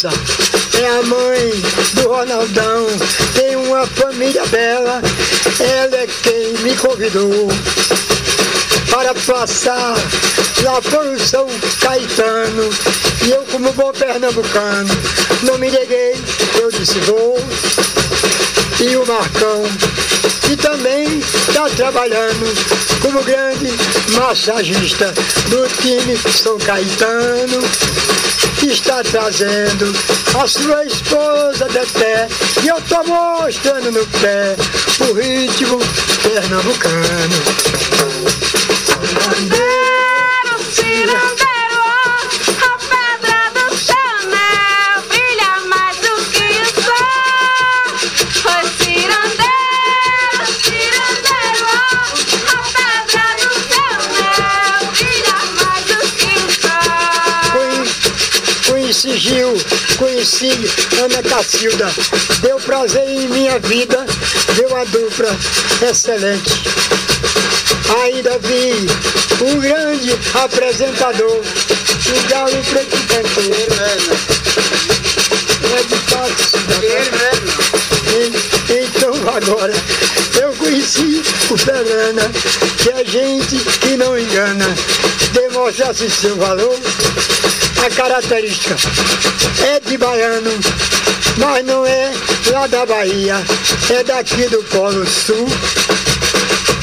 É 0.00 0.86
a 0.86 1.02
mãe 1.02 1.50
do 1.94 2.08
Ronaldão, 2.08 2.86
tem 3.34 3.56
uma 3.56 3.84
família 3.84 4.46
bela, 4.46 5.02
ela 5.58 5.96
é 5.96 6.06
quem 6.22 6.52
me 6.62 6.76
convidou 6.76 7.48
para 8.88 9.12
passar 9.12 9.94
lá 10.62 10.80
por 10.82 11.18
São 11.18 11.48
Caetano. 11.80 12.70
E 13.26 13.30
eu, 13.30 13.44
como 13.50 13.72
bom 13.72 13.90
pernambucano, 13.90 14.88
não 15.42 15.58
me 15.58 15.68
neguei, 15.68 16.14
eu 16.60 16.70
disse 16.70 17.00
vou. 17.00 17.36
E 18.78 18.96
o 18.96 19.04
Marcão, 19.04 19.64
que 20.46 20.56
também 20.56 21.18
está 21.18 21.68
trabalhando 21.70 22.46
como 23.02 23.20
grande 23.24 23.72
massagista 24.12 25.12
do 25.48 25.66
time 25.82 26.16
São 26.30 26.56
Caetano, 26.58 27.60
está 28.66 29.02
trazendo 29.02 29.92
a 30.40 30.46
sua 30.46 30.84
esposa 30.84 31.68
de 31.68 31.86
pé. 31.98 32.28
E 32.62 32.68
eu 32.68 32.80
tô 32.82 33.02
mostrando 33.04 33.92
no 33.92 34.06
pé 34.06 34.56
o 35.08 35.12
ritmo 35.14 35.78
pernambucano. 36.22 38.57
Conheci 60.38 61.00
Ana 61.02 61.22
Cacilda. 61.22 61.86
Deu 62.42 62.56
prazer 62.60 63.08
em 63.08 63.28
minha 63.28 63.58
vida, 63.58 64.06
deu 64.54 64.68
uma 64.68 64.84
dupla 64.86 65.36
excelente. 65.88 66.52
Ainda 68.04 68.38
vi 68.40 68.86
um 69.44 69.58
grande 69.60 70.16
apresentador, 70.34 71.40
o 71.40 72.28
Galo 72.28 72.62
Preto 72.64 72.96
Cantor. 73.08 73.44
É 75.70 75.82
de 75.82 75.96
fato, 76.10 76.42
cidadão. 76.42 76.88
En- 78.14 78.48
Então 78.70 79.14
agora, 79.34 79.72
se 80.88 81.22
o 81.52 81.56
Fernanda, 81.56 82.30
que 82.78 82.88
é 82.90 83.04
gente 83.04 83.58
que 83.78 83.96
não 83.98 84.18
engana, 84.18 84.64
demonstrasse 85.34 86.08
seu 86.08 86.34
valor. 86.36 86.74
A 87.84 87.90
característica 87.90 88.74
é 89.66 89.80
de 89.80 89.98
baiano, 89.98 90.50
mas 91.36 91.64
não 91.66 91.84
é 91.84 92.10
lá 92.50 92.66
da 92.66 92.86
Bahia, 92.86 93.36
é 93.90 94.02
daqui 94.02 94.48
do 94.48 94.62
Polo 94.64 95.06
Sul. 95.06 95.46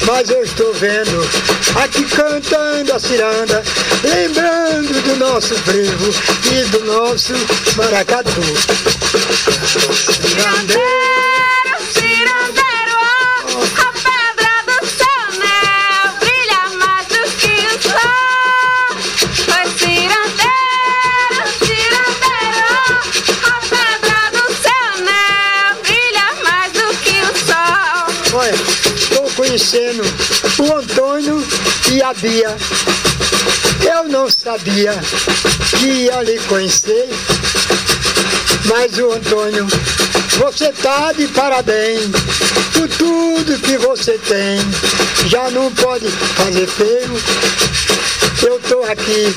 Mas 0.06 0.30
eu 0.30 0.44
estou 0.44 0.72
vendo 0.74 1.28
aqui 1.82 2.04
cantando 2.04 2.94
a 2.94 3.00
ciranda, 3.00 3.64
lembrando 4.04 5.02
do 5.02 5.16
nosso 5.16 5.56
frevo 5.56 6.14
e 6.52 6.64
do 6.66 6.84
nosso 6.84 7.32
maracatu. 7.76 8.40
Cirandeiro, 10.22 11.25
conhecendo 29.66 30.02
o 30.60 30.76
Antônio 30.76 31.44
e 31.90 32.02
a 32.02 32.14
Bia. 32.14 32.56
Eu 33.84 34.08
não 34.08 34.30
sabia 34.30 34.92
que 35.78 35.86
ia 35.86 36.22
lhe 36.22 36.38
conhecer, 36.40 37.08
mas 38.66 38.96
o 38.98 39.12
Antônio, 39.12 39.66
você 40.38 40.72
tá 40.72 41.12
de 41.12 41.26
parabéns 41.28 42.10
por 42.72 42.88
tudo 42.88 43.58
que 43.58 43.76
você 43.78 44.18
tem. 44.18 44.58
Já 45.28 45.50
não 45.50 45.72
pode 45.72 46.08
fazer 46.08 46.66
feio. 46.68 47.20
Eu 48.46 48.60
tô 48.60 48.82
aqui 48.84 49.34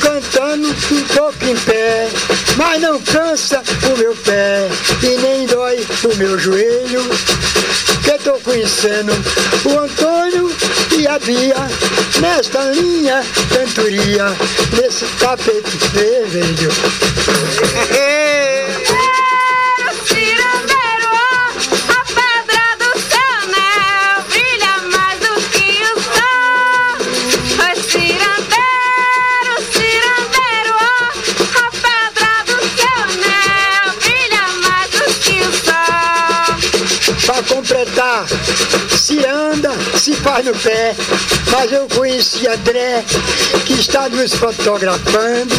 cantando 0.00 0.68
um 0.68 1.02
pouco 1.14 1.44
em 1.44 1.56
pé, 1.56 2.08
mas 2.56 2.80
não 2.80 3.00
cansa 3.02 3.62
o 3.92 3.98
meu 3.98 4.16
pé 4.16 4.68
e 5.02 5.20
nem 5.20 5.46
dói 5.46 5.86
o 6.04 6.16
meu 6.16 6.38
joelho. 6.38 7.02
Que 8.08 8.18
tô 8.20 8.32
conhecendo 8.40 9.12
o 9.66 9.78
Antônio 9.80 10.50
e 10.98 11.06
a 11.06 11.18
Bia 11.18 11.54
nesta 12.22 12.64
linha 12.70 13.22
cantoria, 13.50 14.34
nesse 14.80 15.04
tapete 15.18 15.76
vermelho. 15.92 16.70
completar, 38.18 38.26
ciranda 38.90 39.70
se 39.96 40.14
faz 40.14 40.44
no 40.44 40.52
pé, 40.54 40.94
mas 41.50 41.70
eu 41.70 41.86
conheci 41.88 42.46
André, 42.48 43.04
que 43.64 43.74
está 43.74 44.08
nos 44.08 44.32
fotografando. 44.34 45.54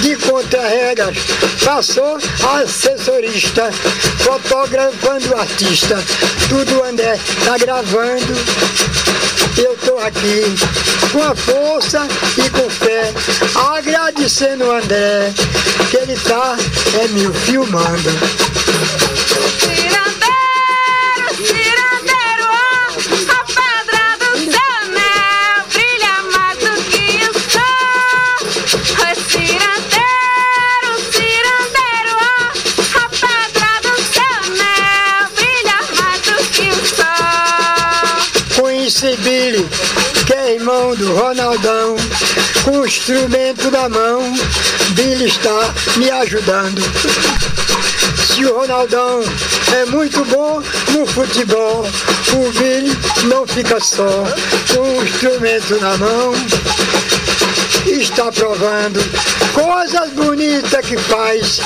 De 0.00 0.16
contra-regras, 0.16 1.16
passou 1.64 2.18
assessorista, 2.60 3.70
fotografando 4.18 5.30
o 5.30 5.40
artista. 5.40 6.02
Tudo 6.48 6.84
André 6.84 7.18
está 7.38 7.56
gravando. 7.58 8.34
Eu 9.56 9.76
tô 9.78 9.98
aqui 9.98 10.42
com 11.12 11.22
a 11.22 11.34
força 11.34 12.06
e 12.36 12.50
com 12.50 12.68
fé, 12.68 13.12
agradecendo 13.72 14.64
o 14.64 14.72
André, 14.72 15.32
que 15.90 15.96
ele 15.96 16.16
tá 16.16 16.56
é, 17.00 17.08
me 17.08 17.32
filmando. 17.32 18.10
Do 40.96 41.12
Ronaldão, 41.14 41.96
com 42.62 42.78
o 42.78 42.86
instrumento 42.86 43.70
na 43.70 43.88
mão, 43.88 44.22
Billy 44.90 45.26
está 45.26 45.74
me 45.96 46.10
ajudando. 46.10 46.82
Se 48.26 48.44
o 48.44 48.54
Ronaldão 48.54 49.20
é 49.76 49.84
muito 49.86 50.24
bom 50.26 50.62
no 50.90 51.06
futebol, 51.06 51.86
o 52.32 52.52
Billy 52.52 52.96
não 53.24 53.46
fica 53.46 53.80
só, 53.80 54.24
com 54.72 54.80
o 54.80 55.04
instrumento 55.04 55.80
na 55.80 55.96
mão, 55.96 56.32
está 57.86 58.30
provando 58.30 59.00
coisas 59.52 60.10
bonitas 60.12 60.86
que 60.86 60.96
faz, 60.96 61.60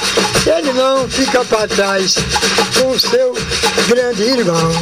ele 0.46 0.72
não 0.72 1.08
fica 1.08 1.44
para 1.44 1.68
trás, 1.68 2.16
com 2.80 2.98
seu 2.98 3.34
grande 3.88 4.22
irmão. 4.22 4.72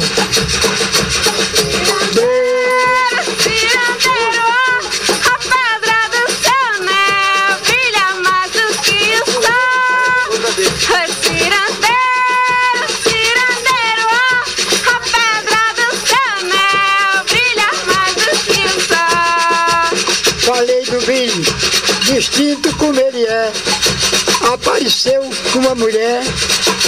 Apareceu 24.87 25.21
uma 25.55 25.75
mulher, 25.75 26.23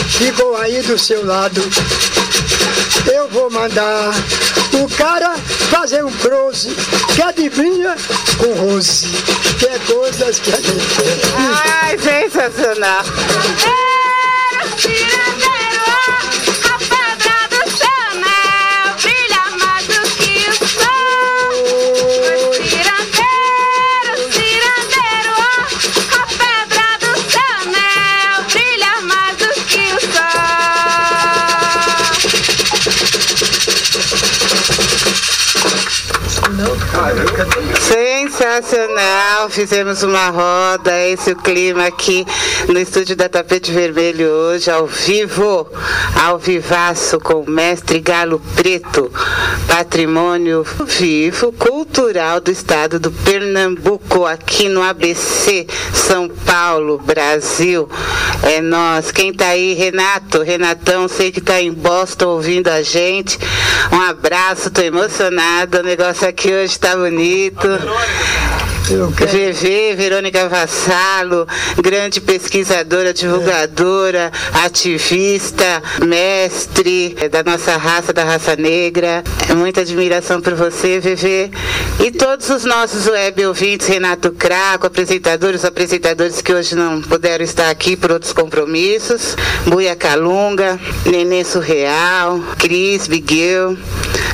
ficou 0.07 0.55
aí 0.55 0.81
do 0.83 0.97
seu 0.97 1.25
lado. 1.25 1.61
Eu 3.13 3.27
vou 3.27 3.51
mandar 3.51 4.13
o 4.81 4.87
cara 4.95 5.35
fazer 5.69 6.05
um 6.05 6.11
close 6.13 6.69
que 7.13 7.21
adivinha 7.21 7.97
com 8.37 8.53
Rose, 8.53 9.05
que 9.59 9.65
é 9.65 9.77
coisas 9.79 10.39
que 10.39 10.49
a 10.49 10.55
gente 10.55 10.87
tem. 10.95 11.19
Ai, 11.83 11.97
sensacional. 11.99 13.03
Sensacional, 38.61 39.49
fizemos 39.49 40.03
uma 40.03 40.29
roda, 40.29 40.91
esse 41.07 41.29
é 41.29 41.33
o 41.33 41.35
clima 41.37 41.85
aqui 41.85 42.25
no 42.67 42.77
estúdio 42.77 43.15
da 43.15 43.29
Tapete 43.29 43.71
Vermelho 43.71 44.27
hoje, 44.27 44.69
ao 44.69 44.85
vivo, 44.85 45.65
ao 46.21 46.37
vivaço 46.37 47.19
com 47.21 47.35
o 47.35 47.49
mestre 47.49 48.01
Galo 48.01 48.41
Preto, 48.55 49.09
patrimônio 49.65 50.65
vivo 50.85 51.53
cultural 51.53 52.41
do 52.41 52.51
estado 52.51 52.99
do 52.99 53.11
Pernambuco, 53.11 54.25
aqui 54.25 54.67
no 54.67 54.83
ABC, 54.83 55.65
São 55.93 56.27
Paulo, 56.27 56.97
Brasil. 56.97 57.87
É 58.43 58.61
nós, 58.61 59.11
quem 59.11 59.33
tá 59.33 59.47
aí, 59.47 59.73
Renato, 59.73 60.41
Renatão, 60.41 61.07
sei 61.07 61.31
que 61.31 61.41
tá 61.41 61.61
em 61.61 61.71
Boston 61.71 62.27
ouvindo 62.27 62.67
a 62.69 62.81
gente. 62.81 63.37
Um 63.91 64.01
abraço, 64.01 64.71
tô 64.71 64.81
emocionada, 64.81 65.81
o 65.81 65.83
negócio 65.83 66.27
aqui 66.27 66.51
hoje 66.51 66.79
tá 66.79 66.95
bonito. 66.95 67.67
Quero. 68.89 69.31
VV, 69.31 69.95
Verônica 69.95 70.49
Vassalo, 70.49 71.47
grande 71.77 72.19
pesquisadora, 72.19 73.13
divulgadora, 73.13 74.31
ativista, 74.51 75.83
mestre 76.03 77.15
é, 77.19 77.29
da 77.29 77.43
nossa 77.43 77.77
raça, 77.77 78.11
da 78.11 78.23
raça 78.23 78.55
negra. 78.55 79.23
É 79.47 79.53
Muita 79.53 79.81
admiração 79.81 80.41
por 80.41 80.55
você, 80.55 80.99
VV. 80.99 81.51
E 82.03 82.11
todos 82.11 82.49
os 82.49 82.65
nossos 82.65 83.05
web 83.05 83.45
ouvintes, 83.45 83.85
Renato 83.85 84.31
Craco, 84.31 84.87
apresentadores, 84.87 85.63
apresentadores 85.63 86.41
que 86.41 86.51
hoje 86.51 86.73
não 86.73 86.99
puderam 86.99 87.43
estar 87.43 87.69
aqui 87.69 87.95
por 87.95 88.11
outros 88.11 88.33
compromissos. 88.33 89.35
Buia 89.67 89.95
Calunga, 89.95 90.79
Nenê 91.05 91.43
Surreal, 91.43 92.39
Cris, 92.57 93.07
Biguel, 93.07 93.77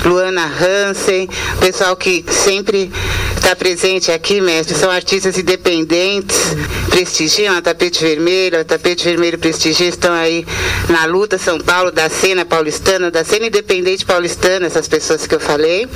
Luana 0.05 0.45
Hansen, 0.45 1.27
pessoal 1.59 1.95
que 1.95 2.23
sempre 2.29 2.91
está 3.35 3.55
presente 3.55 4.11
aqui, 4.11 4.39
são 4.77 4.91
artistas 4.91 5.37
independentes, 5.37 6.37
prestigiam 6.89 7.55
a 7.55 7.61
Tapete 7.61 8.03
Vermelho, 8.03 8.59
a 8.59 8.63
Tapete 8.63 9.03
Vermelho 9.03 9.37
prestigia, 9.37 9.87
estão 9.87 10.13
aí 10.13 10.45
na 10.89 11.05
luta 11.05 11.37
São 11.37 11.59
Paulo, 11.59 11.91
da 11.91 12.09
cena 12.09 12.45
paulistana, 12.45 13.09
da 13.09 13.23
cena 13.23 13.47
independente 13.47 14.05
paulistana, 14.05 14.67
essas 14.67 14.87
pessoas 14.87 15.25
que 15.25 15.35
eu 15.35 15.39
falei. 15.39 15.87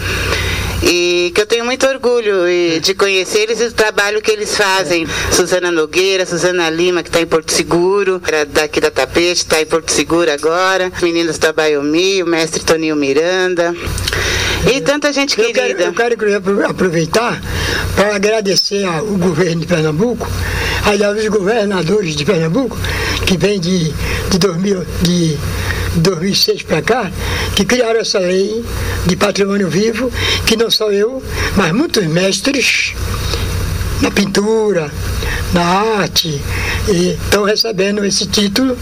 E 0.82 1.32
que 1.36 1.42
eu 1.42 1.46
tenho 1.46 1.66
muito 1.66 1.86
orgulho 1.86 2.48
e, 2.48 2.80
de 2.80 2.94
conhecer 2.94 3.40
eles 3.42 3.60
e 3.60 3.66
do 3.68 3.74
trabalho 3.74 4.22
que 4.22 4.32
eles 4.32 4.56
fazem. 4.56 5.06
Suzana 5.32 5.72
Nogueira, 5.72 6.26
Suzana 6.26 6.70
Lima, 6.70 7.04
que 7.04 7.10
está 7.10 7.20
em 7.20 7.26
Porto 7.26 7.52
Seguro, 7.52 8.22
era 8.26 8.46
daqui 8.46 8.80
da 8.80 8.90
Tapete, 8.90 9.40
está 9.40 9.62
em 9.62 9.66
Porto 9.66 9.92
Seguro 9.92 10.32
agora. 10.32 10.92
Meninos 11.02 11.38
da 11.38 11.52
Baiomi, 11.52 12.24
o 12.24 12.26
mestre 12.28 12.64
Toninho 12.64 12.96
Miranda. 12.96 13.76
E 14.74 14.82
tanta 14.82 15.12
gente 15.14 15.38
Eu 15.40 15.46
quero, 15.48 15.54
querida. 15.54 15.84
eu 15.84 15.94
quero 15.94 16.14
inclusive, 16.16 16.38
apro- 16.38 16.66
aproveitar 16.66 17.42
para 17.96 18.16
agradecer 18.16 18.84
ao 18.86 19.06
governo 19.06 19.62
de 19.62 19.68
Pernambuco, 19.68 20.28
aliás, 20.86 21.18
os 21.18 21.28
governadores 21.30 22.14
de 22.16 22.26
Pernambuco, 22.26 22.78
que 23.26 23.38
vem 23.38 23.58
de, 23.60 23.90
de, 24.30 24.38
2000, 24.38 24.86
de 25.02 25.38
2006 25.96 26.64
para 26.64 26.82
cá, 26.82 27.12
que 27.56 27.66
criaram 27.66 28.00
essa 28.00 28.20
lei 28.20 28.64
de 29.06 29.16
patrimônio 29.16 29.70
vivo, 29.70 30.12
que 30.46 30.56
não 30.56 30.70
só 30.70 30.92
eu, 30.92 31.24
mas 31.56 31.72
muitos 31.74 32.06
mestres 32.06 32.94
na 34.02 34.12
pintura, 34.12 34.92
na 35.54 35.64
arte, 35.64 36.42
estão 36.88 37.44
recebendo 37.44 38.06
esse 38.06 38.26
título. 38.28 38.78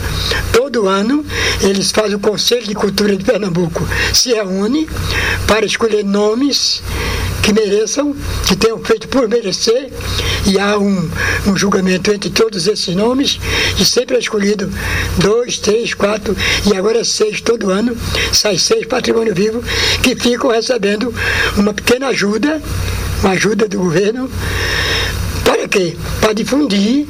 Todo 0.52 0.88
ano 0.88 1.26
eles 1.62 1.92
fazem 1.92 2.16
o 2.16 2.20
Conselho 2.20 2.68
de 2.68 2.76
Cultura 2.76 3.16
de 3.16 3.24
Pernambuco, 3.24 3.88
se 4.14 4.34
reúne 4.34 4.88
para 5.48 5.66
escolher 5.66 6.04
nomes 6.04 6.82
que 7.48 7.54
mereçam, 7.54 8.14
que 8.46 8.58
tenham 8.58 8.78
feito 8.84 9.08
por 9.08 9.26
merecer, 9.30 9.90
e 10.46 10.60
há 10.60 10.78
um, 10.78 11.10
um 11.48 11.56
julgamento 11.56 12.12
entre 12.12 12.30
todos 12.30 12.68
esses 12.68 12.94
nomes, 12.94 13.40
e 13.80 13.86
sempre 13.86 14.18
é 14.18 14.20
escolhido 14.20 14.70
dois, 15.18 15.58
três, 15.58 15.94
quatro, 15.94 16.36
e 16.66 16.76
agora 16.76 17.00
é 17.00 17.04
seis 17.06 17.40
todo 17.40 17.72
ano, 17.72 17.96
sai 18.34 18.58
seis 18.58 18.86
patrimônio 18.86 19.34
vivo, 19.34 19.64
que 20.04 20.14
ficam 20.14 20.52
recebendo 20.52 21.14
uma 21.56 21.74
pequena 21.74 22.08
ajuda, 22.08 22.62
uma 23.24 23.32
ajuda 23.32 23.66
do 23.66 23.78
governo, 23.78 24.30
para 25.46 25.70
quê? 25.70 25.96
Para 26.20 26.34
difundir 26.34 27.08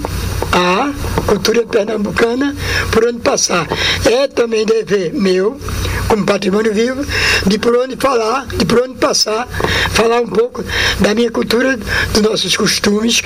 a 0.51 0.93
cultura 1.25 1.65
pernambucana 1.65 2.55
por 2.91 3.05
onde 3.05 3.19
passar. 3.19 3.67
É 4.05 4.27
também 4.27 4.65
dever 4.65 5.13
meu, 5.13 5.59
como 6.07 6.25
patrimônio 6.25 6.73
vivo, 6.73 7.05
de 7.45 7.59
por 7.59 7.75
onde 7.75 7.95
falar, 7.97 8.45
de 8.47 8.65
por 8.65 8.81
onde 8.81 8.95
passar, 8.95 9.47
falar 9.91 10.21
um 10.21 10.27
pouco 10.27 10.63
da 10.99 11.13
minha 11.13 11.31
cultura, 11.31 11.77
dos 12.13 12.21
nossos 12.21 12.55
costumes, 12.55 13.21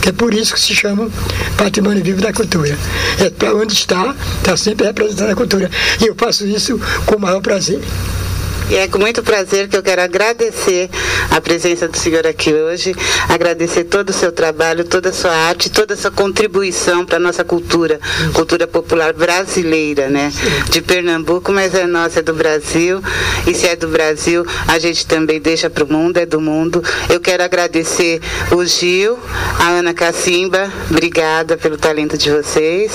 que 0.00 0.08
é 0.08 0.12
por 0.12 0.34
isso 0.34 0.54
que 0.54 0.60
se 0.60 0.74
chama 0.74 1.10
patrimônio 1.56 2.02
vivo 2.02 2.20
da 2.20 2.32
cultura. 2.32 2.76
É 3.20 3.30
para 3.30 3.54
onde 3.54 3.72
está, 3.72 4.14
está 4.38 4.56
sempre 4.56 4.86
representando 4.86 5.30
a 5.30 5.36
cultura. 5.36 5.70
E 6.00 6.06
eu 6.06 6.14
faço 6.14 6.46
isso 6.46 6.80
com 7.06 7.16
o 7.16 7.20
maior 7.20 7.40
prazer. 7.40 7.80
E 8.70 8.76
é 8.76 8.88
com 8.88 8.98
muito 8.98 9.22
prazer 9.22 9.68
que 9.68 9.76
eu 9.76 9.82
quero 9.82 10.00
agradecer 10.00 10.88
a 11.30 11.40
presença 11.40 11.86
do 11.86 11.98
senhor 11.98 12.26
aqui 12.26 12.52
hoje, 12.52 12.94
agradecer 13.28 13.84
todo 13.84 14.08
o 14.08 14.12
seu 14.12 14.32
trabalho, 14.32 14.84
toda 14.84 15.10
a 15.10 15.12
sua 15.12 15.32
arte, 15.32 15.70
toda 15.70 15.92
a 15.92 15.96
sua 15.96 16.10
contribuição 16.10 17.04
para 17.04 17.16
a 17.16 17.20
nossa 17.20 17.44
cultura, 17.44 18.00
cultura 18.32 18.66
popular 18.66 19.12
brasileira, 19.12 20.08
né? 20.08 20.32
De 20.70 20.80
Pernambuco, 20.80 21.52
mas 21.52 21.74
é 21.74 21.86
nossa, 21.86 22.20
é 22.20 22.22
do 22.22 22.32
Brasil. 22.32 23.02
E 23.46 23.52
se 23.52 23.66
é 23.66 23.76
do 23.76 23.88
Brasil, 23.88 24.46
a 24.66 24.78
gente 24.78 25.06
também 25.06 25.38
deixa 25.38 25.68
para 25.68 25.84
o 25.84 25.92
mundo, 25.92 26.16
é 26.16 26.24
do 26.24 26.40
mundo. 26.40 26.82
Eu 27.10 27.20
quero 27.20 27.42
agradecer 27.42 28.20
o 28.50 28.64
Gil, 28.64 29.18
a 29.58 29.68
Ana 29.68 29.92
Cacimba, 29.92 30.72
obrigada 30.90 31.56
pelo 31.58 31.76
talento 31.76 32.16
de 32.16 32.30
vocês 32.30 32.92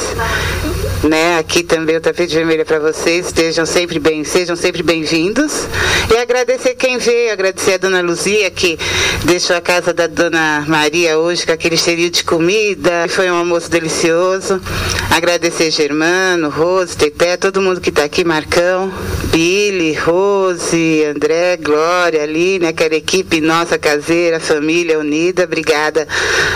né? 1.04 1.38
Aqui 1.38 1.64
também 1.64 1.96
o 1.96 2.02
tapete 2.02 2.34
vermelho 2.34 2.62
é 2.62 2.66
para 2.66 2.80
vocês. 2.80 3.28
Estejam 3.28 3.66
sempre 3.66 4.00
bem, 4.00 4.24
sejam 4.24 4.56
sempre 4.56 4.84
bem-vindos. 4.84 5.68
E 6.12 6.18
agradecer 6.18 6.76
quem 6.76 6.98
veio, 6.98 7.32
agradecer 7.32 7.74
a 7.74 7.78
dona 7.78 8.02
Luzia 8.02 8.50
que 8.52 8.78
deixou 9.26 9.56
a 9.56 9.62
casa 9.62 9.94
da 9.94 10.08
dona 10.08 10.66
Maria 10.68 11.18
hoje 11.18 11.46
com 11.46 11.52
aquele 11.52 11.78
cheirinho 11.78 12.10
de 12.10 12.24
comida. 12.24 13.08
Foi 13.10 13.30
um 13.30 13.36
almoço 13.36 13.70
delicioso. 13.70 14.62
Agradecer 15.10 15.72
Germano, 15.72 16.50
Rose, 16.50 16.96
Teté, 16.96 17.38
todo 17.38 17.62
mundo 17.62 17.82
que 17.82 17.90
está 17.90 18.04
aqui, 18.04 18.24
Marcão, 18.24 18.92
Billy, 19.32 19.94
Rose, 19.94 21.04
André, 21.06 21.58
Glória, 21.58 22.24
Aline, 22.24 22.68
aquela 22.68 22.96
equipe 22.96 23.42
nossa 23.42 23.78
caseira, 23.78 24.40
família 24.40 25.00
unida. 25.00 25.44
Obrigada. 25.44 26.08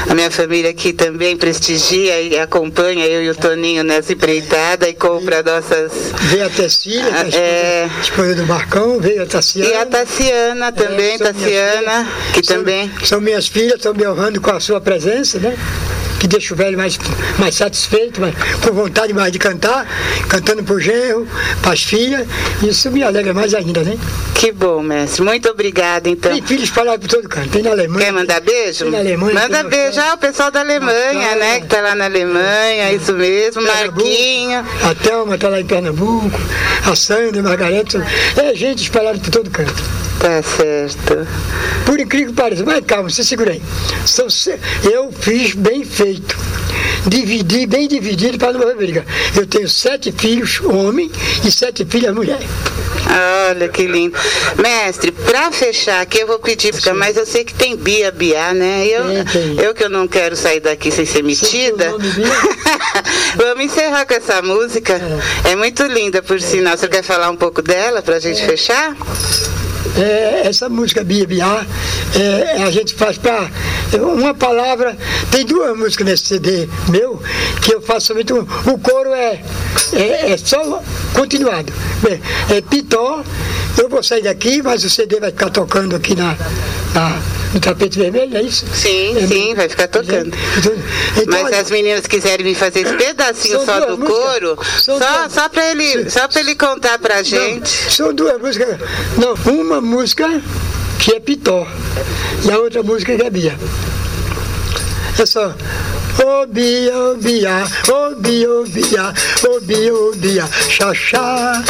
A 0.08 0.14
minha 0.14 0.30
família 0.30 0.70
aqui 0.70 0.94
também 0.94 1.36
prestigia 1.36 2.22
e 2.22 2.38
acompanha 2.38 3.06
eu 3.06 3.24
e 3.24 3.30
o 3.30 3.36
Toninho 3.36 3.84
nessa 3.84 4.14
empreitada 4.38 4.90
e 4.90 4.94
compra 4.94 5.44
nossas. 5.44 5.92
Veio 6.24 6.46
a 6.46 6.50
Tecília, 6.50 7.04
que 7.04 7.16
é 7.16 7.28
esposa, 7.28 7.38
É. 7.38 7.90
esposa 8.02 8.36
do 8.36 8.46
Marcão, 8.48 9.00
veio 9.00 9.24
a 9.24 9.26
Tassiana. 9.26 9.70
E 9.70 9.74
a 9.76 9.86
Tassiana 9.86 10.72
também, 10.72 11.14
É, 11.14 11.18
são 11.18 11.28
minhas 11.34 11.42
Tassiana, 11.42 12.08
que 12.34 12.44
São- 12.46 12.58
também. 12.58 12.92
São 13.04 13.22
minhas 13.22 13.48
filhas, 13.48 13.76
estão 13.76 13.94
me 13.94 14.08
honrando 14.08 14.42
com 14.42 14.52
a 14.52 14.60
sua 14.60 14.82
presença, 14.82 15.40
né? 15.40 15.56
Que 16.24 16.28
deixa 16.30 16.54
o 16.54 16.58
velho 16.58 16.78
mais, 16.78 16.98
mais 17.38 17.54
satisfeito, 17.54 18.22
mais, 18.22 18.34
com 18.64 18.72
vontade 18.72 19.12
mais 19.14 19.30
de 19.30 19.38
cantar, 19.38 19.86
cantando 20.30 20.64
pro 20.64 20.80
genro, 20.80 21.28
para 21.62 21.74
as 21.74 21.84
filhas. 21.84 22.26
Isso 22.64 22.90
me 22.92 23.04
alegra 23.04 23.34
mais 23.34 23.54
ainda, 23.54 23.84
né? 23.84 23.98
Que 24.34 24.50
bom, 24.50 24.82
mestre. 24.82 25.22
Muito 25.22 25.50
obrigada, 25.50 26.08
então. 26.08 26.32
Tem 26.32 26.42
filhos 26.42 26.64
espalhados 26.64 27.06
por 27.06 27.14
todo 27.14 27.28
canto. 27.28 27.50
Tem 27.50 27.62
na 27.62 27.72
Alemanha. 27.72 28.06
Quer 28.06 28.12
mandar 28.14 28.40
beijo? 28.40 28.86
Tem 28.86 28.92
na 28.92 29.00
Alemanha, 29.00 29.34
Manda 29.34 29.64
beijo. 29.64 30.00
Ah, 30.00 30.14
o 30.14 30.18
pessoal 30.18 30.50
da 30.50 30.62
Alemanha, 30.62 31.08
Austrália. 31.10 31.36
né? 31.36 31.60
Que 31.60 31.68
tá 31.68 31.82
lá 31.82 31.94
na 31.94 32.06
Alemanha, 32.06 32.94
isso 32.94 33.12
mesmo. 33.12 33.62
Pernambuco. 33.62 34.08
Marquinho. 34.08 34.66
A 34.90 34.96
Thelma 34.96 35.36
está 35.36 35.50
lá 35.50 35.60
em 35.60 35.66
Pernambuco, 35.66 36.40
a 36.90 36.96
Sandra, 36.96 37.42
a 37.42 37.44
Margarete. 37.44 37.98
É 38.38 38.56
gente 38.56 38.82
espalhada 38.84 39.20
por 39.20 39.30
todo 39.30 39.50
canto. 39.50 39.74
Tá 40.24 40.42
certo. 40.42 41.28
Por 41.86 42.00
incrível 42.00 42.30
que 42.30 42.34
pareça, 42.42 42.64
mas 42.64 42.82
calma. 42.86 43.10
São 44.06 44.30
se- 44.30 44.58
Eu 44.90 45.12
fiz 45.12 45.54
bem 45.54 45.84
feito. 45.84 46.38
Dividi, 47.06 47.66
bem 47.66 47.90
dividido 47.90 48.38
para 48.38 48.54
não 48.54 48.62
haver 48.62 48.78
briga. 48.78 49.06
Eu 49.36 49.46
tenho 49.46 49.68
sete 49.68 50.14
filhos, 50.14 50.62
homem, 50.62 51.12
e 51.44 51.52
sete 51.52 51.84
filhas, 51.84 52.16
mulher. 52.16 52.40
Olha 53.50 53.68
que 53.68 53.86
lindo. 53.86 54.18
Mestre, 54.58 55.12
pra 55.12 55.52
fechar 55.52 56.00
aqui 56.02 56.20
eu 56.20 56.28
vou 56.28 56.40
pedir, 56.40 56.72
porque, 56.72 56.94
mas 56.94 57.18
eu 57.18 57.26
sei 57.26 57.44
que 57.44 57.54
tem 57.54 57.76
Bia 57.76 58.10
Bia, 58.10 58.54
né? 58.54 58.88
Eu, 58.88 59.26
tem. 59.26 59.60
eu 59.60 59.74
que 59.74 59.84
eu 59.84 59.90
não 59.90 60.08
quero 60.08 60.38
sair 60.38 60.62
daqui 60.62 60.90
sem 60.90 61.06
ser 61.06 61.22
metida. 61.22 61.94
Bia? 62.00 62.26
Vamos 63.36 63.66
encerrar 63.66 64.06
com 64.06 64.14
essa 64.14 64.42
música. 64.42 65.02
É. 65.44 65.56
muito 65.58 65.84
linda, 65.84 66.22
por 66.22 66.40
sinal. 66.40 66.78
Você 66.78 66.88
quer 66.88 67.04
falar 67.04 67.30
um 67.30 67.36
pouco 67.36 67.62
dela 67.62 68.02
pra 68.02 68.20
gente 68.22 68.42
fechar? 68.46 68.96
É, 69.98 70.48
essa 70.48 70.70
música 70.70 71.04
Bia 71.04 71.26
Bia, 71.28 71.66
é, 72.16 72.64
a 72.64 72.72
gente 72.72 72.94
faz 72.94 73.18
para 73.18 73.50
uma 74.02 74.34
palavra. 74.34 74.98
Tem 75.32 75.46
duas 75.46 75.78
músicas 75.78 76.08
nesse 76.08 76.26
CD 76.26 76.68
meu 76.90 77.22
que 77.62 77.74
eu 77.74 77.82
faço 77.82 78.08
somente 78.08 78.34
um. 78.34 78.40
O 78.42 78.78
coro 78.80 79.14
é, 79.14 79.42
é, 79.94 80.32
é 80.32 80.38
só 80.38 80.82
continuado. 81.14 81.72
Bem, 82.02 82.22
É 82.50 82.62
Pitó. 82.62 83.24
Eu 83.78 83.90
vou 83.90 84.04
sair 84.04 84.22
daqui, 84.24 84.62
mas 84.62 84.84
o 84.84 84.90
CD 84.90 85.20
vai 85.20 85.32
ficar 85.32 85.50
tocando 85.50 85.96
aqui 85.96 86.16
na, 86.16 86.36
na- 86.94 87.20
no 87.54 87.60
tapete 87.60 88.00
vermelho, 88.00 88.36
é 88.38 88.42
isso? 88.42 88.66
Sim, 88.74 89.18
É, 89.18 89.28
sim, 89.28 89.54
vai 89.56 89.70
ficar 89.70 89.88
tocando. 89.88 90.34
Então, 90.58 90.74
então, 91.18 91.26
Mas 91.28 91.40
se 91.40 91.46
olha, 91.46 91.60
as 91.62 91.72
meninas 91.72 92.08
quiserem 92.08 92.46
me 92.46 92.56
fazer 92.56 92.82
esse 92.82 92.94
pedacinho 92.96 93.64
só 93.66 93.80
do 93.86 93.98
músicas. 93.98 94.84
São 94.84 94.98
só, 95.00 95.18
duas. 95.20 95.34
só 95.34 95.50
para 95.50 95.72
ele, 95.72 96.10
só 96.10 96.28
para 96.28 96.40
ele 96.40 96.56
contar 96.56 96.98
pra 97.00 97.18
Não, 97.18 97.24
gente. 97.24 97.70
são 97.70 98.14
duas 98.14 98.42
músicas. 98.42 98.78
Não, 99.18 99.34
uma 99.54 99.80
música 99.80 100.42
que 101.00 101.14
é 101.16 101.20
Pitó 101.20 101.68
e 102.44 102.52
a 102.52 102.58
outra 102.58 102.82
música 102.82 103.16
que 103.16 103.22
é 103.24 103.30
Bia. 103.30 103.58
É 105.20 105.26
só. 105.26 105.54
Ô 106.22 106.46
Bia, 106.46 106.96
ô 106.96 107.16
Bia, 107.16 107.64
ô 107.90 108.16
Bia, 108.16 108.50
ô 108.50 108.64
Bia, 108.66 109.14
ô 109.48 109.60
Bia, 109.62 109.94
ô 109.94 110.12
Bia, 110.16 110.48
xaxá. 110.70 111.64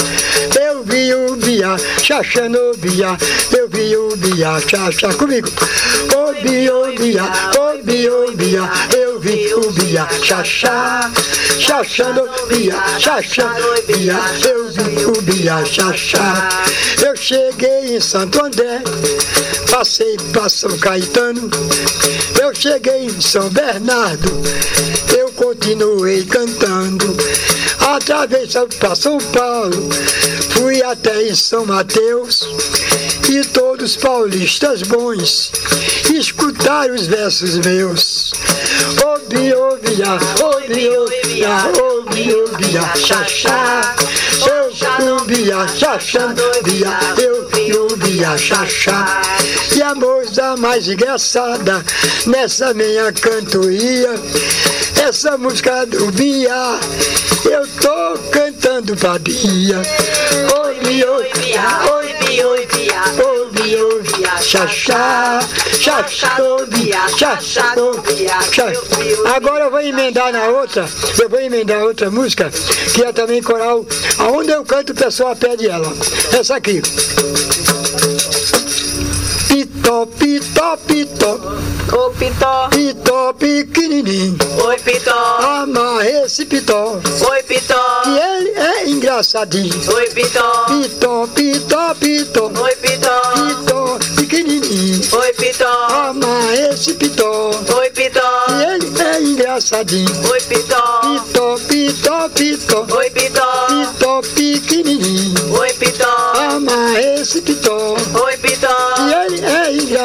Eu 0.60 0.84
vi 0.84 1.14
o 1.14 1.36
Bia, 1.36 1.78
xaxando 2.02 2.58
o 2.58 2.78
Bia, 2.78 3.18
eu 3.58 3.70
vi 3.70 3.96
o 3.96 4.16
Bia, 4.18 4.60
xaxá 4.60 5.14
comigo. 5.14 5.48
Ô 6.16 6.34
bia, 6.42 6.76
oi, 6.76 6.98
bia, 6.98 7.24
oi, 7.60 7.82
bia, 9.72 10.08
oi, 10.08 10.22
bia, 10.48 11.16
eu 11.70 11.84
vi 11.84 12.36
o 12.36 12.48
bia, 12.48 13.00
xaxá, 13.00 13.56
bia, 13.88 14.20
eu 14.50 14.70
vi 14.70 15.06
o 15.06 15.22
bia, 15.22 15.66
xaxá. 15.66 16.50
Eu 17.06 17.16
cheguei 17.16 17.96
em 17.96 18.02
Santo 18.02 18.44
André, 18.44 18.82
passei 19.70 20.18
para 20.32 20.50
São 20.50 20.78
Caetano, 20.78 21.50
eu 22.42 22.54
cheguei 22.54 23.06
em 23.06 23.22
São 23.22 23.50
Bernardo, 23.50 24.30
eu 25.18 25.32
continuei 25.34 26.24
cantando. 26.26 27.16
Atravessei 27.80 28.68
para 28.80 28.96
São 28.96 29.18
Paulo, 29.18 29.90
fui 30.52 30.82
até 30.84 31.28
em 31.28 31.36
São 31.36 31.66
Mateus, 31.66 32.48
e 33.30 33.44
todos 33.46 33.96
paulistas 33.96 34.84
bons 34.84 35.52
escutaram 36.14 36.94
os 36.94 37.08
versos 37.08 37.58
meus. 37.58 38.32
Ouvi, 39.34 39.52
ouvia, 39.52 40.12
ouvi, 40.44 40.90
ouvia, 40.90 41.50
ouvi, 41.82 42.34
ouvia, 42.36 42.82
xaxá. 42.96 43.96
Xaxá, 44.38 46.28
ouvia, 46.30 47.00
eu 47.20 47.82
ouvia, 47.82 48.38
xaxá. 48.38 49.22
E 49.76 49.82
a 49.82 49.96
moça 49.96 50.56
mais 50.58 50.88
engraçada 50.88 51.84
nessa 52.28 52.76
minha 52.76 53.12
cantoria, 53.12 54.12
essa 55.04 55.36
música 55.36 55.84
do 55.88 56.12
Bia, 56.12 56.80
eu 57.46 57.68
tô 57.82 58.20
cantando 58.30 58.96
pra 58.96 59.18
Bia. 59.18 59.82
Ouvi, 60.64 61.04
ouvia, 61.04 61.92
ouvi, 61.92 62.03
xaxá, 64.54 65.40
xaxá, 65.82 66.44
ouvia, 66.44 67.08
xaxá, 67.18 67.74
ouvia, 67.76 68.40
xaxá. 68.52 69.36
Agora 69.36 69.66
eu 69.66 69.72
vou 69.72 69.82
emendar 69.82 70.32
na 70.32 70.46
outra, 70.46 70.88
eu 71.20 71.28
vou 71.28 71.40
emendar 71.40 71.82
outra 71.82 72.12
música, 72.12 72.52
que 72.94 73.04
é 73.04 73.12
também 73.12 73.42
coral, 73.42 73.84
aonde 74.20 74.52
eu 74.52 74.64
canto 74.64 74.92
o 74.92 74.96
pessoal 74.96 75.36
pede 75.36 75.68
ela. 75.68 75.92
Essa 76.38 76.58
aqui. 76.58 76.84
Pitó, 79.54 80.08
pitó, 80.08 80.78
pitó, 80.88 81.40
Ô 81.96 82.10
Pitó, 82.18 82.70
pitó 82.72 83.36
pequenininho, 83.38 84.36
oi 84.66 84.78
Pitó, 84.80 85.12
amarra 85.14 86.08
esse 86.08 86.44
pitó, 86.44 87.00
oi 87.30 87.44
Pitó, 87.44 87.76
que 88.04 88.10
ele 88.10 88.50
é 88.60 88.90
engraçadinho. 88.90 89.76
oi 89.94 90.10
Pitó, 90.10 90.66
Pitó, 90.66 91.28
pitó, 91.36 91.94
pitó, 92.00 92.52
oi 92.64 92.76
Pitó, 92.78 93.22
pitó 93.36 94.00
pequenininho, 94.16 95.02
oi 95.18 95.34
Pitó, 95.34 95.68
amarra 95.68 96.56
esse 96.56 96.96
pitó, 96.96 97.52
oi 97.78 97.92
Pitó, 97.92 98.22
que 98.48 98.54
ele 98.54 99.02
é 99.04 99.22
engraçadinho. 99.22 100.10
oi 100.32 100.42
Pitó, 100.42 100.82
Pitó, 101.04 101.56
pitó, 101.68 102.30
pitó, 102.30 102.30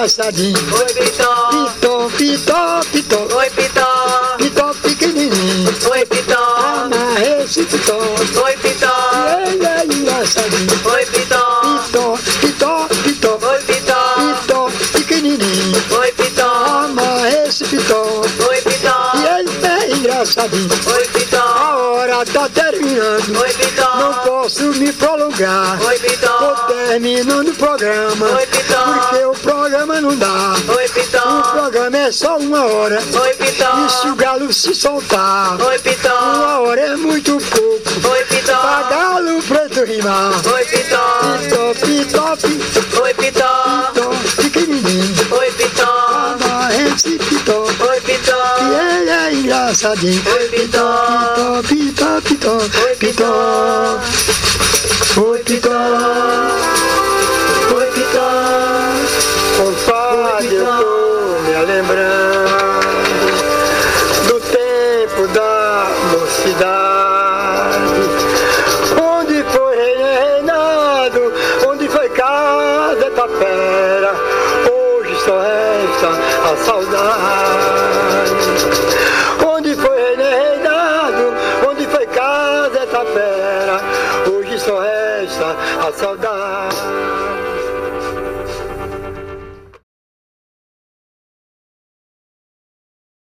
engraçadinho. 0.09 0.57
oi 0.73 0.87
Pitó, 0.95 1.51
Pitó, 1.51 2.09
pitó, 2.17 2.81
pitó, 2.91 3.37
oi 3.37 3.51
Pitó, 3.51 4.37
pitó 4.39 4.75
pequenininho, 4.83 5.71
oi 5.91 6.07
Pitó, 6.07 6.39
amarra 6.57 7.43
esse 7.45 7.63
pitó, 7.65 7.99
oi 8.43 8.57
Pitó, 8.57 8.91
ele 9.47 9.67
é 9.67 9.85
engraçadinho. 9.85 10.81
oi 10.87 11.05
Pitó, 11.07 11.79
Pitó, 11.93 12.19
pitó, 12.41 12.89
pitó, 13.05 13.39
oi 13.47 13.63
Pitó, 13.65 13.95
pitó 14.47 14.71
pequenininho, 14.95 15.83
oi 15.99 16.13
Pitó, 16.13 16.47
amarra 16.47 17.29
esse 17.47 17.65
pitó, 17.67 18.23
oi 18.49 18.63
Pitó, 18.63 19.11
que 19.13 19.19
ele 19.19 19.67
é 19.67 19.91
engraçadinho. 19.95 20.71
oi 20.97 21.07
Pitó, 21.09 21.37
A 21.39 21.77
hora 21.77 22.25
tá 22.25 22.49
terminando, 22.49 23.39
oi 23.41 23.53
Pitó, 23.53 23.97
não 23.99 24.15
posso 24.25 24.63
me 24.75 24.91
prolongar. 24.91 25.79
oi 25.83 25.99
Tô 25.99 26.09
Pitó, 26.09 26.55
terminando 26.87 27.49
o 27.51 27.55
programa, 27.55 28.27
Oi, 28.31 28.47
Pitó. 28.47 28.58
É 32.09 32.13
só 32.13 32.39
uma 32.39 32.65
hora. 32.65 32.99
oi 33.01 33.37
E 33.39 33.91
se 33.91 34.09
o 34.09 34.17
galo 34.17 34.51
se 34.51 34.75
soltar, 34.75 35.61
oi 35.61 35.79
Pitó, 35.79 36.09
uma 36.09 36.61
hora 36.61 36.81
é 36.81 36.97
muito 36.97 37.37
pouco. 37.37 38.09
oi 38.09 38.25
Pra 38.25 38.37
Pitó, 38.37 38.63
galo 38.89 39.43
preto 39.43 39.85
rimar. 39.85 40.33
oi 40.47 40.65
Pitó, 40.65 41.03
Pitó, 41.39 41.75
pitó, 41.75 43.03
oi 43.03 43.13
Pitó, 43.13 43.93
pitó, 43.93 44.11
pequenininho. 44.43 45.35
oi 45.39 45.53
Pitó, 45.53 46.37
esse 46.95 47.19
pitó, 47.19 47.67
oi 47.91 48.01
Pitó, 48.01 48.37
que 48.57 48.65
ele 48.65 49.11
é 49.11 49.35
engraçadinho. 49.35 50.23
Oi, 50.33 50.49
Pitó. 50.49 51.63
Pitó, 51.69 52.23
pitó, 52.23 52.23
pitó, 52.23 52.53
Oi, 52.87 52.97
pitó. 52.97 54.01
Oi, 55.21 55.39
pitó. 55.41 56.18